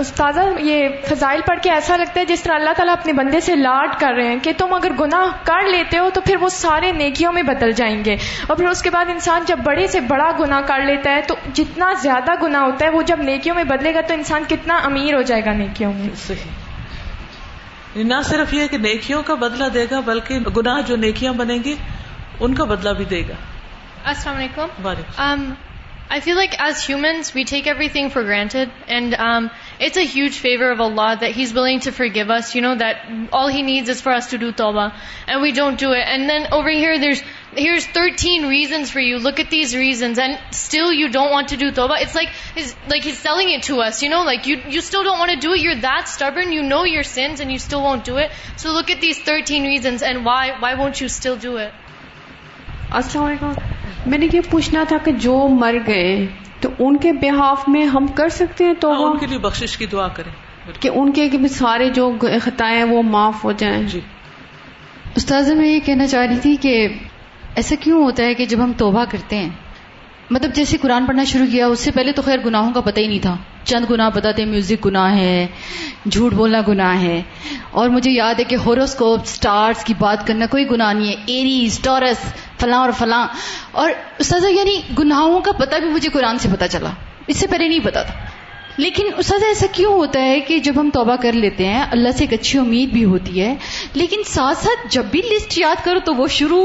استاذہ 0.00 0.44
یہ 0.64 0.96
فضائل 1.08 1.40
پڑھ 1.46 1.58
کے 1.62 1.70
ایسا 1.72 1.96
لگتا 1.96 2.20
ہے 2.20 2.24
جس 2.26 2.40
طرح 2.42 2.54
اللہ 2.54 2.70
تعالیٰ 2.76 2.94
اپنے 2.98 3.12
بندے 3.18 3.40
سے 3.48 3.54
لاٹ 3.56 3.98
کر 4.00 4.12
رہے 4.16 4.28
ہیں 4.28 4.38
کہ 4.42 4.52
تم 4.58 4.72
اگر 4.74 4.92
گناہ 5.00 5.30
کر 5.46 5.66
لیتے 5.70 5.98
ہو 5.98 6.08
تو 6.14 6.20
پھر 6.24 6.36
وہ 6.40 6.48
سارے 6.54 6.90
نیکیوں 6.92 7.32
میں 7.32 7.42
بدل 7.52 7.70
جائیں 7.80 8.00
گے 8.04 8.14
اور 8.46 8.54
پھر 8.56 8.68
اس 8.68 8.82
کے 8.82 8.88
بعد 8.96 9.06
انسان 9.10 9.40
جب 9.46 9.58
بڑے 9.64 9.86
سے 9.94 9.98
بڑا 10.08 10.30
گناہ 10.40 10.60
کر 10.66 10.80
لیتا 10.86 11.10
ہے 11.16 11.20
تو 11.28 11.34
جتنا 11.60 11.92
زیادہ 12.02 12.32
گناہ 12.42 12.62
ہوتا 12.64 12.84
ہے 12.84 12.90
وہ 12.96 13.02
جب 13.12 13.18
نیکیوں 13.30 13.54
میں 13.54 13.64
بدلے 13.74 13.90
گا 13.94 14.00
تو 14.08 14.14
انسان 14.14 14.42
کتنا 14.48 14.74
امیر 14.90 15.12
ہو 15.16 15.22
جائے 15.30 15.42
گا 15.44 15.52
نیکیوں 15.62 15.92
میں 15.98 16.08
نہ 18.04 18.18
صرف 18.24 18.52
یہ 18.54 18.66
کہ 18.70 18.78
نیکیوں 18.78 19.22
کا 19.26 19.34
بدلہ 19.44 19.66
دے 19.74 19.84
گا 19.90 19.98
بلکہ 20.08 20.34
گناہ 20.56 20.78
جو 20.88 20.94
نیکیاں 21.06 21.32
بنے 21.42 21.56
گی 21.64 21.74
ان 22.46 22.50
کا 22.54 22.64
بدلہ 22.72 22.90
بھی 22.96 23.04
دے 23.12 23.20
گا 23.28 23.34
السلام 24.10 24.34
علیکم 24.36 24.66
وعلیکم 24.86 25.52
I 26.10 26.20
feel 26.20 26.36
like 26.36 26.58
as 26.58 26.82
humans, 26.82 27.34
we 27.34 27.44
take 27.44 27.66
everything 27.66 28.08
for 28.08 28.24
granted. 28.24 28.70
And 28.86 29.14
um, 29.14 29.50
it's 29.78 29.98
a 29.98 30.04
huge 30.04 30.38
favor 30.38 30.70
of 30.70 30.80
Allah 30.80 31.18
that 31.20 31.32
He's 31.32 31.52
willing 31.52 31.80
to 31.80 31.92
forgive 31.92 32.30
us. 32.30 32.54
You 32.54 32.62
know, 32.62 32.74
that 32.74 33.28
all 33.30 33.48
He 33.48 33.62
needs 33.62 33.88
is 33.90 34.00
for 34.00 34.12
us 34.12 34.30
to 34.30 34.38
do 34.38 34.52
tawbah. 34.52 34.94
And 35.26 35.42
we 35.42 35.52
don't 35.52 35.78
do 35.78 35.92
it. 35.92 36.04
And 36.08 36.28
then 36.28 36.46
over 36.50 36.70
here, 36.70 36.98
here's 37.54 37.86
13 37.86 38.48
reasons 38.48 38.90
for 38.90 39.00
you. 39.00 39.18
Look 39.18 39.38
at 39.38 39.50
these 39.50 39.76
reasons. 39.76 40.18
And 40.18 40.40
still 40.50 40.90
you 40.90 41.10
don't 41.10 41.30
want 41.30 41.48
to 41.48 41.58
do 41.58 41.72
tawbah. 41.72 42.00
It's 42.00 42.14
like 42.14 42.30
He's 42.54 43.18
selling 43.18 43.50
it 43.50 43.64
to 43.64 43.80
us. 43.80 44.02
You 44.02 44.08
know, 44.08 44.22
like 44.22 44.46
you 44.46 44.80
still 44.80 45.04
don't 45.04 45.18
want 45.18 45.32
to 45.32 45.38
do 45.38 45.52
it. 45.52 45.60
You're 45.60 45.82
that 45.82 46.08
stubborn. 46.08 46.52
You 46.52 46.62
know 46.62 46.84
your 46.84 47.04
sins 47.04 47.40
and 47.40 47.52
you 47.52 47.58
still 47.58 47.82
won't 47.82 48.04
do 48.04 48.16
it. 48.16 48.32
So 48.56 48.72
look 48.72 48.88
at 48.88 49.02
these 49.02 49.18
13 49.18 49.64
reasons 49.64 50.02
and 50.02 50.24
why 50.24 50.74
won't 50.78 51.02
you 51.02 51.08
still 51.08 51.36
do 51.36 51.58
it? 51.58 51.72
Assalamualaikum. 52.88 53.60
میں 54.10 54.18
نے 54.18 54.26
یہ 54.32 54.40
پوچھنا 54.50 54.82
تھا 54.88 54.96
کہ 55.04 55.12
جو 55.24 55.32
مر 55.62 55.74
گئے 55.86 56.08
تو 56.60 56.68
ان 56.84 56.96
کے 57.02 57.12
بحاف 57.22 57.68
میں 57.72 57.84
ہم 57.96 58.06
کر 58.20 58.28
سکتے 58.36 58.64
ہیں 58.64 58.74
تو 58.80 58.90
ہاں، 58.92 59.10
ان 59.10 59.18
کے 59.18 59.26
لیے 59.32 59.38
بخش 59.48 59.76
کی 59.80 59.86
دعا 59.96 60.06
کریں 60.18 60.30
کہ 60.80 60.88
ان 61.00 61.12
کے 61.18 61.48
سارے 61.56 61.88
جو 61.98 62.10
خطائیں 62.44 62.76
ہیں 62.76 62.84
وہ 62.92 63.02
معاف 63.12 63.44
ہو 63.44 63.52
جائیں 63.64 63.82
جی 63.92 64.00
استاذ 65.16 65.50
میں 65.60 65.68
یہ 65.68 65.78
کہنا 65.86 66.06
چاہ 66.14 66.26
رہی 66.26 66.38
تھی 66.46 66.54
کہ 66.64 66.74
ایسا 67.60 67.74
کیوں 67.84 68.02
ہوتا 68.02 68.22
ہے 68.24 68.34
کہ 68.40 68.46
جب 68.50 68.62
ہم 68.64 68.72
توبہ 68.82 69.04
کرتے 69.12 69.36
ہیں 69.38 69.48
مطلب 70.30 70.54
جیسے 70.54 70.76
قرآن 70.80 71.04
پڑھنا 71.06 71.22
شروع 71.26 71.44
کیا 71.50 71.66
اس 71.74 71.80
سے 71.84 71.90
پہلے 71.94 72.12
تو 72.16 72.22
خیر 72.22 72.38
گناہوں 72.44 72.72
کا 72.72 72.80
پتہ 72.88 73.00
ہی 73.00 73.06
نہیں 73.06 73.18
تھا 73.26 73.36
چند 73.70 73.84
گناہ 73.90 74.10
پتہ 74.14 74.28
تھے 74.36 74.44
میوزک 74.46 74.84
گناہ 74.86 75.14
ہے 75.18 75.46
جھوٹ 76.10 76.32
بولنا 76.40 76.60
گناہ 76.68 77.00
ہے 77.02 77.20
اور 77.82 77.88
مجھے 77.94 78.10
یاد 78.10 78.34
ہے 78.38 78.44
کہ 78.50 78.56
ہوروسکوپ 78.64 79.24
سٹارز 79.36 79.84
کی 79.84 79.94
بات 79.98 80.26
کرنا 80.26 80.46
کوئی 80.50 80.68
گناہ 80.70 80.92
نہیں 80.92 81.08
ہے 81.08 81.34
ایریز 81.36 81.78
ٹورس 81.82 82.24
فلاں 82.60 82.80
اور 82.80 82.90
فلاں 82.98 83.26
اور 83.84 83.90
اساتذہ 84.26 84.52
یعنی 84.56 84.80
گناہوں 84.98 85.40
کا 85.48 85.52
پتہ 85.64 85.76
بھی 85.84 85.88
مجھے 85.92 86.08
قرآن 86.12 86.38
سے 86.44 86.48
پتا 86.52 86.68
چلا 86.76 86.90
اس 87.26 87.36
سے 87.40 87.46
پہلے 87.50 87.68
نہیں 87.68 87.84
پتا 87.84 88.02
تھا 88.10 88.14
لیکن 88.84 89.06
اساتذہ 89.18 89.46
ایسا 89.54 89.66
کیوں 89.76 89.92
ہوتا 89.92 90.22
ہے 90.24 90.38
کہ 90.48 90.58
جب 90.68 90.80
ہم 90.80 90.90
توبہ 90.94 91.16
کر 91.22 91.32
لیتے 91.46 91.66
ہیں 91.68 91.82
اللہ 91.96 92.16
سے 92.18 92.24
ایک 92.24 92.32
اچھی 92.40 92.58
امید 92.58 92.90
بھی 92.92 93.04
ہوتی 93.14 93.40
ہے 93.42 93.54
لیکن 94.00 94.22
ساتھ 94.36 94.58
ساتھ 94.64 94.86
جب 94.96 95.06
بھی 95.10 95.20
لسٹ 95.30 95.58
یاد 95.58 95.84
کرو 95.84 95.98
تو 96.04 96.14
وہ 96.20 96.26
شروع 96.38 96.64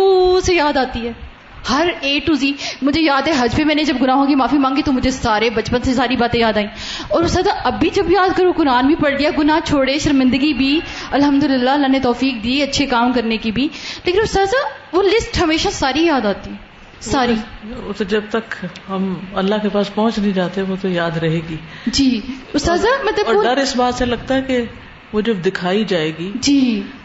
سے 0.49 0.55
یاد 0.55 0.77
آتی 0.87 1.07
ہے 1.07 1.11
ہر 1.69 1.87
اے 2.07 2.17
ٹو 2.25 2.33
زی 2.41 2.51
مجھے 2.87 3.01
یاد 3.01 3.27
ہے 3.27 3.33
حج 3.39 3.55
پہ 3.57 3.63
میں 3.65 3.75
نے 3.75 3.83
جب 3.89 4.01
گناہوں 4.01 4.25
کی 4.27 4.35
معافی 4.41 4.57
مانگی 4.63 4.81
تو 4.85 4.91
مجھے 4.91 5.11
سارے 5.11 5.49
بچپن 5.55 5.81
سے 5.83 5.93
ساری 5.93 6.15
باتیں 6.23 6.39
یاد 6.39 6.57
آئیں 6.57 6.67
اور 7.15 7.23
اب 7.43 7.47
ابھی 7.73 7.89
جب 7.93 8.11
یاد 8.11 8.37
کرو 8.37 8.51
قرآن 8.57 8.87
بھی 8.87 8.95
پڑھ 9.01 9.13
لیا 9.21 9.29
گناہ 9.37 9.59
چھوڑے 9.67 9.97
شرمندگی 10.05 10.53
بھی 10.61 10.79
الحمد 11.19 11.43
للہ 11.51 11.69
اللہ 11.69 11.87
نے 11.91 11.99
توفیق 12.03 12.43
دی 12.43 12.61
اچھے 12.63 12.85
کام 12.95 13.11
کرنے 13.13 13.37
کی 13.45 13.51
بھی 13.57 13.67
لیکن 14.05 14.19
استاذہ 14.23 14.63
وہ 14.95 15.03
لسٹ 15.03 15.39
ہمیشہ 15.41 15.69
ساری 15.77 16.05
یاد 16.05 16.25
آتی 16.31 16.51
ساری 17.09 17.33
جب 18.09 18.23
تک 18.35 18.55
ہم 18.89 19.13
اللہ 19.43 19.61
کے 19.63 19.69
پاس 19.71 19.93
پہنچ 19.95 20.17
نہیں 20.17 20.31
جاتے 20.33 20.61
وہ 20.67 20.75
تو 20.81 20.89
یاد 20.89 21.17
رہے 21.21 21.39
گی 21.49 21.55
جی 21.85 22.09
استاذہ 22.59 22.93
مطلب 23.05 23.43
ڈر 23.43 23.57
اس 23.63 23.75
بات 23.77 23.95
سے 23.95 24.05
لگتا 24.05 24.35
ہے 24.35 24.41
کہ 24.47 24.63
وہ 25.13 25.21
جب 25.31 25.43
دکھائی 25.45 25.83
جائے 25.87 26.11
گی 26.19 26.31
جی 26.49 26.59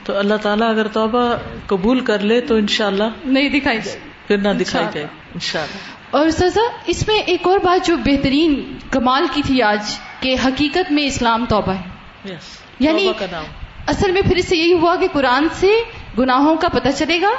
تو 0.04 0.16
اللہ 0.18 0.38
تعالیٰ 0.42 0.68
اگر 0.72 0.88
توبہ 0.92 1.26
قبول 1.72 2.00
کر 2.10 2.18
لے 2.32 2.40
تو 2.50 2.54
انشاءاللہ 2.64 3.08
نہیں 3.24 3.48
دکھائی 3.58 3.78
جائے 3.84 3.98
پھر 4.28 4.38
نہ 4.38 4.48
دکھائی 4.60 4.86
جائے 4.94 5.06
ان 5.34 5.40
شاء 5.50 5.60
اللہ 5.60 6.16
اور 6.18 6.28
سزا 6.38 6.60
اس 6.94 7.06
میں 7.08 7.16
ایک 7.34 7.46
اور 7.48 7.58
بات 7.66 7.86
جو 7.86 7.96
بہترین 8.04 8.54
کمال 8.90 9.26
کی 9.34 9.42
تھی 9.46 9.60
آج 9.70 9.94
کہ 10.20 10.34
حقیقت 10.44 10.90
میں 10.98 11.04
اسلام 11.06 11.44
توبہ 11.48 11.74
ہے 11.80 12.34
یعنی 12.86 13.08
اصل 13.92 14.10
میں 14.16 14.22
پھر 14.28 14.36
اس 14.40 14.48
سے 14.48 14.56
یہی 14.56 14.72
ہوا 14.80 14.94
کہ 15.00 15.06
قرآن 15.12 15.46
سے 15.60 15.70
گناہوں 16.18 16.54
کا 16.64 16.68
پتہ 16.76 16.88
چلے 16.98 17.20
گا 17.22 17.30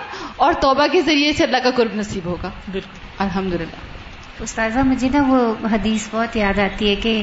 اور 0.46 0.54
توبہ 0.66 0.88
کے 0.92 1.02
ذریعے 1.12 1.34
سے 1.38 1.44
اللہ 1.44 1.64
کا 1.64 1.72
قرب 1.82 1.96
نصیب 2.02 2.26
ہوگا 2.32 2.50
بالکل 2.72 3.06
الحمد 3.28 3.54
للہ 3.62 3.89
استاذہ 4.44 4.80
مجھے 4.88 5.08
نا 5.14 5.22
وہ 5.28 5.38
حدیث 5.72 6.08
بہت 6.14 6.36
یاد 6.36 6.60
آتی 6.60 6.90
ہے 6.90 6.96
کہ 7.02 7.14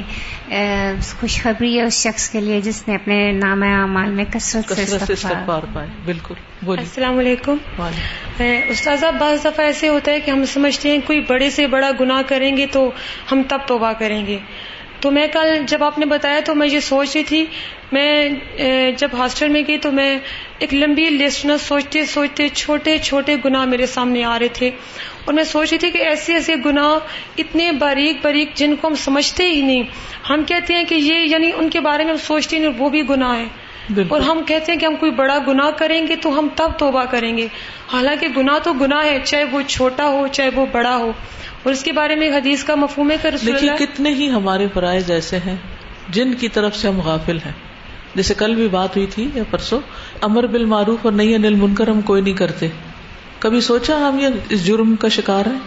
خوشخبری 1.20 1.76
ہے 1.76 1.84
اس 1.84 2.00
شخص 2.06 2.28
کے 2.30 2.40
لیے 2.40 2.60
جس 2.66 2.82
نے 2.88 2.94
اپنے 2.94 3.16
نام 3.42 3.62
اعمال 3.68 4.10
میں 4.18 4.24
کثرت 4.32 4.72
سے 4.78 4.82
استغفار 5.12 5.62
پائے 5.74 5.86
بالکل 6.04 6.68
السلام 6.78 7.18
علیکم 7.18 7.56
استاذہ 8.74 9.06
بعض 9.20 9.44
دفعہ 9.44 9.64
ایسے 9.66 9.88
ہوتا 9.88 10.12
ہے 10.12 10.20
کہ 10.20 10.30
ہم 10.30 10.44
سمجھتے 10.52 10.90
ہیں 10.90 10.98
کوئی 11.06 11.20
بڑے 11.28 11.50
سے 11.58 11.66
بڑا 11.76 11.90
گناہ 12.00 12.22
کریں 12.28 12.56
گے 12.56 12.66
تو 12.72 12.88
ہم 13.32 13.42
تب 13.48 13.66
توبہ 13.66 13.92
کریں 13.98 14.24
گے 14.26 14.38
تو 15.02 15.10
میں 15.10 15.26
کل 15.32 15.48
جب 15.68 15.82
آپ 15.84 15.98
نے 15.98 16.06
بتایا 16.10 16.40
تو 16.44 16.54
میں 16.54 16.66
یہ 16.68 16.80
سوچ 16.84 17.14
رہی 17.14 17.22
تھی 17.30 17.44
میں 17.92 18.28
جب 18.98 19.08
ہاسٹل 19.18 19.48
میں 19.56 19.62
گئی 19.66 19.78
تو 19.86 19.90
میں 19.98 20.08
ایک 20.64 20.72
لمبی 20.74 21.08
لسٹ 21.10 21.44
نہ 21.46 21.52
سوچتے 21.66 22.04
سوچتے 22.12 22.48
چھوٹے 22.62 22.96
چھوٹے 23.08 23.36
گنا 23.44 23.64
میرے 23.74 23.86
سامنے 23.96 24.24
آ 24.24 24.38
رہے 24.38 24.48
تھے 24.60 24.70
اور 25.24 25.34
میں 25.34 25.44
سوچ 25.50 25.68
رہی 25.70 25.78
تھی 25.78 25.90
کہ 25.98 26.02
ایسے 26.12 26.34
ایسے 26.34 26.54
گنا 26.64 26.86
اتنے 27.44 27.70
باریک 27.82 28.24
باریک 28.24 28.54
جن 28.62 28.74
کو 28.80 28.88
ہم 28.88 28.94
سمجھتے 29.04 29.48
ہی 29.50 29.60
نہیں 29.70 29.82
ہم 30.30 30.44
کہتے 30.52 30.74
ہیں 30.74 30.84
کہ 30.88 30.94
یہ 30.94 31.26
یعنی 31.34 31.50
ان 31.56 31.70
کے 31.76 31.80
بارے 31.90 32.04
میں 32.04 32.12
ہم 32.12 32.18
سوچتے 32.26 32.58
نہیں 32.58 32.80
وہ 32.80 32.88
بھی 32.96 33.08
گناہ 33.08 33.36
ہیں 33.38 33.48
اور 34.10 34.20
ہم 34.20 34.42
کہتے 34.46 34.72
ہیں 34.72 34.78
کہ 34.78 34.86
ہم 34.86 34.94
کوئی 35.00 35.12
بڑا 35.20 35.38
گنا 35.48 35.70
کریں 35.78 36.00
گے 36.06 36.16
تو 36.22 36.38
ہم 36.38 36.48
تب 36.56 36.70
توبہ 36.78 37.04
کریں 37.10 37.36
گے 37.36 37.46
حالانکہ 37.92 38.28
گنا 38.36 38.56
تو 38.64 38.72
گنا 38.80 39.02
ہے 39.04 39.18
چاہے 39.24 39.44
وہ 39.52 39.60
چھوٹا 39.74 40.08
ہو 40.14 40.26
چاہے 40.32 40.50
وہ 40.54 40.64
بڑا 40.72 40.96
ہو 40.96 41.10
اور 41.62 41.72
اس 41.72 41.82
کے 41.84 41.92
بارے 41.92 42.14
میں 42.16 42.30
حدیث 42.36 42.64
کا 42.64 42.74
مفہوم 42.82 43.12
کر 43.22 43.36
دیکھیے 43.46 43.70
کتنے 43.78 44.10
ہی 44.20 44.28
ہمارے 44.30 44.66
فرائض 44.74 45.10
ایسے 45.10 45.38
ہیں 45.46 45.56
جن 46.16 46.34
کی 46.40 46.48
طرف 46.56 46.76
سے 46.76 46.88
ہم 46.88 47.00
غافل 47.04 47.38
ہیں 47.44 47.52
جیسے 48.16 48.34
کل 48.42 48.54
بھی 48.54 48.68
بات 48.70 48.96
ہوئی 48.96 49.06
تھی 49.14 49.28
یا 49.34 49.42
پرسوں 49.50 49.80
امر 50.28 50.46
بالمعروف 50.52 50.86
معروف 50.88 51.04
اور 51.06 51.12
نہیں 51.12 51.34
انل 51.34 51.54
من 51.62 51.74
کر 51.80 51.88
ہم 51.88 52.00
کوئی 52.10 52.22
نہیں 52.22 52.34
کرتے 52.36 52.68
کبھی 53.38 53.60
سوچا 53.70 53.96
ہم 54.08 54.18
یہ 54.18 54.38
اس 54.56 54.64
جرم 54.66 54.94
کا 55.00 55.08
شکار 55.16 55.46
ہے 55.52 55.58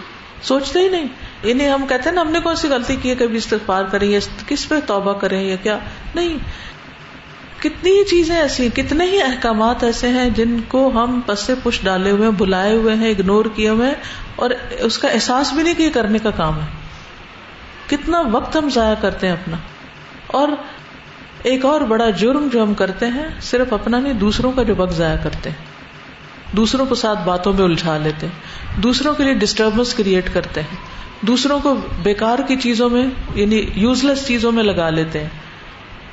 سوچتے 0.48 0.80
ہی 0.84 0.88
نہیں 0.90 1.06
انہیں 1.52 1.70
ہم 1.70 1.86
کہتے 1.88 2.10
ہیں 2.10 2.16
نا 2.16 2.22
ہم 2.22 2.32
نے 2.32 2.40
کون 2.44 2.56
سی 2.62 2.68
غلطی 2.70 2.96
کی 3.02 3.10
ہے 3.10 3.16
کبھی 3.20 3.38
استفار 3.38 4.02
یا 4.14 4.20
کس 4.48 4.68
پہ 4.70 4.76
توبہ 4.88 5.14
کریں 5.24 5.42
یا 5.44 5.56
کیا 5.64 5.78
نہیں 6.16 6.38
کتنی 7.64 7.92
ہی 7.98 8.04
چیزیں 8.10 8.36
ایسی 8.36 8.64
ہیں 8.64 8.76
کتنے 8.76 9.06
ہی 9.12 9.22
احکامات 9.22 9.84
ایسے 9.84 10.10
ہیں 10.18 10.30
جن 10.36 10.58
کو 10.74 10.88
ہم 10.98 11.20
پس 11.26 11.40
سے 11.50 11.54
پش 11.64 11.80
ڈالے 11.84 12.12
ہوئے 12.12 12.28
ہیں 12.28 12.36
بلائے 12.42 12.74
ہوئے 12.76 12.96
ہیں 13.02 13.10
اگنور 13.14 13.46
کیے 13.56 13.70
ہوئے 13.70 13.88
ہیں 13.88 13.96
اور 14.44 14.50
اس 14.90 14.98
کا 15.04 15.08
احساس 15.18 15.52
بھی 15.54 15.64
نہیں 15.64 15.74
کہ 15.80 15.84
یہ 15.84 15.90
کرنے 15.98 16.20
کا 16.28 16.32
کام 16.40 16.60
ہے 16.62 16.68
کتنا 17.90 18.22
وقت 18.36 18.56
ہم 18.56 18.70
ضائع 18.76 18.94
کرتے 19.02 19.28
ہیں 19.28 19.34
اپنا 19.34 19.58
اور 20.42 20.54
ایک 21.52 21.66
اور 21.66 21.82
بڑا 21.90 22.10
جرم 22.22 22.48
جو 22.54 22.62
ہم 22.64 22.74
کرتے 22.84 23.08
ہیں 23.18 23.28
صرف 23.50 23.74
اپنا 23.80 24.00
نہیں 24.00 24.22
دوسروں 24.24 24.52
کا 24.56 24.64
جو 24.70 24.74
وقت 24.78 24.94
ضائع 25.02 25.16
کرتے 25.24 25.50
ہیں 25.56 26.56
دوسروں 26.60 26.86
کو 26.92 26.96
ساتھ 27.04 27.20
باتوں 27.28 27.54
میں 27.58 27.64
الجھا 27.66 27.98
لیتے 28.06 28.28
ہیں 28.32 28.82
دوسروں 28.86 29.14
کے 29.18 29.24
لیے 29.24 29.34
ڈسٹربنس 29.44 29.94
کریٹ 30.02 30.34
کرتے 30.34 30.62
ہیں 30.70 30.80
دوسروں 31.32 31.60
کو 31.64 31.74
بیکار 32.04 32.40
کی 32.48 32.56
چیزوں 32.66 32.90
میں 32.90 33.06
یعنی 33.42 33.62
یوز 33.86 34.04
لیس 34.10 34.26
چیزوں 34.28 34.52
میں 34.58 34.64
لگا 34.72 34.90
لیتے 35.00 35.24
ہیں 35.24 35.48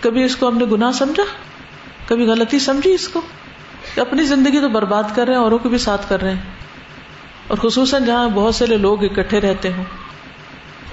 کبھی 0.01 0.25
اس 0.25 0.37
کو 0.37 0.49
ہم 0.49 0.57
نے 0.59 0.65
گناہ 0.73 0.91
سمجھا 0.99 1.23
کبھی 2.07 2.27
غلطی 2.27 2.59
سمجھی 2.69 2.93
اس 2.95 3.09
کو 3.13 3.21
کہ 3.95 4.01
اپنی 4.01 4.23
زندگی 4.33 4.61
تو 4.61 4.69
برباد 4.79 5.15
کر 5.15 5.27
رہے 5.27 5.35
ہیں 5.35 5.43
اوروں 5.43 5.59
کو 5.63 5.69
بھی 5.69 5.79
ساتھ 5.87 6.09
کر 6.09 6.21
رہے 6.23 6.33
ہیں 6.35 7.49
اور 7.55 7.59
خصوصاً 7.63 8.05
جہاں 8.05 8.29
بہت 8.35 8.55
سارے 8.55 8.77
لوگ 8.87 9.05
اکٹھے 9.09 9.41
رہتے 9.41 9.73
ہوں 9.77 9.85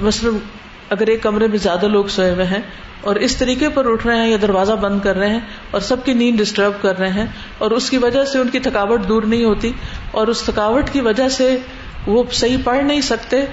مثلاً 0.07 0.37
اگر 0.95 1.07
ایک 1.13 1.21
کمرے 1.23 1.47
میں 1.51 1.57
زیادہ 1.65 1.87
لوگ 1.95 2.05
سوئے 2.15 2.31
ہوئے 2.33 2.45
ہیں 2.53 2.59
اور 3.11 3.15
اس 3.27 3.35
طریقے 3.37 3.69
پر 3.75 3.89
اٹھ 3.91 4.05
رہے 4.07 4.17
ہیں 4.21 4.27
یا 4.27 4.37
دروازہ 4.41 4.73
بند 4.81 4.99
کر 5.03 5.15
رہے 5.21 5.29
ہیں 5.29 5.39
اور 5.77 5.81
سب 5.87 6.03
کی 6.05 6.13
نیند 6.19 6.39
ڈسٹرب 6.39 6.81
کر 6.81 6.99
رہے 6.99 7.09
ہیں 7.21 7.25
اور 7.65 7.71
اس 7.77 7.89
کی 7.89 7.97
وجہ 8.03 8.23
سے 8.33 8.39
ان 8.39 8.49
کی 8.55 8.59
تھکاوٹ 8.67 9.07
دور 9.07 9.23
نہیں 9.33 9.43
ہوتی 9.45 9.71
اور 10.21 10.27
اس 10.33 10.41
تھکاوٹ 10.49 10.89
کی 10.91 11.01
وجہ 11.09 11.27
سے 11.37 11.49
وہ 12.07 12.23
صحیح 12.41 12.57
پڑھ 12.63 12.83
نہیں 12.91 13.01
سکتے 13.09 13.43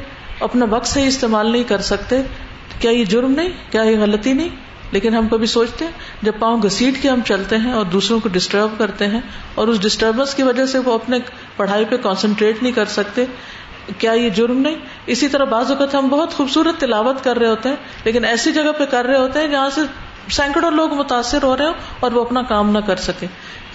اپنا 0.48 0.66
وقت 0.70 0.86
صحیح 0.92 1.07
استعمال 1.07 1.51
نہیں 1.51 1.64
کر 1.72 1.80
سکتے 1.92 2.20
کیا 2.78 2.90
یہ 2.98 3.05
جرم 3.14 3.32
نہیں 3.40 3.48
کیا 3.72 3.82
یہ 3.92 3.98
غلطی 4.03 4.32
نہیں 4.42 4.57
لیکن 4.93 5.14
ہم 5.14 5.28
کبھی 5.30 5.47
سوچتے 5.47 5.84
ہیں 5.84 6.24
جب 6.26 6.34
پاؤں 6.38 6.62
گھسیٹ 6.64 7.03
کے 7.03 7.09
ہم 7.09 7.20
چلتے 7.26 7.57
ہیں 7.64 7.72
اور 7.72 7.84
دوسروں 7.95 8.18
کو 8.20 8.28
ڈسٹرب 8.32 8.78
کرتے 8.78 9.07
ہیں 9.14 9.20
اور 9.62 9.68
اس 9.74 9.80
ڈسٹربنس 9.82 10.34
کی 10.34 10.43
وجہ 10.49 10.66
سے 10.72 10.78
وہ 10.88 10.93
اپنے 10.95 11.18
پڑھائی 11.57 11.84
پہ 11.91 11.97
کانسنٹریٹ 12.09 12.62
نہیں 12.62 12.72
کر 12.78 12.93
سکتے 12.99 13.24
کیا 13.99 14.12
یہ 14.22 14.28
جرم 14.41 14.59
نہیں 14.61 14.74
اسی 15.12 15.28
طرح 15.28 15.45
بعض 15.55 15.70
اوقات 15.70 15.95
ہم 15.95 16.09
بہت 16.09 16.34
خوبصورت 16.41 16.80
تلاوت 16.80 17.22
کر 17.24 17.38
رہے 17.38 17.49
ہوتے 17.49 17.68
ہیں 17.68 17.76
لیکن 18.05 18.24
ایسی 18.24 18.53
جگہ 18.59 18.72
پہ 18.78 18.84
کر 18.91 19.05
رہے 19.11 19.18
ہوتے 19.18 19.41
ہیں 19.41 19.49
جہاں 19.55 19.70
سے 19.74 19.80
سینکڑوں 20.38 20.70
لوگ 20.70 20.95
متاثر 20.99 21.43
ہو 21.43 21.57
رہے 21.57 21.66
ہوں 21.66 21.97
اور 22.07 22.12
وہ 22.18 22.24
اپنا 22.24 22.43
کام 22.51 22.70
نہ 22.72 22.78
کر 22.93 23.03
سکے 23.09 23.26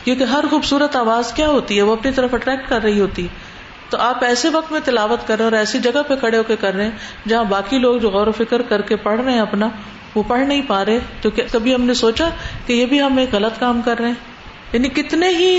کیونکہ 0.03 0.34
ہر 0.38 0.45
خوبصورت 0.49 0.95
آواز 0.95 1.32
کیا 1.39 1.47
ہوتی 1.49 1.78
ہے 1.78 1.82
وہ 1.89 1.93
اپنی 1.95 2.11
طرف 2.20 2.34
اٹریکٹ 2.34 2.70
کر 2.70 2.82
رہی 2.84 2.99
ہوتی 2.99 3.24
ہے 3.24 3.53
تو 3.89 3.97
آپ 4.09 4.24
ایسے 4.24 4.49
وقت 4.53 4.72
میں 4.72 4.80
تلاوت 4.86 5.28
کر 5.28 5.36
رہے 5.38 5.43
ہیں 5.45 5.51
اور 5.51 5.57
ایسی 5.59 5.80
جگہ 5.88 6.01
پہ 6.07 6.16
کھڑے 6.22 6.38
ہو 6.38 6.43
کے 6.51 6.55
کر 6.66 6.74
رہے 6.76 6.84
ہیں 6.89 7.28
جہاں 7.32 7.43
باقی 7.55 7.80
لوگ 7.80 7.97
جو 8.05 8.09
غور 8.18 8.28
و 8.28 8.32
فکر 8.38 8.61
کر 8.72 8.82
کے 8.91 8.95
پڑھ 9.07 9.20
رہے 9.22 9.34
ہیں 9.34 9.39
اپنا 9.39 9.70
وہ 10.16 10.24
پڑھ 10.28 10.45
نہیں 10.47 10.61
پا 10.68 10.84
رہے 10.86 10.99
تو 11.22 11.30
کبھی 11.51 11.74
ہم 11.76 11.82
نے 11.86 11.93
سوچا 12.03 12.30
کہ 12.68 12.74
یہ 12.74 12.86
بھی 12.93 13.01
ہم 13.01 13.18
ایک 13.24 13.34
غلط 13.36 13.59
کام 13.59 13.82
کر 13.86 13.97
رہے 13.99 14.07
ہیں 14.07 14.74
یعنی 14.74 14.89
کتنے 15.01 15.30
ہی 15.39 15.51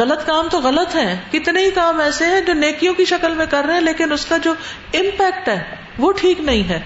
غلط 0.00 0.26
کام 0.26 0.48
تو 0.50 0.58
غلط 0.64 0.94
ہیں 0.96 1.14
کتنے 1.32 1.64
ہی 1.64 1.70
کام 1.74 2.00
ایسے 2.06 2.26
ہیں 2.32 2.40
جو 2.46 2.54
نیکیوں 2.62 2.94
کی 2.94 3.04
شکل 3.12 3.34
میں 3.34 3.46
کر 3.50 3.64
رہے 3.68 3.74
ہیں 3.74 3.80
لیکن 3.88 4.12
اس 4.12 4.24
کا 4.32 4.36
جو 4.46 4.52
امپیکٹ 5.00 5.48
ہے 5.48 5.58
وہ 6.04 6.10
ٹھیک 6.20 6.40
نہیں 6.50 6.68
ہے 6.68 6.80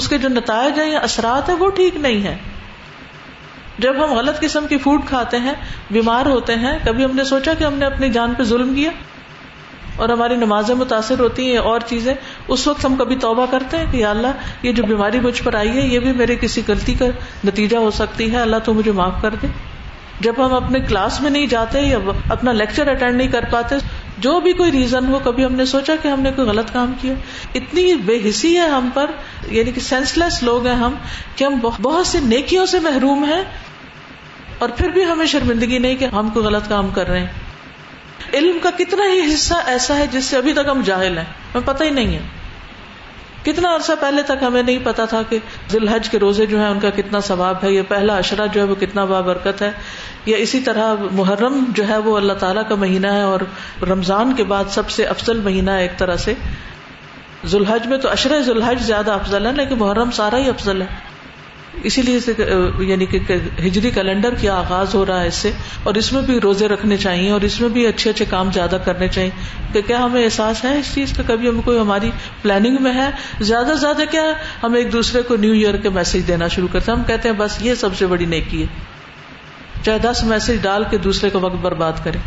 اس 0.00 0.08
کے 0.08 0.18
جو 0.24 0.28
نتائج 0.38 0.78
ہیں 0.80 0.88
یا 0.90 0.98
اثرات 1.10 1.48
ہیں 1.48 1.56
وہ 1.62 1.68
ٹھیک 1.78 1.96
نہیں 2.06 2.22
ہے 2.24 2.36
جب 3.84 4.04
ہم 4.04 4.12
غلط 4.18 4.40
قسم 4.40 4.66
کی 4.70 4.78
فوڈ 4.84 5.06
کھاتے 5.08 5.38
ہیں 5.48 5.52
بیمار 5.96 6.26
ہوتے 6.32 6.54
ہیں 6.64 6.72
کبھی 6.84 7.04
ہم 7.04 7.16
نے 7.16 7.24
سوچا 7.30 7.54
کہ 7.58 7.64
ہم 7.64 7.78
نے 7.82 7.86
اپنی 7.86 8.08
جان 8.18 8.34
پہ 8.38 8.42
ظلم 8.52 8.74
کیا 8.74 8.90
اور 9.96 10.08
ہماری 10.08 10.36
نمازیں 10.36 10.74
متاثر 10.74 11.20
ہوتی 11.20 11.50
ہیں 11.50 11.58
اور 11.70 11.80
چیزیں 11.86 12.12
اس 12.56 12.66
وقت 12.68 12.84
ہم 12.84 12.96
کبھی 12.98 13.16
توبہ 13.26 13.46
کرتے 13.50 13.76
ہیں 13.78 13.86
کہ 13.92 14.04
اللہ 14.06 14.50
یہ 14.66 14.72
جو 14.72 14.84
بیماری 14.88 15.20
مجھ 15.20 15.42
پر 15.42 15.54
آئی 15.62 15.70
ہے 15.76 15.80
یہ 15.86 15.98
بھی 16.06 16.12
میرے 16.20 16.36
کسی 16.40 16.62
غلطی 16.68 16.94
کا 16.98 17.06
نتیجہ 17.48 17.76
ہو 17.86 17.90
سکتی 18.00 18.30
ہے 18.32 18.40
اللہ 18.40 18.62
تو 18.64 18.74
مجھے 18.74 18.92
معاف 19.00 19.20
کر 19.22 19.34
دے 19.42 19.48
جب 20.26 20.44
ہم 20.44 20.54
اپنے 20.54 20.80
کلاس 20.88 21.20
میں 21.20 21.30
نہیں 21.30 21.46
جاتے 21.50 21.80
یا 21.82 21.98
اپنا 22.34 22.52
لیکچر 22.52 22.88
اٹینڈ 22.92 23.16
نہیں 23.16 23.28
کر 23.34 23.44
پاتے 23.50 23.74
جو 24.26 24.38
بھی 24.44 24.52
کوئی 24.58 24.72
ریزن 24.72 25.06
ہو 25.12 25.18
کبھی 25.24 25.44
ہم 25.44 25.54
نے 25.60 25.64
سوچا 25.70 25.94
کہ 26.02 26.08
ہم 26.08 26.20
نے 26.22 26.30
کوئی 26.36 26.48
غلط 26.48 26.72
کام 26.72 26.92
کیا 27.00 27.12
اتنی 27.60 27.94
بے 28.10 28.18
حسی 28.28 28.56
ہے 28.56 28.66
ہم 28.74 28.88
پر 28.94 29.10
یعنی 29.56 29.72
کہ 29.72 29.80
سینس 29.90 30.16
لیس 30.18 30.42
لوگ 30.42 30.66
ہیں 30.66 30.74
ہم 30.84 30.94
کہ 31.36 31.44
ہم 31.44 31.58
بہت 31.90 32.06
سے 32.06 32.18
نیکیوں 32.32 32.66
سے 32.74 32.80
محروم 32.88 33.24
ہیں 33.32 33.42
اور 34.64 34.68
پھر 34.78 34.88
بھی 34.98 35.04
ہمیں 35.10 35.26
شرمندگی 35.34 35.78
نہیں 35.86 35.94
کہ 36.04 36.14
ہم 36.18 36.28
کوئی 36.34 36.46
غلط 36.46 36.68
کام 36.68 36.90
کر 36.94 37.08
رہے 37.08 37.20
ہیں 37.20 37.48
علم 38.38 38.58
کا 38.62 38.70
کتنا 38.78 39.08
ہی 39.12 39.20
حصہ 39.32 39.54
ایسا 39.72 39.96
ہے 39.98 40.06
جس 40.12 40.24
سے 40.24 40.36
ابھی 40.36 40.52
تک 40.58 40.68
ہم 40.70 40.80
جاہل 40.84 41.16
ہیں 41.18 41.24
ہمیں 41.54 41.66
پتہ 41.66 41.84
ہی 41.84 41.90
نہیں 42.00 42.14
ہے 42.16 42.20
کتنا 43.44 43.74
عرصہ 43.74 43.92
پہلے 44.00 44.22
تک 44.28 44.42
ہمیں 44.42 44.62
نہیں 44.62 44.78
پتا 44.84 45.04
تھا 45.10 45.20
کہ 45.28 45.38
الحج 45.76 46.08
کے 46.14 46.18
روزے 46.24 46.46
جو 46.46 46.58
ہیں 46.60 46.68
ان 46.70 46.80
کا 46.80 46.90
کتنا 46.96 47.20
ثواب 47.28 47.62
ہے 47.64 47.70
یا 47.72 47.82
پہلا 47.88 48.16
اشرا 48.24 48.46
جو 48.56 48.60
ہے 48.60 48.66
وہ 48.70 48.74
کتنا 48.80 49.04
با 49.12 49.20
برکت 49.28 49.62
ہے 49.62 49.70
یا 50.32 50.36
اسی 50.46 50.60
طرح 50.66 50.92
محرم 51.20 51.62
جو 51.76 51.86
ہے 51.88 51.96
وہ 52.08 52.16
اللہ 52.16 52.38
تعالیٰ 52.44 52.62
کا 52.68 52.74
مہینہ 52.84 53.12
ہے 53.18 53.22
اور 53.30 53.46
رمضان 53.90 54.34
کے 54.40 54.44
بعد 54.52 54.72
سب 54.80 54.90
سے 54.98 55.04
افضل 55.14 55.40
مہینہ 55.48 55.78
ہے 55.78 55.86
ایک 55.86 55.98
طرح 55.98 56.16
سے 56.26 56.34
ذوالحج 57.50 57.86
میں 57.94 57.98
تو 58.04 58.08
اشر 58.18 58.40
ذوالحج 58.50 58.82
زیادہ 58.86 59.12
افضل 59.12 59.46
ہے 59.46 59.52
لیکن 59.62 59.78
محرم 59.84 60.10
سارا 60.20 60.38
ہی 60.44 60.48
افضل 60.54 60.82
ہے 60.82 60.86
اسی 61.88 62.02
لیے 62.02 62.52
یعنی 62.86 63.06
کہ 63.10 63.18
ہجری 63.64 63.90
کیلنڈر 63.94 64.34
کیا 64.40 64.54
آغاز 64.58 64.94
ہو 64.94 65.04
رہا 65.06 65.20
ہے 65.22 65.26
اس 65.28 65.34
سے 65.44 65.50
اور 65.90 65.94
اس 66.00 66.12
میں 66.12 66.22
بھی 66.30 66.38
روزے 66.40 66.68
رکھنے 66.68 66.96
چاہیے 67.04 67.30
اور 67.30 67.40
اس 67.48 67.60
میں 67.60 67.68
بھی 67.76 67.86
اچھے 67.86 68.10
اچھے 68.10 68.24
کام 68.30 68.50
زیادہ 68.54 68.76
کرنے 68.84 69.08
چاہیے 69.08 69.30
کہ 69.72 69.80
کیا 69.86 70.02
ہمیں 70.04 70.22
احساس 70.22 70.64
ہے 70.64 70.76
اس 70.78 70.92
چیز 70.94 71.12
کا 71.16 71.22
کبھی 71.26 71.48
ہمیں 71.48 71.62
کوئی 71.64 71.78
ہماری 71.78 72.10
پلاننگ 72.42 72.76
میں 72.84 72.92
ہے 72.94 73.08
زیادہ 73.50 73.72
سے 73.72 73.80
زیادہ 73.80 74.04
کیا 74.10 74.24
ہم 74.62 74.74
ایک 74.80 74.92
دوسرے 74.92 75.22
کو 75.28 75.36
نیو 75.46 75.52
ایئر 75.60 75.76
کے 75.82 75.88
میسج 75.98 76.26
دینا 76.28 76.48
شروع 76.56 76.68
کرتے 76.72 76.90
ہیں 76.90 76.98
ہم 76.98 77.04
کہتے 77.12 77.28
ہیں 77.28 77.36
بس 77.38 77.58
یہ 77.66 77.74
سب 77.84 77.96
سے 77.98 78.06
بڑی 78.14 78.24
نیکی 78.36 78.62
ہے 78.62 78.86
چاہے 79.82 79.98
دس 80.10 80.22
میسج 80.32 80.62
ڈال 80.62 80.84
کے 80.90 80.98
دوسرے 81.08 81.30
کا 81.32 81.38
وقت 81.46 81.60
برباد 81.62 82.04
کریں 82.04 82.20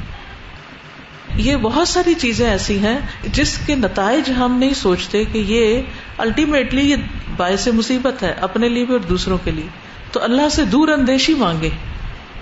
یہ 1.38 1.55
بہت 1.61 1.88
ساری 1.88 2.13
چیزیں 2.21 2.49
ایسی 2.49 2.77
ہیں 2.79 2.97
جس 3.34 3.57
کے 3.65 3.75
نتائج 3.75 4.29
ہم 4.38 4.57
نہیں 4.57 4.73
سوچتے 4.81 5.23
کہ 5.31 5.38
یہ 5.47 6.21
الٹیمیٹلی 6.25 6.89
یہ 6.89 6.95
باعث 7.38 7.67
مصیبت 7.77 8.21
ہے 8.23 8.31
اپنے 8.47 8.67
لیے 8.69 8.86
بھی 8.86 8.93
اور 8.93 9.07
دوسروں 9.09 9.38
کے 9.43 9.51
لیے 9.51 9.67
تو 10.11 10.21
اللہ 10.23 10.49
سے 10.55 10.65
دور 10.75 10.88
اندیشی 10.97 11.34
مانگے 11.38 11.69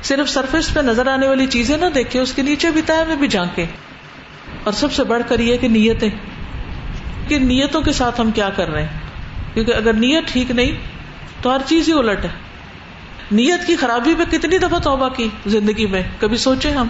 صرف 0.10 0.30
سرفیس 0.30 0.74
پہ 0.74 0.80
نظر 0.86 1.08
آنے 1.08 1.28
والی 1.28 1.46
چیزیں 1.54 1.76
نہ 1.78 1.86
دیکھے 1.96 2.20
اس 2.20 2.34
کے 2.34 2.42
نیچے 2.42 2.70
بھی 2.72 2.82
میں 3.08 3.16
بھی 3.20 3.28
جھانکے 3.28 3.66
اور 4.64 4.74
سب 4.80 4.92
سے 4.94 5.04
بڑھ 5.14 5.22
کر 5.28 5.40
یہ 5.48 5.58
کہ 5.62 5.68
نیتیں 5.78 6.10
کہ 7.28 7.38
نیتوں 7.46 7.82
کے 7.82 7.92
ساتھ 8.02 8.20
ہم 8.22 8.32
کیا 8.40 8.50
کر 8.56 8.70
رہے 8.70 8.82
ہیں 8.84 9.54
کیونکہ 9.54 9.74
اگر 9.76 9.94
نیت 10.02 10.28
ٹھیک 10.32 10.52
نہیں 10.60 10.80
تو 11.42 11.54
ہر 11.56 11.62
چیز 11.68 11.88
ہی 11.90 11.94
الٹ 12.00 12.26
ہے 12.26 12.30
نیت 13.40 13.66
کی 13.68 13.76
خرابی 13.84 14.14
میں 14.18 14.26
کتنی 14.32 14.58
دفعہ 14.66 14.80
توبہ 14.84 15.08
کی 15.18 15.28
زندگی 15.56 15.86
میں 15.96 16.02
کبھی 16.20 16.38
سوچے 16.48 16.72
ہم 16.76 16.88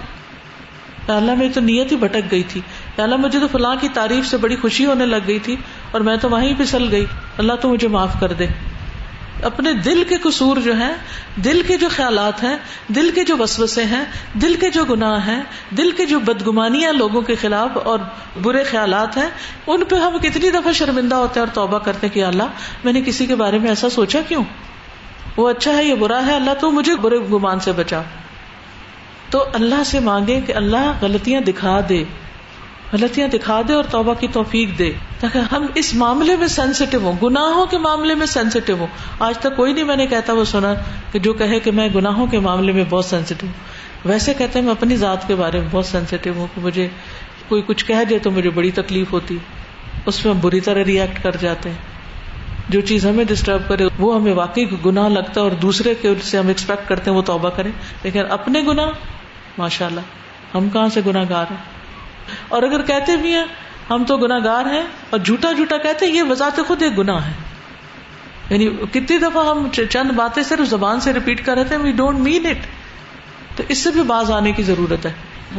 اللہ 1.07 1.33
میری 1.37 1.49
تو 1.53 1.61
نیت 1.61 1.91
ہی 1.91 1.97
بھٹک 1.97 2.31
گئی 2.31 2.43
تھی 2.47 2.61
اللہ 3.03 3.15
مجھے 3.19 3.39
تو 3.39 3.47
فلاں 3.51 3.75
کی 3.81 3.87
تعریف 3.93 4.25
سے 4.29 4.37
بڑی 4.41 4.55
خوشی 4.61 4.85
ہونے 4.85 5.05
لگ 5.05 5.19
گئی 5.27 5.39
تھی 5.47 5.55
اور 5.91 6.01
میں 6.07 6.15
تو 6.21 6.29
وہیں 6.29 6.53
پھسل 6.57 6.87
گئی 6.91 7.05
اللہ 7.43 7.53
تو 7.61 7.69
مجھے 7.69 7.87
معاف 7.95 8.15
کر 8.19 8.33
دے 8.39 8.45
اپنے 9.49 9.71
دل 9.85 10.03
کے 10.09 10.17
قصور 10.23 10.57
جو 10.63 10.75
ہیں 10.77 10.91
دل 11.45 11.61
کے 11.67 11.77
جو 11.83 11.87
خیالات 11.95 12.43
ہیں 12.43 12.55
دل 12.95 13.09
کے 13.15 13.23
جو 13.25 13.37
وسوسے 13.37 13.83
ہیں 13.93 14.03
دل 14.41 14.53
کے 14.61 14.69
جو 14.71 14.83
گناہ 14.89 15.27
ہیں 15.27 15.41
دل 15.77 15.89
کے 15.97 16.05
جو 16.11 16.19
بدگمانیاں 16.27 16.91
لوگوں 16.93 17.21
کے 17.29 17.35
خلاف 17.41 17.77
اور 17.83 17.99
برے 18.43 18.63
خیالات 18.71 19.17
ہیں 19.17 19.29
ان 19.67 19.83
پہ 19.89 19.95
ہم 20.03 20.17
کتنی 20.23 20.49
دفعہ 20.59 20.71
شرمندہ 20.81 21.15
ہوتے 21.23 21.39
ہیں 21.39 21.45
اور 21.45 21.53
توبہ 21.55 21.79
کرتے 21.87 22.07
ہیں 22.07 22.13
کہ 22.13 22.23
اللہ 22.25 22.63
میں 22.83 22.93
نے 22.93 23.01
کسی 23.05 23.25
کے 23.25 23.35
بارے 23.43 23.57
میں 23.63 23.69
ایسا 23.69 23.89
سوچا 23.99 24.19
کیوں 24.27 24.43
وہ 25.37 25.49
اچھا 25.49 25.75
ہے 25.77 25.83
یہ 25.85 25.93
برا 26.05 26.25
ہے 26.25 26.35
اللہ 26.35 26.59
تو 26.61 26.71
مجھے 26.71 26.95
برے 27.01 27.17
گمان 27.31 27.59
سے 27.67 27.71
بچا 27.75 28.01
تو 29.31 29.43
اللہ 29.57 29.83
سے 29.91 29.99
مانگے 30.05 30.39
کہ 30.45 30.53
اللہ 30.61 30.91
غلطیاں 31.01 31.39
دکھا 31.41 31.79
دے 31.89 32.03
غلطیاں 32.93 33.27
دکھا 33.35 33.59
دے 33.67 33.73
اور 33.73 33.83
توبہ 33.91 34.13
کی 34.21 34.27
توفیق 34.37 34.71
دے 34.79 34.91
تاکہ 35.19 35.51
ہم 35.53 35.65
اس 35.81 35.93
معاملے 36.01 36.35
میں 36.41 36.47
سینسیٹیو 36.55 36.99
ہوں 37.03 37.13
گناہوں 37.21 37.65
کے 37.73 37.77
معاملے 37.85 38.15
میں 38.21 38.25
سینسیٹیو 38.31 38.75
ہوں 38.79 38.87
آج 39.27 39.37
تک 39.45 39.55
کوئی 39.59 39.73
نہیں 39.73 39.85
میں 39.91 39.95
نے 40.01 40.07
کہتا 40.13 40.33
وہ 40.39 40.43
سنا 40.51 40.73
کہ 41.11 41.19
جو 41.27 41.33
کہے 41.43 41.59
کہ 41.67 41.71
میں 41.79 41.87
گناہوں 41.95 42.25
کے 42.33 42.39
معاملے 42.47 42.71
میں 42.79 42.83
بہت 42.95 43.05
سینسیٹیو 43.11 43.49
ہوں 43.53 44.09
ویسے 44.11 44.33
کہتے 44.41 44.59
ہیں 44.59 44.65
میں 44.65 44.73
اپنی 44.73 44.95
ذات 45.05 45.27
کے 45.27 45.35
بارے 45.43 45.59
میں 45.61 45.67
بہت 45.77 45.85
سینسیٹیو 45.91 46.33
ہوں 46.41 46.47
کہ 46.55 46.61
مجھے 46.65 46.87
کوئی 47.53 47.61
کچھ 47.71 47.85
کہہ 47.93 48.03
دے 48.09 48.19
تو 48.27 48.31
مجھے 48.39 48.49
بڑی 48.59 48.71
تکلیف 48.81 49.11
ہوتی 49.13 49.37
اس 50.05 50.23
میں 50.25 50.33
ہم 50.33 50.39
بری 50.47 50.59
طرح 50.69 50.83
ریئیکٹ 50.91 51.23
کر 51.23 51.35
جاتے 51.45 51.69
ہیں 51.69 52.69
جو 52.75 52.81
چیز 52.91 53.05
ہمیں 53.05 53.23
ڈسٹرب 53.31 53.63
کرے 53.69 53.87
وہ 54.03 54.13
ہمیں 54.15 54.33
واقعی 54.43 54.65
گناہ 54.85 55.07
لگتا 55.17 55.39
ہے 55.41 55.45
اور 55.47 55.55
دوسرے 55.65 55.93
کے 56.01 56.07
اس 56.15 56.29
سے 56.33 56.37
ہم 56.37 56.47
ایکسپیکٹ 56.55 56.87
کرتے 56.89 57.09
ہیں 57.09 57.17
وہ 57.17 57.21
توبہ 57.33 57.49
کریں 57.61 57.71
لیکن 58.03 58.31
اپنے 58.39 58.61
گناہ 58.67 58.93
ماشاء 59.57 59.85
اللہ 59.87 60.55
ہم 60.55 60.67
کہاں 60.73 60.87
سے 60.93 61.01
گناہ 61.05 61.23
گار 61.29 61.51
ہیں 61.51 62.33
اور 62.57 62.63
اگر 62.63 62.81
کہتے 62.87 63.15
بھی 63.21 63.33
ہیں 63.35 63.45
ہم 63.89 64.03
تو 64.07 64.15
گناگار 64.17 64.65
ہیں 64.73 64.83
اور 65.09 65.19
جھوٹا 65.19 65.51
جھوٹا 65.57 65.77
کہتے 65.83 66.05
ہیں 66.05 66.13
یہ 66.13 66.23
وضاحت 66.29 66.59
خود 66.67 66.81
ایک 66.83 66.97
گناہ 66.97 67.25
ہے 67.27 67.31
یعنی 68.49 68.67
کتنی 68.91 69.17
دفعہ 69.17 69.45
ہم 69.49 69.67
چند 69.91 70.11
باتیں 70.15 70.41
صرف 70.49 70.67
زبان 70.69 70.99
سے 71.05 71.13
رپیٹ 71.13 71.45
کر 71.45 71.55
رہے 71.55 71.63
تھے 71.73 71.77
وی 71.83 71.91
ڈونٹ 72.01 72.19
مین 72.27 72.45
اٹ 72.49 72.65
تو 73.57 73.63
اس 73.73 73.77
سے 73.83 73.91
بھی 73.95 74.03
باز 74.11 74.31
آنے 74.31 74.51
کی 74.57 74.63
ضرورت 74.69 75.05
ہے 75.05 75.11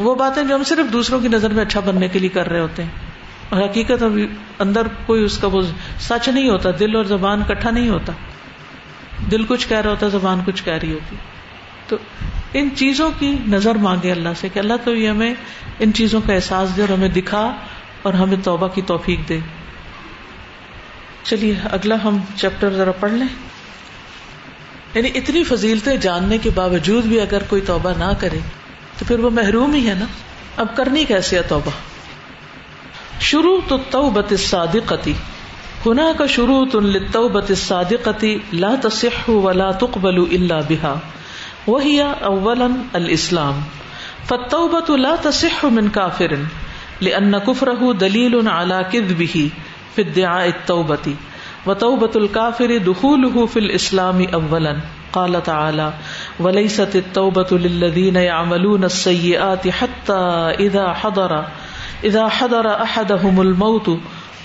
وہ 0.05 0.13
باتیں 0.21 0.43
جو 0.43 0.55
ہم 0.55 0.63
صرف 0.71 0.91
دوسروں 0.93 1.19
کی 1.21 1.27
نظر 1.33 1.53
میں 1.53 1.63
اچھا 1.65 1.79
بننے 1.89 2.07
کے 2.13 2.19
لیے 2.19 2.29
کر 2.37 2.49
رہے 2.49 2.59
ہوتے 2.59 2.83
ہیں 2.83 3.11
اور 3.49 3.61
حقیقت 3.61 4.03
ابھی 4.03 4.27
اندر 4.65 4.87
کوئی 5.05 5.23
اس 5.23 5.37
کا 5.41 5.47
وہ 5.55 5.61
سچ 6.07 6.29
نہیں 6.29 6.49
ہوتا 6.49 6.69
دل 6.79 6.95
اور 6.95 7.05
زبان 7.13 7.43
کٹھا 7.49 7.71
نہیں 7.77 7.89
ہوتا 7.89 8.13
دل 9.31 9.43
کچھ 9.47 9.67
کہہ 9.67 9.81
رہا 9.81 9.89
ہوتا 9.91 10.07
زبان 10.17 10.39
کچھ 10.45 10.63
کہہ 10.63 10.79
رہی 10.81 10.93
ہوتی 10.93 11.15
تو 11.87 11.97
ان 12.59 12.69
چیزوں 12.79 13.09
کی 13.19 13.35
نظر 13.53 13.75
مانگے 13.85 14.11
اللہ 14.11 14.35
سے 14.39 14.49
کہ 14.53 14.59
اللہ 14.59 14.81
تو 14.83 14.95
یہ 14.95 15.09
ہمیں 15.09 15.33
ان 15.85 15.93
چیزوں 15.99 16.21
کا 16.25 16.33
احساس 16.33 16.75
دے 16.77 16.81
اور 16.81 16.89
ہمیں 16.93 17.07
دکھا 17.19 17.43
اور 18.07 18.13
ہمیں 18.21 18.37
توبہ 18.43 18.67
کی 18.75 18.81
توفیق 18.93 19.27
دے 19.29 19.39
چلیے 21.29 21.53
اگلا 21.77 21.95
ہم 22.03 22.17
چیپٹر 22.35 22.73
ذرا 22.77 22.91
پڑھ 22.99 23.11
لیں 23.21 23.27
یعنی 24.95 25.09
اتنی 25.19 25.43
فضیلتیں 25.49 25.95
جاننے 26.07 26.37
کے 26.41 26.49
باوجود 26.55 27.05
بھی 27.11 27.19
اگر 27.21 27.43
کوئی 27.49 27.61
توبہ 27.71 27.91
نہ 27.99 28.11
کرے 28.23 28.39
تو 28.97 29.05
پھر 29.07 29.19
وہ 29.25 29.29
محروم 29.39 29.73
ہی 29.73 29.87
ہے 29.87 29.93
نا 29.99 30.05
اب 30.63 30.75
کرنی 30.77 31.03
کیسے 31.11 31.37
ہے 31.37 31.41
توبہ 31.53 31.71
شروع 33.29 33.57
تو 33.67 34.05
ہنا 35.85 36.05
کا 36.17 36.25
شروع 36.33 36.57
صادقتی 37.63 38.37
لا 38.63 38.73
تصح 38.83 39.29
ولا 39.47 39.69
تقبل 39.79 40.19
اللہ 40.23 40.61
بہا 40.69 40.93
وہی 41.65 41.91
اول 42.29 42.61
الاسلام 42.97 43.59
فتوبۃ 44.29 44.89
لا 45.01 45.11
تصح 45.25 45.61
من 45.75 45.85
کافر 45.97 46.33
لان 47.07 47.35
کفره 47.45 47.91
دلیل 48.01 48.35
علی 48.53 48.79
کذبه 48.95 49.43
فی 49.95 50.03
ادعاء 50.03 50.41
التوبه 50.47 51.13
وتوبۃ 51.69 52.19
الكافر 52.21 52.73
دخوله 52.89 53.45
فی 53.53 53.63
الاسلام 53.63 54.19
اولا 54.39 54.73
قال 55.19 55.39
تعالی 55.49 55.87
وليست 56.47 56.97
التوبۃ 57.03 57.53
للذین 57.67 58.19
يعملون 58.25 58.87
السیئات 58.89 59.69
حتى 59.71 60.67
اذا 60.69 60.85
حضر 61.03 61.35
اذا 62.11 62.27
حضر 62.39 62.69
احدهم 62.73 63.41
الموت 63.45 63.89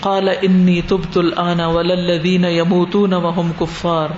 قال 0.07 0.33
انی 0.49 0.81
تبت 0.93 1.21
الان 1.25 1.67
وللذین 1.79 2.49
يموتون 2.59 3.21
وهم 3.27 3.51
کفار 3.63 4.17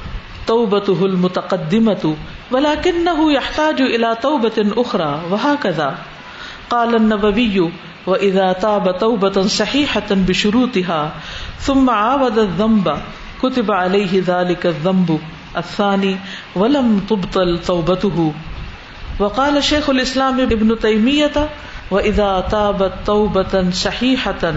توبته 0.47 1.05
المتقدمة 1.05 2.13
ولكنه 2.53 3.25
يحتاج 3.31 3.81
إلى 3.81 4.15
توبة 4.21 4.81
أخرى 4.83 5.21
وهكذا 5.31 5.97
قال 6.69 6.95
النبوي 6.99 7.69
وإذا 8.07 8.47
تاب 8.63 8.89
توبة 9.03 9.43
صحيحة 9.47 10.23
بشروطها 10.27 11.13
ثم 11.67 11.89
عاود 11.95 12.39
الذنب 12.45 12.87
كتب 13.43 13.71
عليه 13.75 14.23
ذلك 14.31 14.65
الذنب 14.65 15.13
الثاني 15.57 16.15
ولم 16.55 16.91
تبطل 17.11 17.53
توبته 17.69 18.33
وقال 19.19 19.57
شیخ 19.69 19.89
الاسلام 19.95 20.39
ابن 20.47 20.69
تیمیت 20.87 21.37
و 21.91 21.97
اذا 22.11 22.29
تابت 22.55 22.93
توبتا 23.11 23.59
صحیحتا 23.83 24.51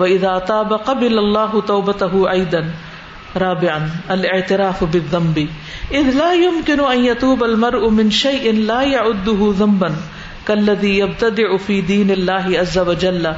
و 0.02 0.04
اذا 0.04 0.34
تاب 0.52 0.72
قبل 0.92 1.18
الله 1.22 1.60
توبته 1.72 2.20
ايضا 2.36 2.62
رابعا 3.44 3.80
الاعتراف 4.16 4.84
بالذنب 4.94 5.40
اذ 6.00 6.08
لا 6.20 6.30
يمكن 6.44 6.80
ان 6.94 7.04
يتوب 7.08 7.44
المرء 7.48 7.82
من 7.98 8.14
شيء 8.20 8.54
لا 8.70 8.78
يعده 8.92 9.50
ذنبا 9.60 9.92
كالذي 10.48 10.94
يبتدع 10.98 11.56
في 11.66 11.78
دين 11.92 12.14
الله 12.16 12.58
عز 12.64 12.78
وجل 12.92 13.30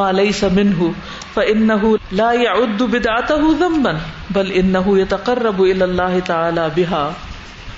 ما 0.00 0.08
ليس 0.22 0.42
منه 0.60 0.90
فانه 1.36 1.94
لا 2.24 2.32
يعد 2.42 2.82
بدعته 2.98 3.54
ذنبا 3.64 3.94
بل 4.38 4.52
انه 4.62 4.98
يتقرب 4.98 5.62
الى 5.62 5.84
الله 5.84 6.18
تعالى 6.18 6.70
بها 6.76 7.27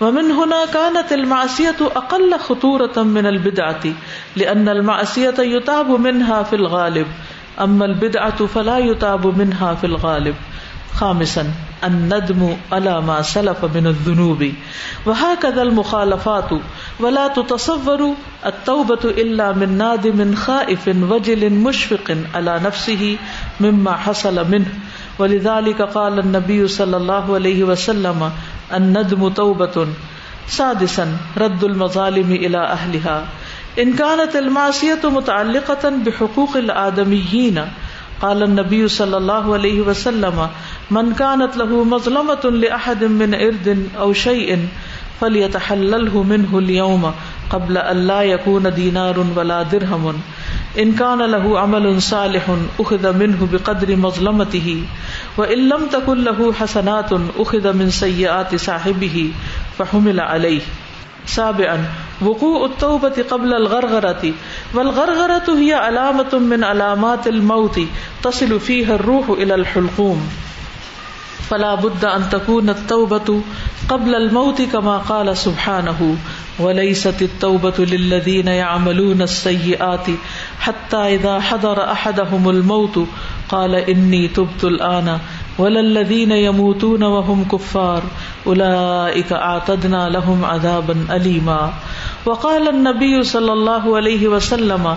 ومن 0.00 0.30
هنا 0.38 0.56
كانت 0.72 1.12
المعصية 1.12 1.90
أقل 1.98 2.38
خطورة 2.40 3.02
من 3.10 3.26
البدعة 3.26 4.36
لأن 4.36 4.68
المعصية 4.68 5.46
يتاب 5.56 5.90
منها 6.06 6.42
في 6.42 6.56
الغالب 6.56 7.06
أما 7.60 7.84
البدعة 7.84 8.46
فلا 8.46 8.78
يتاب 8.78 9.26
منها 9.38 9.74
في 9.74 9.86
الغالب 9.86 10.34
خامسا 10.96 11.44
الندم 11.84 12.42
على 12.72 13.00
ما 13.06 13.22
سلف 13.30 13.64
من 13.76 13.86
الذنوب 13.86 14.44
وهكذا 15.06 15.62
المخالفات 15.62 16.50
ولا 17.00 17.26
تتصور 17.28 18.04
التوبة 18.46 19.10
إلا 19.24 19.52
من 19.52 19.74
نادم 19.78 20.34
خائف 20.34 20.88
وجل 21.12 21.50
مشفق 21.54 22.16
على 22.34 22.60
نفسه 22.64 23.16
مما 23.60 23.92
حصل 23.96 24.44
منه 24.50 25.18
ولذلك 25.18 25.82
قال 25.82 26.18
النبي 26.18 26.68
صلى 26.68 26.96
الله 26.96 27.34
عليه 27.34 27.64
وسلم 27.64 28.30
الندم 28.74 29.28
توبتن 29.34 29.92
سادسن 30.56 31.10
رد 31.40 31.64
المظالم 31.64 32.30
الى 32.32 32.58
اہلها 32.72 33.82
ان 33.82 33.92
کانت 33.98 34.36
المعصیت 34.36 35.04
متعلقتا 35.16 35.88
بحقوق 36.06 36.56
الآدمیین 36.60 37.58
قال 38.20 38.42
النبی 38.42 38.80
صلی 38.96 39.14
اللہ 39.14 39.48
علیہ 39.56 39.82
وسلم 39.88 40.40
من 40.98 41.12
کانت 41.22 41.56
له 41.62 41.80
مظلمت 41.94 42.46
لأحد 42.54 43.02
من 43.22 43.34
ارد 43.40 43.68
او 44.06 44.12
شیئ 44.24 44.48
فلیتحلله 45.20 46.24
منه 46.34 46.62
اليوم 46.64 47.06
قبل 47.54 47.80
ان 47.84 48.04
لا 48.12 48.20
یکون 48.32 48.70
دینار 48.80 49.22
ولا 49.38 49.60
درہمن 49.76 50.24
انکان 50.82 51.20
الح 51.24 51.44
امل 51.58 51.84
صالح 52.06 52.48
اخد 52.82 53.04
من 53.20 53.30
بقدر 53.52 53.92
مظلمتی 54.00 54.58
ہی 54.64 54.74
و 55.38 55.44
علم 55.44 55.84
تک 55.94 56.08
الح 56.14 56.40
حسنات 56.58 57.12
اخد 57.44 57.66
من 57.78 57.90
سیات 57.98 58.54
صاحب 58.64 59.04
ہی 59.14 59.28
فہم 59.76 60.08
علیہ 60.08 61.28
سابعا 61.34 61.76
وقوع 62.26 62.52
التوبة 62.64 63.24
قبل 63.30 63.54
الغرغرة 63.54 64.74
والغرغرة 64.74 65.56
هي 65.62 65.72
علامة 65.78 66.44
من 66.50 66.64
علامات 66.72 67.26
الموت 67.32 67.80
تصل 68.28 68.54
فيها 68.68 68.94
الروح 68.96 69.30
إلى 69.30 69.54
الحلقوم 69.62 70.22
فلا 71.48 71.74
بد 71.82 72.04
ان 72.10 72.22
تكون 72.30 72.70
التوبه 72.70 73.40
قبل 73.92 74.14
الموت 74.18 74.62
كما 74.72 74.96
قال 75.10 75.36
سبحانه 75.42 76.10
وليست 76.58 77.20
التوبه 77.28 77.84
للذين 77.94 78.48
يعملون 78.56 79.22
السيئات 79.26 80.08
حتى 80.60 80.96
اذا 81.18 81.38
حضر 81.50 81.82
احدهم 81.92 82.48
الموت 82.54 82.98
قال 83.54 83.74
اني 83.82 84.22
تبت 84.38 84.64
الان 84.70 85.12
وللذين 85.58 86.32
يموتون 86.40 87.04
وهم 87.12 87.44
كفار 87.52 88.02
اولئك 88.46 89.32
اعتدنا 89.38 90.00
لهم 90.16 90.44
عذابا 90.54 90.96
اليما 91.20 91.60
وقال 92.26 92.68
النبي 92.74 93.22
صلى 93.32 93.52
الله 93.52 93.96
عليه 93.96 94.28
وسلم 94.28 94.90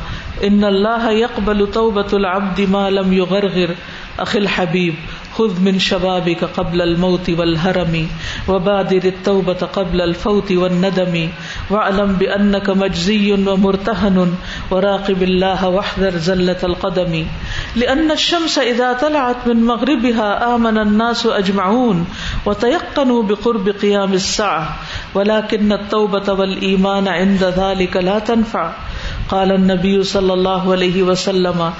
ان 0.49 0.63
الله 0.73 1.11
يقبل 1.19 1.65
توبه 1.79 2.13
العبد 2.21 2.61
ما 2.77 2.85
لم 2.99 3.13
يغرغر 3.21 3.75
اخي 4.19 4.37
الحبيب 4.45 4.95
خذ 5.39 5.59
من 5.65 5.77
شبابك 5.83 6.47
قبل 6.55 6.81
الموت 6.85 7.27
والهرم 7.39 7.93
وبادر 8.47 9.05
التوبة 9.09 9.67
قبل 9.75 10.01
الفوت 10.05 10.49
والندم 10.61 11.13
واعلم 11.75 12.09
بأنك 12.23 12.81
مجزي 12.81 13.19
ومرتهن 13.33 14.33
وراقب 14.71 15.23
الله 15.27 15.69
واحذر 15.75 16.17
زلة 16.25 16.69
القدم 16.69 17.15
لأن 17.83 18.11
الشمس 18.17 18.57
إذا 18.63 18.89
طلعت 19.05 19.47
من 19.51 19.63
مغربها 19.69 20.55
آمن 20.55 20.81
الناس 20.83 21.25
أجمعون 21.37 22.03
وتيقنوا 22.47 23.23
بقرب 23.31 23.71
قيام 23.85 24.13
الساعة 24.19 25.15
ولكن 25.15 25.73
التوبة 25.77 26.33
والإيمان 26.33 27.07
عند 27.21 27.47
ذلك 27.63 27.97
لا 28.11 28.19
تنفع 28.33 28.67
قال 29.31 29.49
کالنبی 29.49 29.89
صلی 30.11 30.31
اللہ 30.31 30.63
علیہ 30.75 31.15
عرضه 31.15 31.71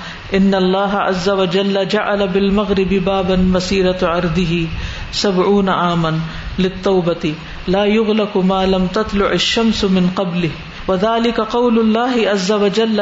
سبعون 5.22 5.72
عاما 5.78 6.12
للتوبة 6.58 7.74
لا 7.78 7.82
يغلق 7.96 8.36
ما 8.52 8.60
لم 8.76 8.86
تطلع 9.00 9.32
الشمس 9.40 9.82
من 9.98 10.12
قبله 10.22 10.69
وذلك 10.90 11.48
قول 11.54 11.76
الله 11.80 12.16
الله 12.18 12.36
عز 12.36 12.50
وجل 12.62 13.02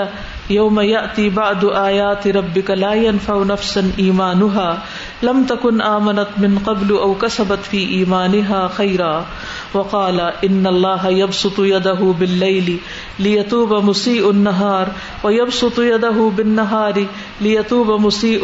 يوم 0.54 0.80
يأتي 0.88 1.26
بعد 1.36 1.62
آيات 1.82 2.26
ربك 2.38 2.80
لا 2.84 2.88
ينفع 3.02 3.36
نفسا 3.52 3.84
إيمانها 3.84 5.22
إيمانها 5.22 5.28
لم 5.28 5.38
تكن 5.52 5.84
آمنت 5.90 6.34
من 6.46 6.58
قبل 6.66 6.90
أو 7.06 7.12
كسبت 7.22 7.70
في 7.74 7.84
خيرا 8.80 9.12
وقال 9.76 10.20
إن 10.48 10.72
يبسط 11.20 11.60
يده 11.68 11.72
يده 11.76 12.10
بالليل 12.24 12.68
ليتوب 12.72 13.22
ليتوب 13.28 13.72
مسيء 13.90 14.16
مسيء 14.22 14.32
النهار 14.32 14.92
ويبسط 15.24 15.80
بالنهار 16.40 17.00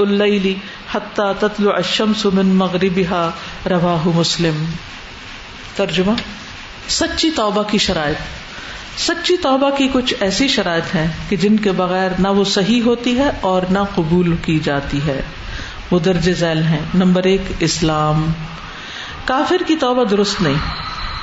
الليل 0.06 0.48
حتى 0.94 1.26
تطلع 1.44 1.78
الشمس 1.82 2.22
من 2.40 2.56
مغربها 2.64 3.68
رواه 3.76 4.16
مسلم 4.22 4.64
ترجمہ 5.78 6.14
سچی 6.96 7.30
توبہ 7.36 7.62
کی 7.70 7.78
شرائط 7.84 8.26
سچی 9.02 9.36
توبہ 9.42 9.70
کی 9.78 9.88
کچھ 9.94 10.14
ایسی 10.22 10.48
شرائط 10.56 10.94
ہیں 10.96 11.08
کہ 11.30 11.36
جن 11.44 11.56
کے 11.64 11.72
بغیر 11.78 12.12
نہ 12.20 12.28
وہ 12.38 12.44
صحیح 12.56 12.82
ہوتی 12.86 13.18
ہے 13.20 13.30
اور 13.52 13.62
نہ 13.72 13.80
قبول 13.96 14.36
کی 14.46 14.58
جاتی 14.64 15.00
ہے 15.06 15.22
وہ 15.92 16.00
درج 16.06 16.30
ذیل 16.40 16.62
ہیں 16.64 16.80
نمبر 17.02 17.24
ایک 17.32 17.52
اسلام 17.70 18.30
کافر 19.26 19.62
کی 19.68 19.76
توبہ 19.80 20.04
درست 20.10 20.42
نہیں 20.42 20.58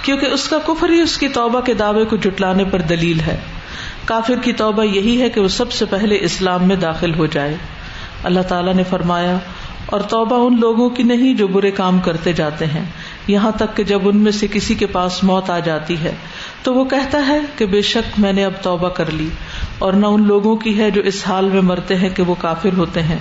کیونکہ 0.04 0.26
اس 0.34 0.48
کا 0.48 0.58
کفر 0.66 0.88
ہی 0.90 1.00
اس 1.00 1.16
کی 1.18 1.28
توبہ 1.38 1.60
کے 1.64 1.74
دعوے 1.84 2.04
کو 2.10 2.16
جٹلانے 2.26 2.64
پر 2.70 2.82
دلیل 2.92 3.20
ہے 3.26 3.36
کافر 4.06 4.40
کی 4.44 4.52
توبہ 4.62 4.84
یہی 4.84 5.20
ہے 5.20 5.28
کہ 5.30 5.40
وہ 5.40 5.48
سب 5.62 5.72
سے 5.72 5.84
پہلے 5.90 6.18
اسلام 6.30 6.66
میں 6.68 6.76
داخل 6.86 7.14
ہو 7.18 7.26
جائے 7.36 7.56
اللہ 8.30 8.46
تعالیٰ 8.48 8.74
نے 8.74 8.82
فرمایا 8.90 9.36
اور 9.96 10.00
توبہ 10.10 10.36
ان 10.46 10.58
لوگوں 10.60 10.88
کی 10.96 11.02
نہیں 11.02 11.34
جو 11.38 11.46
برے 11.54 11.70
کام 11.76 11.98
کرتے 12.04 12.32
جاتے 12.40 12.66
ہیں 12.74 12.84
یہاں 13.32 13.50
تک 13.62 13.76
کہ 13.76 13.84
جب 13.84 14.06
ان 14.08 14.16
میں 14.26 14.32
سے 14.32 14.46
کسی 14.52 14.74
کے 14.82 14.86
پاس 14.96 15.22
موت 15.30 15.50
آ 15.50 15.58
جاتی 15.68 15.96
ہے 16.02 16.12
تو 16.62 16.74
وہ 16.74 16.84
کہتا 16.92 17.26
ہے 17.28 17.38
کہ 17.58 17.66
بے 17.72 17.80
شک 17.88 18.18
میں 18.24 18.32
نے 18.32 18.44
اب 18.44 18.62
توبہ 18.62 18.88
کر 19.00 19.10
لی 19.20 19.28
اور 19.86 19.92
نہ 20.02 20.06
ان 20.16 20.26
لوگوں 20.26 20.54
کی 20.66 20.76
ہے 20.80 20.90
جو 20.98 21.02
اس 21.12 21.22
حال 21.26 21.48
میں 21.54 21.60
مرتے 21.72 21.96
ہیں 22.04 22.08
کہ 22.16 22.22
وہ 22.30 22.34
کافر 22.46 22.76
ہوتے 22.76 23.02
ہیں 23.10 23.18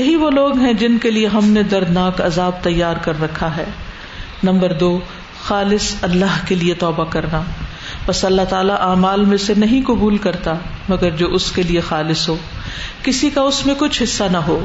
یہی 0.00 0.14
وہ 0.24 0.30
لوگ 0.40 0.58
ہیں 0.58 0.72
جن 0.82 0.98
کے 1.04 1.10
لیے 1.10 1.26
ہم 1.38 1.48
نے 1.58 1.62
دردناک 1.74 2.20
عذاب 2.30 2.62
تیار 2.62 3.02
کر 3.04 3.20
رکھا 3.22 3.56
ہے 3.56 3.64
نمبر 4.50 4.72
دو 4.84 4.90
خالص 5.48 5.94
اللہ 6.10 6.38
کے 6.48 6.54
لیے 6.54 6.74
توبہ 6.86 7.04
کرنا 7.10 7.42
بس 8.06 8.24
اللہ 8.24 8.46
تعالیٰ 8.50 8.76
اعمال 8.88 9.24
میں 9.32 9.36
سے 9.46 9.54
نہیں 9.64 9.86
قبول 9.86 10.18
کرتا 10.26 10.54
مگر 10.88 11.10
جو 11.22 11.32
اس 11.38 11.50
کے 11.58 11.62
لیے 11.70 11.80
خالص 11.88 12.28
ہو 12.28 12.36
کسی 13.06 13.30
کا 13.36 13.40
اس 13.52 13.64
میں 13.66 13.74
کچھ 13.78 14.02
حصہ 14.02 14.24
نہ 14.32 14.42
ہو 14.48 14.64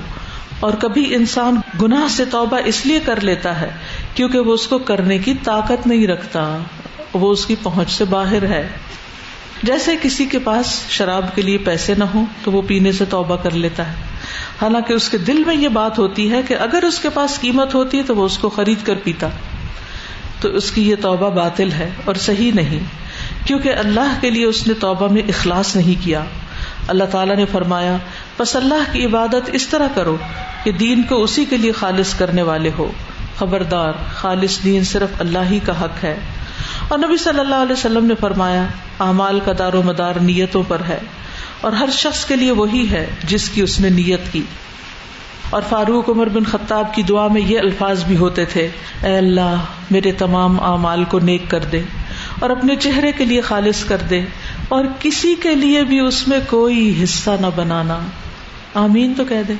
اور 0.66 0.74
کبھی 0.82 1.04
انسان 1.16 1.56
گناہ 1.82 2.08
سے 2.16 2.26
توبہ 2.32 2.58
اس 2.72 2.86
لیے 2.86 3.00
کر 3.06 3.20
لیتا 3.30 3.60
ہے 3.60 3.70
کیونکہ 4.16 4.40
وہ 4.48 4.54
اس 4.60 4.66
کو 4.68 4.78
کرنے 4.92 5.18
کی 5.26 5.34
طاقت 5.44 5.86
نہیں 5.88 6.08
رکھتا 6.08 6.46
وہ 7.24 7.32
اس 7.32 7.46
کی 7.46 7.56
پہنچ 7.64 7.92
سے 7.98 8.06
باہر 8.14 8.46
ہے 8.54 8.68
جیسے 9.68 9.96
کسی 10.02 10.26
کے 10.32 10.40
پاس 10.48 10.72
شراب 10.98 11.30
کے 11.36 11.42
لیے 11.42 11.58
پیسے 11.68 11.94
نہ 11.98 12.04
ہوں 12.14 12.26
تو 12.44 12.52
وہ 12.52 12.62
پینے 12.68 12.92
سے 13.02 13.06
توبہ 13.10 13.36
کر 13.44 13.56
لیتا 13.66 13.88
ہے 13.90 14.06
حالانکہ 14.62 14.94
اس 14.94 15.10
کے 15.10 15.18
دل 15.28 15.44
میں 15.46 15.56
یہ 15.56 15.70
بات 15.78 16.00
ہوتی 16.00 16.30
ہے 16.32 16.42
کہ 16.48 16.56
اگر 16.66 16.84
اس 16.88 17.00
کے 17.06 17.10
پاس 17.14 17.40
قیمت 17.42 17.76
ہوتی 17.76 18.02
تو 18.08 18.16
وہ 18.16 18.26
اس 18.32 18.38
کو 18.44 18.50
خرید 18.58 18.86
کر 18.86 18.98
پیتا 19.04 19.30
تو 20.42 20.50
اس 20.58 20.72
کی 20.72 20.90
یہ 20.90 20.96
توبہ 21.02 21.30
باطل 21.36 21.72
ہے 21.78 21.90
اور 22.10 22.16
صحیح 22.26 22.52
نہیں 22.56 22.84
کیونکہ 23.48 23.84
اللہ 23.86 24.18
کے 24.22 24.30
لیے 24.30 24.46
اس 24.46 24.66
نے 24.68 24.74
توبہ 24.80 25.08
میں 25.14 25.22
اخلاص 25.36 25.76
نہیں 25.76 26.04
کیا 26.04 26.24
اللہ 26.94 27.04
تعالیٰ 27.12 27.36
نے 27.36 27.46
فرمایا 27.52 27.96
بس 28.40 28.56
اللہ 28.56 28.92
کی 28.92 29.06
عبادت 29.06 29.50
اس 29.60 29.68
طرح 29.68 29.88
کرو 29.96 30.16
کہ 30.64 30.72
دین 30.84 31.04
کو 31.10 31.22
اسی 31.24 31.46
کے 31.50 31.58
لیے 31.64 31.72
خالص 31.84 32.14
کرنے 32.20 32.42
والے 32.50 32.72
ہو 32.78 32.92
خبردار 33.40 34.00
خالص 34.22 34.60
دین 34.64 34.84
صرف 34.92 35.22
اللہ 35.24 35.50
ہی 35.52 35.60
کا 35.66 35.82
حق 35.84 36.04
ہے 36.04 36.16
اور 36.88 36.98
نبی 37.00 37.18
صلی 37.24 37.40
اللہ 37.40 37.64
علیہ 37.66 37.74
وسلم 37.78 38.06
نے 38.12 38.16
فرمایا 38.20 38.66
اعمال 39.08 39.40
کا 39.46 39.52
دار 39.58 39.74
و 39.80 39.82
مدار 39.90 40.16
نیتوں 40.30 40.64
پر 40.68 40.82
ہے 40.88 41.00
اور 41.68 41.74
ہر 41.82 41.90
شخص 41.98 42.26
کے 42.32 42.36
لیے 42.36 42.52
وہی 42.62 42.86
ہے 42.92 43.06
جس 43.34 43.50
کی 43.50 43.62
اس 43.62 43.80
نے 43.80 43.90
نیت 44.00 44.32
کی 44.32 44.42
اور 45.58 45.62
فاروق 45.70 46.10
عمر 46.10 46.30
بن 46.36 46.44
خطاب 46.54 46.94
کی 46.96 47.04
دعا 47.10 47.28
میں 47.34 47.42
یہ 47.42 47.60
الفاظ 47.60 48.04
بھی 48.08 48.16
ہوتے 48.18 48.46
تھے 48.54 48.68
اے 49.10 49.16
اللہ 49.18 49.62
میرے 49.96 50.12
تمام 50.22 50.60
اعمال 50.72 51.04
کو 51.14 51.20
نیک 51.30 51.50
کر 51.52 51.64
دے 51.74 51.82
اور 52.46 52.50
اپنے 52.56 52.76
چہرے 52.86 53.12
کے 53.18 53.26
لیے 53.26 53.42
خالص 53.52 53.84
کر 53.92 54.02
دے 54.10 54.22
اور 54.76 54.86
کسی 55.00 55.34
کے 55.42 55.54
لیے 55.56 55.84
بھی 55.90 56.00
اس 56.06 56.28
میں 56.28 56.40
کوئی 56.50 56.80
حصہ 57.04 57.32
نہ 57.42 57.48
بنانا 57.56 58.00
آمین 58.86 59.14
تو 59.18 59.26
کہہ 59.26 59.44
دے 59.48 59.54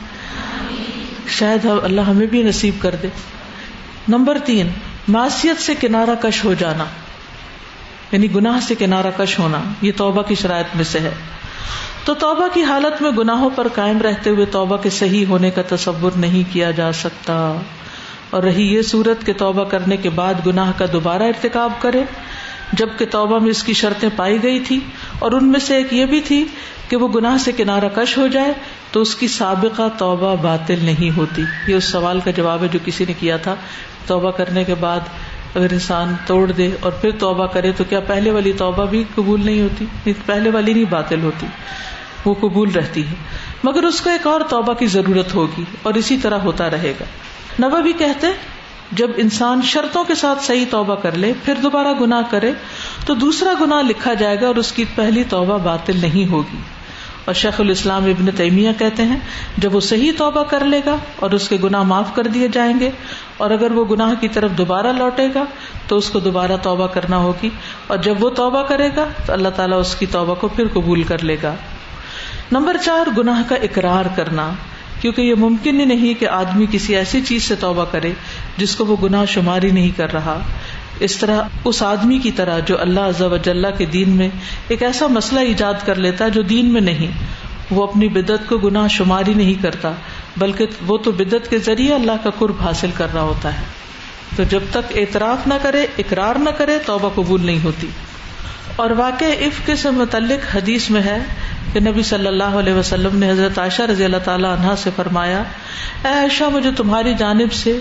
شاید 1.38 1.66
اللہ 1.84 2.10
ہمیں 2.10 2.26
بھی 2.34 2.42
نصیب 2.44 2.74
کر 2.82 2.96
دے 3.02 3.08
نمبر 4.14 4.38
تین 4.46 4.70
سے 5.60 5.74
کنارہ 5.80 6.16
کش 6.22 6.44
ہو 6.46 6.54
جانا 6.60 6.86
یعنی 8.12 8.34
گناہ 8.36 8.60
سے 8.68 8.76
کنارہ 8.80 9.12
کش 9.18 9.38
ہونا 9.40 9.62
یہ 9.82 9.92
توبہ 9.98 10.22
کی 10.28 10.36
شرائط 10.42 10.76
میں 10.76 10.84
سے 10.92 11.00
ہے 11.08 11.12
تو 12.06 12.14
توبہ 12.24 12.48
کی 12.54 12.64
حالت 12.64 13.02
میں 13.02 13.12
گناہوں 13.18 13.50
پر 13.56 13.68
قائم 13.76 14.02
رہتے 14.08 14.30
ہوئے 14.30 14.46
توبہ 14.58 14.78
کے 14.84 14.90
صحیح 14.98 15.26
ہونے 15.30 15.52
کا 15.58 15.62
تصور 15.70 16.18
نہیں 16.26 16.44
کیا 16.54 16.72
جا 16.82 16.92
سکتا 17.04 17.38
اور 18.36 18.44
رہی 18.44 18.68
یہ 18.76 18.82
صورت 18.92 19.26
کہ 19.26 19.34
توبہ 19.44 19.64
کرنے 19.76 19.98
کے 20.06 20.10
بعد 20.22 20.46
گناہ 20.48 20.72
کا 20.78 20.86
دوبارہ 20.94 21.32
ارتکاب 21.34 21.82
کرے 21.82 22.04
جب 22.80 22.90
توبہ 23.12 23.38
میں 23.40 23.50
اس 23.50 23.62
کی 23.64 23.74
شرطیں 23.82 24.10
پائی 24.16 24.42
گئی 24.44 24.60
تھی 24.68 24.80
اور 25.26 25.32
ان 25.34 25.52
میں 25.52 25.60
سے 25.68 25.76
ایک 25.76 25.94
یہ 25.94 26.06
بھی 26.12 26.20
تھی 26.28 26.44
کہ 26.90 26.96
وہ 26.98 27.08
گناہ 27.16 27.38
سے 27.44 27.52
کنارہ 27.58 27.90
کش 27.96 28.18
ہو 28.18 28.26
جائے 28.32 28.52
تو 28.92 29.02
اس 29.02 29.16
کی 29.22 29.28
سابقہ 29.28 29.88
توبہ 29.98 30.36
باطل 30.42 30.84
نہیں 30.86 31.16
ہوتی 31.18 31.42
یہ 31.68 31.76
اس 31.76 31.84
سوال 31.92 32.20
کا 32.26 32.32
جواب 32.40 32.64
ہے 32.64 32.68
جو 32.74 32.80
کسی 32.86 33.06
نے 33.08 33.14
کیا 33.20 33.38
تھا 33.48 33.56
توبہ 34.08 34.32
کرنے 34.38 34.64
کے 34.64 34.76
بعد 34.80 35.10
اگر 35.56 35.72
انسان 35.74 36.14
توڑ 36.28 36.46
دے 36.52 36.70
اور 36.82 36.92
پھر 37.02 37.12
توبہ 37.20 37.46
کرے 37.54 37.72
تو 37.78 37.84
کیا 37.90 38.00
پہلے 38.08 38.32
والی 38.32 38.52
توبہ 38.58 38.86
بھی 38.96 39.04
قبول 39.16 39.46
نہیں 39.46 39.62
ہوتی 39.62 40.14
پہلے 40.26 40.50
والی 40.54 40.74
نہیں 40.74 40.90
باطل 40.90 41.24
ہوتی 41.24 41.48
وہ 42.26 42.34
قبول 42.42 42.72
رہتی 42.76 43.06
ہے 43.08 43.16
مگر 43.64 43.84
اس 43.90 44.02
کو 44.02 44.10
ایک 44.10 44.28
اور 44.28 44.42
توبہ 44.50 44.74
کی 44.80 44.88
ضرورت 44.96 45.34
ہوگی 45.36 45.64
اور 45.90 45.94
اسی 46.04 46.18
طرح 46.22 46.40
ہوتا 46.50 46.70
رہے 46.70 46.94
گا 47.00 47.06
نبا 47.68 47.80
بھی 47.82 47.94
کہتے 48.00 48.28
جب 48.96 49.12
انسان 49.24 49.62
شرطوں 49.72 50.04
کے 50.08 50.16
ساتھ 50.16 50.44
صحیح 50.44 50.66
توبہ 50.70 50.96
کر 51.02 51.16
لے 51.22 51.32
پھر 51.44 51.54
دوبارہ 51.64 51.94
گنا 52.02 52.22
کرے 52.32 52.52
تو 53.06 53.14
دوسرا 53.24 53.54
گنا 53.62 53.82
لکھا 53.88 54.14
جائے 54.22 54.40
گا 54.42 54.48
اور 54.48 54.56
اس 54.62 54.72
کی 54.72 54.86
پہلی 54.96 55.24
توبہ 55.30 55.58
باطل 55.64 56.00
نہیں 56.02 56.32
ہوگی 56.32 56.58
اور 57.26 57.34
شیخ 57.36 57.60
الاسلام 57.62 58.06
ابن 58.10 58.30
تیمیہ 58.36 58.72
کہتے 58.80 59.04
ہیں 59.06 59.18
جب 59.64 59.76
وہ 59.76 59.80
صحیح 59.88 60.12
توبہ 60.18 60.44
کر 60.50 60.64
لے 60.66 60.80
گا 60.86 60.96
اور 61.26 61.32
اس 61.38 61.48
کے 61.50 61.58
گناہ 61.64 61.82
معاف 61.90 62.14
کر 62.16 62.28
دیے 62.36 62.48
جائیں 62.54 62.74
گے 62.80 62.90
اور 63.46 63.52
اگر 63.52 63.72
وہ 63.80 63.84
گناہ 63.92 64.14
کی 64.20 64.28
طرف 64.38 64.52
دوبارہ 64.58 64.92
لوٹے 64.98 65.28
گا 65.36 65.44
تو 65.88 65.98
اس 65.98 66.10
کو 66.10 66.20
دوبارہ 66.30 66.58
توبہ 66.64 66.88
کرنا 66.94 67.18
ہوگی 67.26 67.50
اور 67.88 67.98
جب 68.08 68.24
وہ 68.24 68.30
توبہ 68.40 68.62
کرے 68.70 68.90
گا 68.96 69.08
تو 69.26 69.34
اللہ 69.34 69.56
تعالیٰ 69.56 69.80
اس 69.80 69.94
کی 70.00 70.06
توبہ 70.12 70.36
کو 70.42 70.48
پھر 70.56 70.68
قبول 70.74 71.04
کر 71.12 71.24
لے 71.32 71.36
گا 71.44 71.54
نمبر 72.52 72.78
چار 72.84 73.08
گناہ 73.18 73.42
کا 73.50 73.56
اقرار 73.70 74.06
کرنا 74.16 74.50
کیونکہ 75.02 75.22
یہ 75.22 75.36
ممکن 75.42 75.80
ہی 75.80 75.86
نہیں 75.86 76.20
کہ 76.20 76.28
آدمی 76.42 76.66
کسی 76.72 76.96
ایسی 76.96 77.22
چیز 77.30 77.44
سے 77.48 77.56
توبہ 77.66 77.86
کرے 77.92 78.12
جس 78.58 78.76
کو 78.76 78.86
وہ 78.92 78.96
گناہ 79.04 79.26
شماری 79.34 79.70
نہیں 79.80 79.92
کر 79.98 80.14
رہا 80.14 80.38
اس 81.08 81.16
طرح 81.24 81.60
اس 81.72 81.82
آدمی 81.88 82.18
کی 82.20 82.32
طرح 82.38 82.60
جو 82.70 82.80
اللہ 82.82 83.10
عز 83.14 83.22
و 83.22 83.38
جل 83.48 83.66
کے 83.78 83.86
دین 83.98 84.16
میں 84.22 84.30
ایک 84.76 84.84
ایسا 84.84 85.08
مسئلہ 85.18 85.40
ایجاد 85.50 85.86
کر 85.86 86.02
لیتا 86.06 86.26
ہے 86.26 86.30
جو 86.38 86.42
دین 86.52 86.72
میں 86.74 86.82
نہیں 86.86 87.12
وہ 87.78 87.84
اپنی 87.84 88.08
بدت 88.16 88.48
کو 88.50 88.58
گناہ 88.64 88.88
شماری 88.96 89.34
نہیں 89.42 89.62
کرتا 89.64 89.92
بلکہ 90.44 90.82
وہ 90.88 90.98
تو 91.08 91.12
بدت 91.22 91.50
کے 91.50 91.58
ذریعے 91.70 91.94
اللہ 91.94 92.24
کا 92.24 92.30
قرب 92.40 92.62
حاصل 92.68 92.92
کر 92.98 93.14
رہا 93.14 93.22
ہوتا 93.32 93.54
ہے 93.58 93.66
تو 94.36 94.44
جب 94.54 94.64
تک 94.72 94.94
اعتراف 95.02 95.48
نہ 95.48 95.54
کرے 95.62 95.86
اقرار 96.04 96.36
نہ 96.48 96.50
کرے 96.58 96.78
توبہ 96.86 97.10
قبول 97.16 97.46
نہیں 97.46 97.60
ہوتی 97.64 97.88
اور 98.84 98.90
واقع 98.98 99.30
عفق 99.46 99.70
سے 99.82 99.90
متعلق 100.00 100.44
حدیث 100.56 100.90
میں 100.96 101.02
ہے 101.06 101.18
کہ 101.74 101.80
نبی 101.86 102.04
صلی 102.10 102.28
اللہ 102.28 102.56
علیہ 102.64 102.74
وسلم 102.74 103.16
نے 103.20 103.30
حضرت 103.30 103.58
عائشہ 103.60 103.84
رضی 103.92 104.04
اللہ 104.04 104.24
تعالی 104.26 104.48
عنہ 104.48 104.74
سے 104.84 104.90
فرمایا 104.96 105.42
اے 105.42 106.14
عائشہ 106.20 106.44
مجھے 106.54 106.72
تمہاری 106.78 107.14
جانب 107.20 107.54
سے 107.62 107.78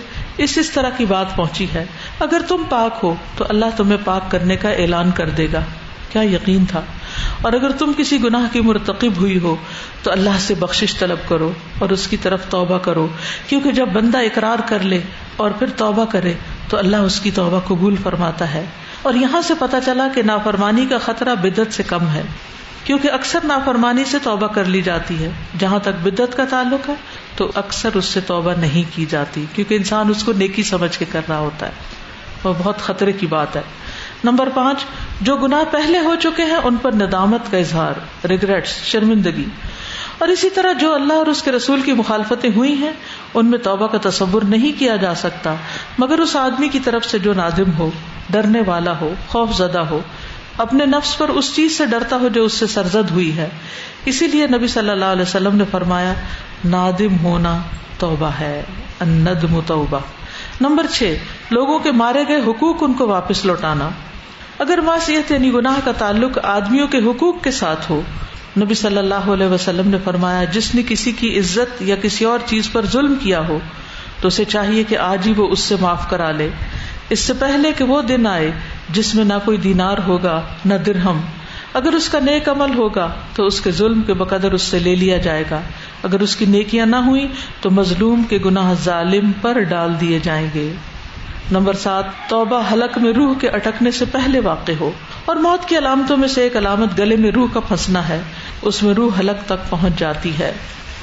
اس 0.47 0.57
اس 0.61 0.71
طرح 0.71 0.91
کی 0.97 1.05
بات 1.15 1.37
پہنچی 1.37 1.67
ہے 1.75 1.85
اگر 2.27 2.43
تم 2.49 2.63
پاک 2.69 2.99
ہو 3.03 3.15
تو 3.37 3.45
اللہ 3.49 3.77
تمہیں 3.77 3.99
پاک 4.05 4.31
کرنے 4.31 4.57
کا 4.65 4.71
اعلان 4.85 5.11
کر 5.21 5.31
دے 5.41 5.47
گا 5.53 5.63
کیا 6.13 6.23
یقین 6.23 6.65
تھا 6.71 6.81
اور 7.47 7.53
اگر 7.59 7.73
تم 7.79 7.93
کسی 7.99 8.23
گناہ 8.23 8.45
کی 8.53 8.61
مرتکب 8.67 9.17
ہوئی 9.21 9.39
ہو 9.45 9.55
تو 10.03 10.11
اللہ 10.11 10.39
سے 10.47 10.55
بخشش 10.59 10.97
طلب 10.99 11.29
کرو 11.29 11.51
اور 11.85 11.91
اس 11.97 12.07
کی 12.09 12.17
طرف 12.27 12.49
توبہ 12.51 12.79
کرو 12.89 13.07
کیونکہ 13.49 13.73
جب 13.79 13.89
بندہ 13.99 14.19
اقرار 14.29 14.59
کر 14.69 14.83
لے 14.95 15.01
اور 15.45 15.51
پھر 15.59 15.71
توبہ 15.83 16.05
کرے 16.17 16.33
تو 16.71 16.77
اللہ 16.79 17.09
اس 17.11 17.19
کی 17.25 17.31
توبہ 17.41 17.61
قبول 17.69 17.97
فرماتا 18.03 18.53
ہے 18.55 18.65
اور 19.09 19.15
یہاں 19.23 19.41
سے 19.49 19.55
پتہ 19.59 19.77
چلا 19.87 20.09
کہ 20.15 20.23
نافرمانی 20.33 20.87
کا 20.91 20.99
خطرہ 21.09 21.35
بدعت 21.43 21.75
سے 21.75 21.83
کم 21.89 22.09
ہے 22.15 22.23
کیونکہ 22.87 23.11
اکثر 23.17 23.45
نافرمانی 23.51 24.05
سے 24.11 24.19
توبہ 24.23 24.47
کر 24.57 24.65
لی 24.73 24.81
جاتی 24.89 25.15
ہے 25.23 25.29
جہاں 25.59 25.79
تک 25.83 25.97
بدت 26.03 26.37
کا 26.37 26.45
تعلق 26.51 26.89
ہے 26.89 26.95
تو 27.37 27.51
اکثر 27.63 27.97
اس 28.01 28.11
سے 28.17 28.21
توبہ 28.27 28.53
نہیں 28.61 28.83
کی 28.95 29.07
جاتی 29.11 29.45
کیونکہ 29.55 29.75
انسان 29.75 30.11
اس 30.11 30.23
کو 30.25 30.33
نیکی 30.43 30.63
سمجھ 30.69 30.97
کے 30.99 31.05
کر 31.13 31.27
رہا 31.29 31.39
ہوتا 31.39 31.67
ہے 31.67 31.97
وہ 32.45 32.53
بہت 32.59 32.81
خطرے 32.89 33.13
کی 33.23 33.27
بات 33.33 33.57
ہے 33.57 33.63
نمبر 34.29 34.49
پانچ 34.59 34.85
جو 35.29 35.37
گناہ 35.37 35.65
پہلے 35.71 35.99
ہو 36.05 36.15
چکے 36.23 36.45
ہیں 36.51 36.61
ان 36.71 36.77
پر 36.83 36.93
ندامت 37.01 37.51
کا 37.51 37.59
اظہار 37.65 37.99
ریگریٹس 38.33 38.77
شرمندگی 38.93 39.45
اور 40.25 40.29
اسی 40.37 40.51
طرح 40.59 40.73
جو 40.81 40.93
اللہ 40.95 41.23
اور 41.23 41.27
اس 41.35 41.43
کے 41.43 41.53
رسول 41.53 41.81
کی 41.89 41.93
مخالفتیں 42.03 42.51
ہوئی 42.57 42.75
ہیں 42.85 42.93
ان 43.41 43.47
میں 43.55 43.59
توبہ 43.69 43.87
کا 43.97 43.99
تصور 44.09 44.43
نہیں 44.55 44.79
کیا 44.79 44.97
جا 45.07 45.15
سکتا 45.25 45.55
مگر 46.05 46.19
اس 46.27 46.37
آدمی 46.45 46.69
کی 46.77 46.81
طرف 46.85 47.05
سے 47.11 47.19
جو 47.27 47.33
نازم 47.43 47.77
ہو 47.79 47.91
ڈرنے 48.37 48.63
والا 48.67 48.99
ہو 49.01 49.13
خوف 49.35 49.55
زدہ 49.57 49.85
ہو 49.91 50.01
اپنے 50.65 50.85
نفس 50.87 51.17
پر 51.19 51.29
اس 51.39 51.55
چیز 51.55 51.77
سے 51.79 51.87
ڈرتا 51.87 52.17
ہو 52.21 52.29
جو 52.35 52.45
اس 52.45 52.53
سے 52.63 52.67
سرزد 52.75 53.11
ہوئی 53.19 53.37
ہے 53.37 53.49
اسی 54.13 54.27
لیے 54.35 54.47
نبی 54.55 54.67
صلی 54.75 54.91
اللہ 54.91 55.11
علیہ 55.17 55.23
وسلم 55.29 55.57
نے 55.57 55.65
فرمایا 55.71 56.13
نادم 56.75 57.17
ہونا 57.25 57.57
توبہ 57.99 58.31
توبہ 59.67 59.99
ہے 60.01 60.07
نمبر 60.61 60.87
چھ 60.93 61.17
لوگوں 61.57 61.79
کے 61.87 61.91
مارے 62.03 62.23
گئے 62.29 62.39
حقوق 62.47 62.83
ان 62.83 62.93
کو 63.03 63.07
واپس 63.09 63.45
لوٹانا 63.51 63.89
اگر 64.65 64.79
یعنی 65.29 65.53
گناہ 65.53 65.79
کا 65.85 65.93
تعلق 65.99 66.39
آدمیوں 66.53 66.87
کے 66.95 66.99
حقوق 67.07 67.43
کے 67.45 67.51
ساتھ 67.59 67.91
ہو 67.91 68.01
نبی 68.63 68.75
صلی 68.83 68.99
اللہ 68.99 69.29
علیہ 69.35 69.47
وسلم 69.55 69.89
نے 69.95 69.99
فرمایا 70.05 70.43
جس 70.57 70.75
نے 70.75 70.83
کسی 70.89 71.13
کی 71.21 71.39
عزت 71.39 71.83
یا 71.93 71.97
کسی 72.03 72.25
اور 72.33 72.47
چیز 72.53 72.71
پر 72.73 72.87
ظلم 72.97 73.15
کیا 73.23 73.41
ہو 73.49 73.59
تو 74.21 74.29
اسے 74.29 74.45
چاہیے 74.57 74.85
کہ 74.93 74.99
آج 75.09 75.27
ہی 75.29 75.33
وہ 75.37 75.49
اس 75.57 75.69
سے 75.73 75.77
معاف 75.81 76.09
کرا 76.11 76.31
لے 76.41 76.49
اس 77.17 77.25
سے 77.27 77.33
پہلے 77.47 77.73
کہ 77.81 77.85
وہ 77.95 78.01
دن 78.15 78.27
آئے 78.35 78.51
جس 78.95 79.15
میں 79.15 79.25
نہ 79.25 79.35
کوئی 79.45 79.59
دینار 79.59 79.99
ہوگا 80.07 80.41
نہ 80.65 80.75
درہم 80.87 81.21
اگر 81.79 81.93
اس 81.95 82.09
کا 82.09 82.19
نیک 82.27 82.49
عمل 82.49 82.75
ہوگا 82.75 83.09
تو 83.37 83.47
اس 83.47 83.61
کے 83.61 83.71
ظلم 83.79 84.03
کے 84.07 84.15
بقدر 84.21 84.53
اس 84.59 84.63
سے 84.73 84.79
لے 84.79 84.95
لیا 85.03 85.17
جائے 85.27 85.43
گا 85.51 85.61
اگر 86.09 86.21
اس 86.27 86.37
کی 86.37 86.45
نیکیاں 86.53 86.87
نہ 86.87 86.97
ہوئی 87.07 87.27
تو 87.61 87.71
مظلوم 87.79 88.23
کے 88.29 88.39
گناہ 88.45 88.73
ظالم 88.85 89.31
پر 89.43 89.59
ڈال 89.73 89.95
دیے 90.01 90.19
جائیں 90.27 90.47
گے 90.55 90.71
نمبر 91.53 91.73
سات 91.83 92.07
توبہ 92.29 92.61
حلق 92.73 92.97
میں 93.03 93.13
روح 93.17 93.35
کے 93.41 93.49
اٹکنے 93.59 93.91
سے 93.99 94.05
پہلے 94.13 94.41
واقع 94.47 94.73
ہو 94.81 94.91
اور 95.33 95.37
موت 95.49 95.69
کی 95.69 95.79
علامتوں 95.79 96.17
میں 96.17 96.29
سے 96.29 96.43
ایک 96.43 96.57
علامت 96.57 96.99
گلے 96.99 97.17
میں 97.25 97.31
روح 97.37 97.53
کا 97.55 97.61
پھنسنا 97.69 98.09
ہے 98.09 98.21
اس 98.71 98.83
میں 98.83 98.95
روح 98.95 99.19
حلق 99.21 99.45
تک 99.49 99.69
پہنچ 99.71 99.99
جاتی 99.99 100.33
ہے 100.39 100.53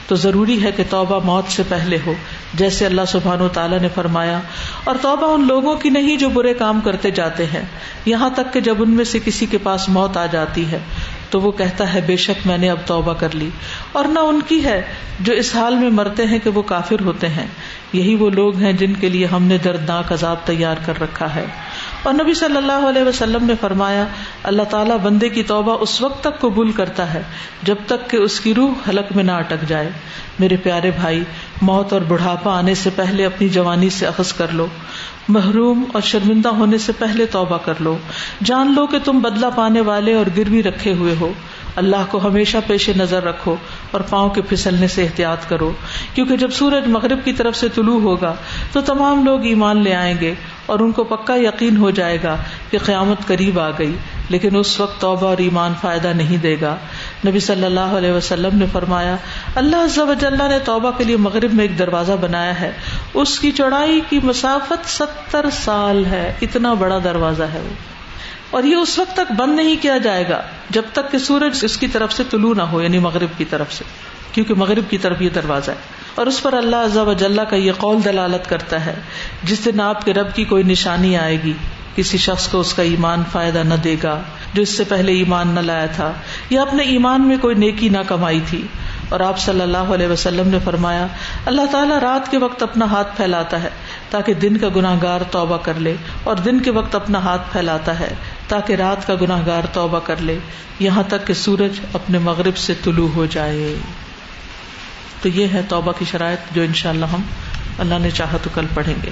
تو 0.07 0.15
ضروری 0.23 0.61
ہے 0.63 0.71
کہ 0.77 0.84
توبہ 0.89 1.19
موت 1.25 1.51
سے 1.51 1.63
پہلے 1.69 1.97
ہو 2.05 2.13
جیسے 2.60 2.86
اللہ 2.86 3.06
سبحان 3.08 3.41
و 3.41 3.47
تعالیٰ 3.54 3.80
نے 3.82 3.88
فرمایا 3.93 4.39
اور 4.89 4.95
توبہ 5.01 5.28
ان 5.34 5.47
لوگوں 5.47 5.76
کی 5.84 5.89
نہیں 5.89 6.18
جو 6.24 6.30
برے 6.34 6.54
کام 6.58 6.80
کرتے 6.86 7.12
جاتے 7.20 7.45
ہیں 7.54 7.62
یہاں 8.06 8.30
تک 8.36 8.54
کہ 8.54 8.60
جب 8.68 8.82
ان 8.84 8.91
میں 8.95 9.06
سے 9.12 9.20
کسی 9.26 9.45
کے 9.54 9.58
پاس 9.64 9.88
موت 9.97 10.18
آ 10.18 10.26
جاتی 10.32 10.66
ہے 10.72 10.80
تو 11.30 11.41
وہ 11.41 11.51
کہتا 11.62 11.93
ہے 11.93 12.01
بے 12.08 12.16
شک 12.24 12.45
میں 12.47 12.58
نے 12.64 12.70
اب 12.70 12.80
توبہ 12.86 13.14
کر 13.20 13.36
لی 13.36 13.49
اور 13.99 14.06
نہ 14.14 14.20
ان 14.32 14.39
کی 14.47 14.64
ہے 14.66 14.82
جو 15.30 15.34
اس 15.43 15.56
حال 15.56 15.76
میں 15.76 15.89
مرتے 15.99 16.26
ہیں 16.34 16.39
کہ 16.43 16.49
وہ 16.58 16.62
کافر 16.74 17.01
ہوتے 17.06 17.30
ہیں 17.39 17.45
یہی 17.93 18.16
وہ 18.20 18.30
لوگ 18.39 18.60
ہیں 18.66 18.74
جن 18.84 18.93
کے 19.01 19.10
لیے 19.10 19.26
ہم 19.34 19.43
نے 19.54 19.58
دردناک 19.64 20.12
عذاب 20.12 20.45
تیار 20.45 20.78
کر 20.86 21.01
رکھا 21.01 21.34
ہے 21.36 21.45
اور 22.08 22.14
نبی 22.14 22.34
صلی 22.38 22.58
اللہ 22.58 22.86
علیہ 22.88 23.04
وسلم 23.08 23.43
نے 23.45 23.54
فرمایا 23.60 24.06
اللہ 24.51 24.64
تعالیٰ 24.72 24.97
بندے 25.04 25.28
کی 25.36 25.43
توبہ 25.51 25.76
اس 25.84 26.01
وقت 26.01 26.20
تک 26.24 26.39
قبول 26.39 26.72
کرتا 26.80 27.06
ہے 27.14 27.22
جب 27.70 27.86
تک 27.91 28.10
کہ 28.10 28.18
اس 28.24 28.39
کی 28.45 28.54
روح 28.56 28.89
حلق 28.89 29.12
میں 29.16 29.24
نہ 29.24 29.38
اٹک 29.43 29.68
جائے 29.68 29.89
میرے 30.39 30.56
پیارے 30.64 30.91
بھائی 30.99 31.24
موت 31.70 31.93
اور 31.93 32.01
بڑھاپا 32.08 32.58
آنے 32.58 32.74
سے 32.84 32.89
پہلے 32.95 33.26
اپنی 33.26 33.47
جوانی 33.60 33.89
سے 33.99 34.06
اخذ 34.08 34.34
کر 34.41 34.51
لو 34.62 34.68
محروم 35.38 35.84
اور 35.97 36.01
شرمندہ 36.12 36.49
ہونے 36.62 36.78
سے 36.88 36.91
پہلے 36.99 37.26
توبہ 37.38 37.58
کر 37.66 37.80
لو 37.88 37.97
جان 38.51 38.74
لو 38.76 38.86
کہ 38.95 38.99
تم 39.04 39.20
بدلہ 39.28 39.54
پانے 39.56 39.82
والے 39.91 40.14
اور 40.24 40.36
گروی 40.38 40.64
رکھے 40.64 40.93
ہوئے 41.04 41.16
ہو 41.20 41.32
اللہ 41.82 42.05
کو 42.11 42.17
ہمیشہ 42.24 42.57
پیش 42.67 42.89
نظر 42.97 43.24
رکھو 43.24 43.55
اور 43.97 44.01
پاؤں 44.09 44.30
کے 44.34 44.41
پھسلنے 44.49 44.88
سے 44.95 45.03
احتیاط 45.03 45.47
کرو 45.49 45.71
کیونکہ 46.13 46.38
جب 46.43 46.51
سورج 46.61 46.88
مغرب 46.95 47.19
کی 47.26 47.34
طرف 47.39 47.55
سے 47.55 47.69
طلوع 47.76 47.99
ہوگا 48.01 48.34
تو 48.71 48.82
تمام 48.91 49.24
لوگ 49.26 49.45
ایمان 49.51 49.82
لے 49.84 49.93
آئیں 49.95 50.13
گے 50.19 50.34
اور 50.74 50.80
ان 50.80 50.91
کو 50.97 51.03
پکا 51.03 51.36
یقین 51.39 51.78
ہو 51.78 51.89
جائے 51.99 52.17
گا 52.24 52.36
کہ 52.71 52.78
قیامت 52.86 53.26
قریب 53.28 53.59
آ 53.59 53.69
گئی 53.80 53.95
لیکن 54.36 54.55
اس 54.57 54.80
وقت 54.80 54.99
توبہ 55.01 55.28
اور 55.28 55.38
ایمان 55.45 55.74
فائدہ 55.82 56.11
نہیں 56.17 56.38
دے 56.43 56.55
گا 56.61 56.76
نبی 57.28 57.39
صلی 57.47 57.65
اللہ 57.65 57.97
علیہ 57.99 58.11
وسلم 58.17 58.57
نے 58.57 58.65
فرمایا 58.74 59.15
اللہ 59.63 59.84
عز 59.89 59.97
و 60.05 60.13
جل 60.19 60.38
نے 60.49 60.59
توبہ 60.65 60.91
کے 60.97 61.03
لیے 61.09 61.17
مغرب 61.28 61.53
میں 61.53 61.63
ایک 61.65 61.78
دروازہ 61.80 62.13
بنایا 62.21 62.59
ہے 62.59 62.71
اس 63.24 63.39
کی 63.39 63.51
چوڑائی 63.61 63.99
کی 64.09 64.19
مسافت 64.30 64.89
ستر 64.97 65.49
سال 65.63 66.05
ہے 66.11 66.26
اتنا 66.47 66.74
بڑا 66.86 66.97
دروازہ 67.03 67.49
ہے 67.53 67.59
وہ 67.65 67.74
اور 68.58 68.64
یہ 68.70 68.76
اس 68.76 68.91
وقت 68.99 69.16
تک 69.18 69.32
بند 69.38 69.56
نہیں 69.60 69.76
کیا 69.82 69.97
جائے 70.08 70.26
گا 70.30 70.41
جب 70.78 70.89
تک 70.97 71.10
کہ 71.12 71.18
سورج 71.28 71.64
اس 71.68 71.78
کی 71.84 71.88
طرف 71.93 72.12
سے 72.14 72.24
طلوع 72.32 72.54
نہ 72.58 72.62
ہو 72.74 72.82
یعنی 72.82 72.99
مغرب 73.06 73.38
کی 73.38 73.45
طرف 73.54 73.74
سے 73.78 73.84
کیونکہ 74.34 74.54
مغرب 74.64 74.89
کی 74.89 74.97
طرف 75.06 75.22
یہ 75.22 75.30
دروازہ 75.41 75.72
ہے 75.72 76.20
اور 76.22 76.26
اس 76.32 76.41
پر 76.43 76.54
اللہ 76.58 76.97
وجاللہ 77.08 77.41
کا 77.49 77.56
یہ 77.66 77.80
قول 77.86 78.04
دلالت 78.06 78.49
کرتا 78.49 78.86
ہے 78.86 78.95
جس 79.51 79.66
دن 79.66 79.80
آپ 79.89 80.06
کے 80.06 80.14
رب 80.20 80.34
کی 80.36 80.43
کوئی 80.54 80.64
نشانی 80.74 81.18
آئے 81.22 81.39
گی 81.45 81.54
کسی 81.95 82.18
شخص 82.28 82.47
کو 82.51 82.60
اس 82.66 82.74
کا 82.74 82.84
ایمان 82.91 83.24
فائدہ 83.32 83.64
نہ 83.72 83.74
دے 83.88 83.95
گا 84.04 84.14
جو 84.54 84.62
اس 84.68 84.76
سے 84.78 84.84
پہلے 84.93 85.12
ایمان 85.24 85.47
نہ 85.58 85.60
لایا 85.66 85.86
تھا 85.95 86.12
یا 86.54 86.62
اپنے 86.62 86.84
ایمان 86.93 87.28
میں 87.34 87.38
کوئی 87.41 87.56
نیکی 87.64 87.89
نہ 87.95 88.06
کمائی 88.08 88.39
تھی 88.49 88.62
اور 89.16 89.20
آپ 89.26 89.39
صلی 89.39 89.62
اللہ 89.62 89.91
علیہ 89.95 90.08
وسلم 90.08 90.47
نے 90.54 90.60
فرمایا 90.66 91.06
اللہ 91.51 91.70
تعالیٰ 91.72 91.97
رات 92.04 92.32
کے 92.32 92.38
وقت 92.43 92.64
اپنا 92.64 92.86
ہاتھ 92.93 93.16
پھیلاتا 93.18 93.62
ہے 93.64 93.70
تاکہ 94.10 94.34
دن 94.45 94.58
کا 94.64 94.70
گناہ 94.76 94.97
گار 95.01 95.22
توبہ 95.36 95.58
کر 95.68 95.80
لے 95.88 95.93
اور 96.32 96.41
دن 96.47 96.60
کے 96.68 96.72
وقت 96.80 96.95
اپنا 97.01 97.24
ہاتھ 97.24 97.51
پھیلاتا 97.51 97.99
ہے 97.99 98.14
تاکہ 98.48 98.76
رات 98.80 99.06
کا 99.08 99.16
گناہ 99.22 99.41
گار 99.46 99.64
توبہ 99.74 100.00
کر 100.10 100.22
لے 100.30 100.38
یہاں 100.86 101.04
تک 101.10 101.26
کہ 101.28 101.34
سورج 101.41 101.80
اپنے 102.02 102.18
مغرب 102.30 102.58
سے 102.66 102.74
طلوع 102.84 103.08
ہو 103.16 103.26
جائے 103.36 103.74
تو 105.22 105.30
یہ 105.38 105.54
ہے 105.54 105.62
توبہ 105.70 105.91
کی 106.00 106.06
شرائط 106.12 106.54
جو 106.56 106.62
ان 106.70 106.74
شاء 106.82 106.89
اللہ 106.89 107.14
ہم 107.14 107.22
اللہ 107.86 108.00
نے 108.02 108.10
چاہا 108.22 108.38
تو 108.44 108.50
کل 108.54 108.66
پڑھیں 108.74 108.96
گے 109.04 109.10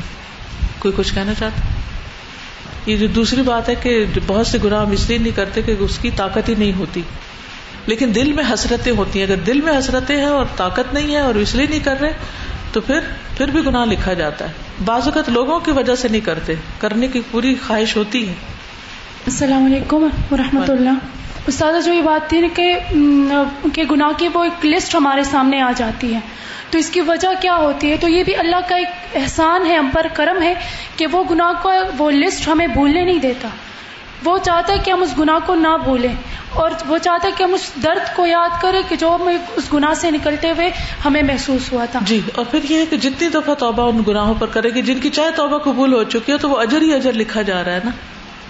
کوئی 0.80 0.94
کچھ 0.98 1.14
کہنا 1.16 1.34
چاہتا 1.40 2.90
یہ 2.90 2.98
جو 2.98 3.08
دوسری 3.16 3.42
بات 3.48 3.70
ہے 3.70 3.76
کہ 3.82 3.92
بہت 4.28 4.48
سے 4.48 4.58
گناہ 4.64 4.82
ہم 4.82 4.92
اس 4.98 5.08
لیے 5.10 5.18
نہیں 5.18 5.36
کرتے 5.36 5.62
کہ 5.66 5.76
اس 5.88 5.98
کی 6.02 6.12
طاقت 6.22 6.50
ہی 6.50 6.54
نہیں 6.58 6.72
ہوتی 6.78 7.02
لیکن 7.92 8.14
دل 8.16 8.32
میں 8.40 8.44
حسرتیں 8.52 8.92
ہوتی 8.98 9.20
ہیں 9.20 9.26
اگر 9.26 9.44
دل 9.46 9.62
میں 9.68 9.78
حسرتیں 9.78 10.16
ہیں 10.18 10.26
اور 10.38 10.46
طاقت 10.58 10.94
نہیں 10.94 11.14
ہے 11.16 11.20
اور 11.28 11.36
اس 11.44 11.54
لیے 11.60 11.68
نہیں 11.70 11.84
کر 11.86 12.00
رہے 12.02 12.12
تو 12.74 12.82
پھر 12.90 13.08
پھر 13.38 13.52
بھی 13.56 13.62
گناہ 13.66 13.86
لکھا 13.92 14.14
جاتا 14.24 14.50
ہے 14.50 14.84
بعض 14.86 15.08
اوقات 15.08 15.30
لوگوں 15.38 15.60
کی 15.68 15.72
وجہ 15.78 15.96
سے 16.04 16.08
نہیں 16.12 16.26
کرتے 16.26 16.56
کرنے 16.80 17.08
کی 17.16 17.22
پوری 17.32 17.54
خواہش 17.68 17.96
ہوتی 17.98 18.28
ہے 18.28 18.34
السلام 19.30 19.66
علیکم 19.66 20.04
و 20.04 20.38
رحمۃ 20.38 20.70
اللہ 20.72 21.44
استاد 21.48 21.74
جو 21.86 21.92
یہ 21.94 22.02
بات 22.04 22.30
تھی 22.30 22.40
نا 22.42 23.44
کہ 23.74 23.84
گناہ 23.90 24.12
کی 24.18 24.28
وہ 24.34 24.44
ایک 24.44 24.66
لسٹ 24.66 24.96
ہمارے 24.96 25.24
سامنے 25.32 25.60
آ 25.62 25.70
جاتی 25.78 26.14
ہے 26.14 26.20
تو 26.72 26.78
اس 26.78 26.90
کی 26.96 27.02
وجہ 27.10 27.28
کیا 27.42 27.56
ہوتی 27.56 27.92
ہے 27.92 27.98
تو 28.02 28.08
یہ 28.08 28.24
بھی 28.30 28.36
اللہ 28.44 28.66
کا 28.70 28.76
ایک 28.84 29.18
احسان 29.20 29.66
ہے 29.66 29.76
ہم 29.76 29.90
پر 29.94 30.08
کرم 30.16 30.42
ہے 30.44 30.54
کہ 30.98 31.08
وہ 31.12 31.24
گناہ 31.32 31.62
کو 31.64 31.72
وہ 31.98 32.10
لسٹ 32.12 32.48
ہمیں 32.48 32.66
بھولنے 32.68 33.04
نہیں 33.04 33.20
دیتا 33.28 33.48
وہ 34.26 34.38
چاہتا 34.46 34.74
ہے 34.74 34.78
کہ 34.86 34.92
ہم 34.92 35.02
اس 35.04 35.14
گناہ 35.20 35.38
کو 35.46 35.56
نہ 35.68 35.76
بھولیں 35.84 36.14
اور 36.64 36.72
وہ 36.88 36.98
چاہتا 37.06 37.28
ہے 37.28 37.32
کہ 37.38 37.44
ہم 37.44 37.54
اس 37.54 37.70
درد 37.84 38.16
کو 38.16 38.26
یاد 38.28 38.62
کریں 38.62 38.82
کہ 38.90 38.96
جو 39.04 39.16
ہمیں 39.22 39.38
اس 39.38 39.72
گنا 39.74 39.94
سے 40.02 40.12
نکلتے 40.18 40.52
ہوئے 40.52 40.70
ہمیں 41.06 41.22
محسوس 41.28 41.72
ہوا 41.74 41.86
تھا 41.92 42.00
جی 42.12 42.20
اور 42.36 42.46
پھر 42.52 42.70
یہ 42.70 42.80
ہے 42.80 42.86
کہ 42.90 42.98
جتنی 43.08 43.30
دفعہ 43.38 43.56
توبہ 43.66 43.88
ان 43.92 44.02
گناہوں 44.08 44.34
پر 44.40 44.48
کرے 44.58 44.70
گی 44.76 44.82
جن 44.92 45.00
کی 45.04 45.10
چاہے 45.20 45.32
توبہ 45.42 45.58
قبول 45.70 45.94
ہو 45.94 46.04
چکی 46.16 46.32
ہے 46.32 46.38
تو 46.46 46.50
وہ 46.50 46.60
اجر 46.68 46.82
ہی 46.88 46.94
اجر 46.96 47.22
لکھا 47.24 47.42
جا 47.54 47.64
رہا 47.64 47.76
ہے 47.76 47.80
نا 47.86 47.92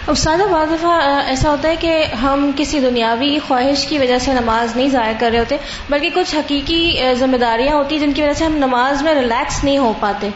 بعض 0.08 0.70
دفعہ 0.72 0.93
ایسا 1.30 1.49
ہوتا 1.49 1.68
ہے 1.70 1.76
کہ 1.80 1.91
ہم 2.22 2.49
کسی 2.58 2.80
دنیاوی 2.86 3.38
خواہش 3.47 3.86
کی 3.88 3.99
وجہ 3.99 4.18
سے 4.26 4.34
نماز 4.34 4.76
نہیں 4.76 4.89
ضائع 4.89 5.14
کر 5.20 5.30
رہے 5.32 5.39
ہوتے 5.39 5.58
بلکہ 5.89 6.10
کچھ 6.16 6.36
حقیقی 6.36 6.80
ذمہ 7.20 7.38
داریاں 7.41 7.76
ہوتی 7.76 7.95
ہیں 7.95 8.04
جن 8.06 8.14
کی 8.14 8.22
وجہ 8.22 8.34
سے 8.39 8.45
ہم 8.45 8.56
نماز 8.66 9.02
میں 9.08 9.14
ریلیکس 9.14 9.64
نہیں 9.64 9.78
ہو 9.78 9.91
پاتے 9.99 10.30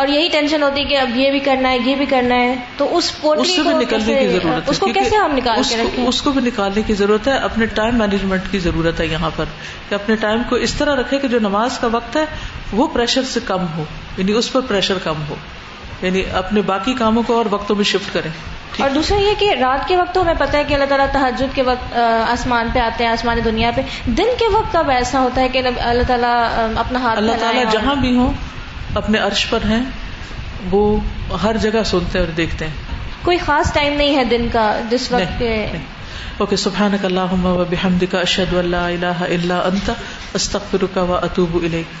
اور 0.00 0.08
یہی 0.08 0.28
ٹینشن 0.32 0.62
ہوتی 0.62 0.80
ہے 0.80 0.84
کہ 0.88 0.96
اب 0.98 1.16
یہ 1.16 1.30
بھی 1.30 1.38
کرنا 1.46 1.70
ہے 1.70 1.78
یہ 1.84 1.94
بھی 1.96 2.04
کرنا 2.10 2.34
ہے 2.40 2.54
تو 2.76 2.96
اس 2.96 3.10
نکالنے 3.22 3.84
کی 3.90 3.98
ضرورت 4.40 4.68
اس 4.70 4.78
کو 4.78 4.86
کیسے 4.94 5.16
ہم 5.16 5.34
نکال 5.36 5.60
کے 5.68 6.02
اس 6.06 6.20
کو 6.22 6.30
بھی 6.36 6.40
نکالنے 6.48 6.82
کی 6.86 6.94
ضرورت 7.00 7.26
ہے 7.28 7.36
اپنے 7.48 7.66
ٹائم 7.80 7.98
مینجمنٹ 7.98 8.50
کی 8.50 8.58
ضرورت 8.68 9.00
ہے 9.00 9.06
یہاں 9.06 9.30
پر 9.36 9.44
کہ 9.88 9.94
اپنے 9.94 10.16
ٹائم 10.26 10.42
کو 10.50 10.56
اس 10.68 10.74
طرح 10.80 10.96
رکھے 11.02 11.18
کہ 11.22 11.28
جو 11.34 11.38
نماز 11.48 11.78
کا 11.78 11.88
وقت 11.92 12.16
ہے 12.16 12.24
وہ 12.80 12.86
پریشر 12.92 13.24
سے 13.34 13.40
کم 13.46 13.66
ہو 13.76 13.84
یعنی 14.16 14.32
اس 14.42 14.52
پر 14.52 14.60
پریشر 14.68 14.98
کم 15.04 15.20
ہو 15.28 15.34
یعنی 16.02 16.22
اپنے 16.42 16.60
باقی 16.68 16.94
کاموں 16.98 17.22
کو 17.26 17.36
اور 17.36 17.46
وقتوں 17.50 17.76
میں 17.76 17.84
شفٹ 17.90 18.12
کریں 18.14 18.30
اور 18.84 18.90
دوسرا 18.94 19.18
یہ 19.20 19.34
کہ 19.38 19.50
رات 19.60 19.86
کے 19.88 19.96
وقت 19.96 20.16
ہمیں 20.16 20.34
پتہ 20.38 20.56
ہے 20.56 20.62
کہ 20.68 20.74
اللہ 20.74 20.88
تعالیٰ 20.92 21.06
تحجد 21.12 21.54
کے 21.54 21.62
وقت 21.62 21.96
آسمان 22.28 22.68
پہ 22.74 22.78
آتے 22.84 23.04
ہیں 23.04 23.10
آسمان 23.10 23.40
دنیا 23.44 23.70
پہ 23.76 23.82
دن 24.20 24.32
کے 24.38 24.48
وقت 24.54 24.76
اب 24.76 24.90
ایسا 24.90 25.20
ہوتا 25.22 25.40
ہے 25.40 25.48
کہ 25.56 25.62
اللہ 25.90 26.02
تعالیٰ 26.08 26.34
اپنا 26.84 27.00
ہاتھ 27.02 27.18
اللہ 27.18 27.40
تعالیٰ 27.40 27.64
جہاں 27.72 27.94
بھی 28.04 28.14
ہوں 28.16 28.32
اپنے 29.02 29.18
عرش 29.26 29.48
پر 29.50 29.68
ہیں 29.70 29.82
وہ 30.70 30.82
ہر 31.42 31.56
جگہ 31.66 31.82
سنتے 31.90 32.18
اور 32.18 32.32
دیکھتے 32.36 32.66
ہیں 32.68 32.90
کوئی 33.24 33.36
خاص 33.46 33.72
ٹائم 33.72 33.92
نہیں 33.96 34.16
ہے 34.16 34.24
دن 34.36 34.46
کا 34.52 34.64
جس 34.90 35.10
وقت 35.12 35.42
اوکے 36.44 36.56
سبحان 36.64 36.96
کا 37.00 37.06
اللہ 37.06 37.34
بحمد 37.70 38.04
کا 38.10 38.20
اشد 38.28 38.54
اللہ 38.64 38.88
اللہ 38.94 39.22
اللہ 39.28 39.70
انت 39.72 40.64
رکا 40.82 41.02
و 41.02 41.14
اطوب 41.22 41.56
الیک 41.62 42.00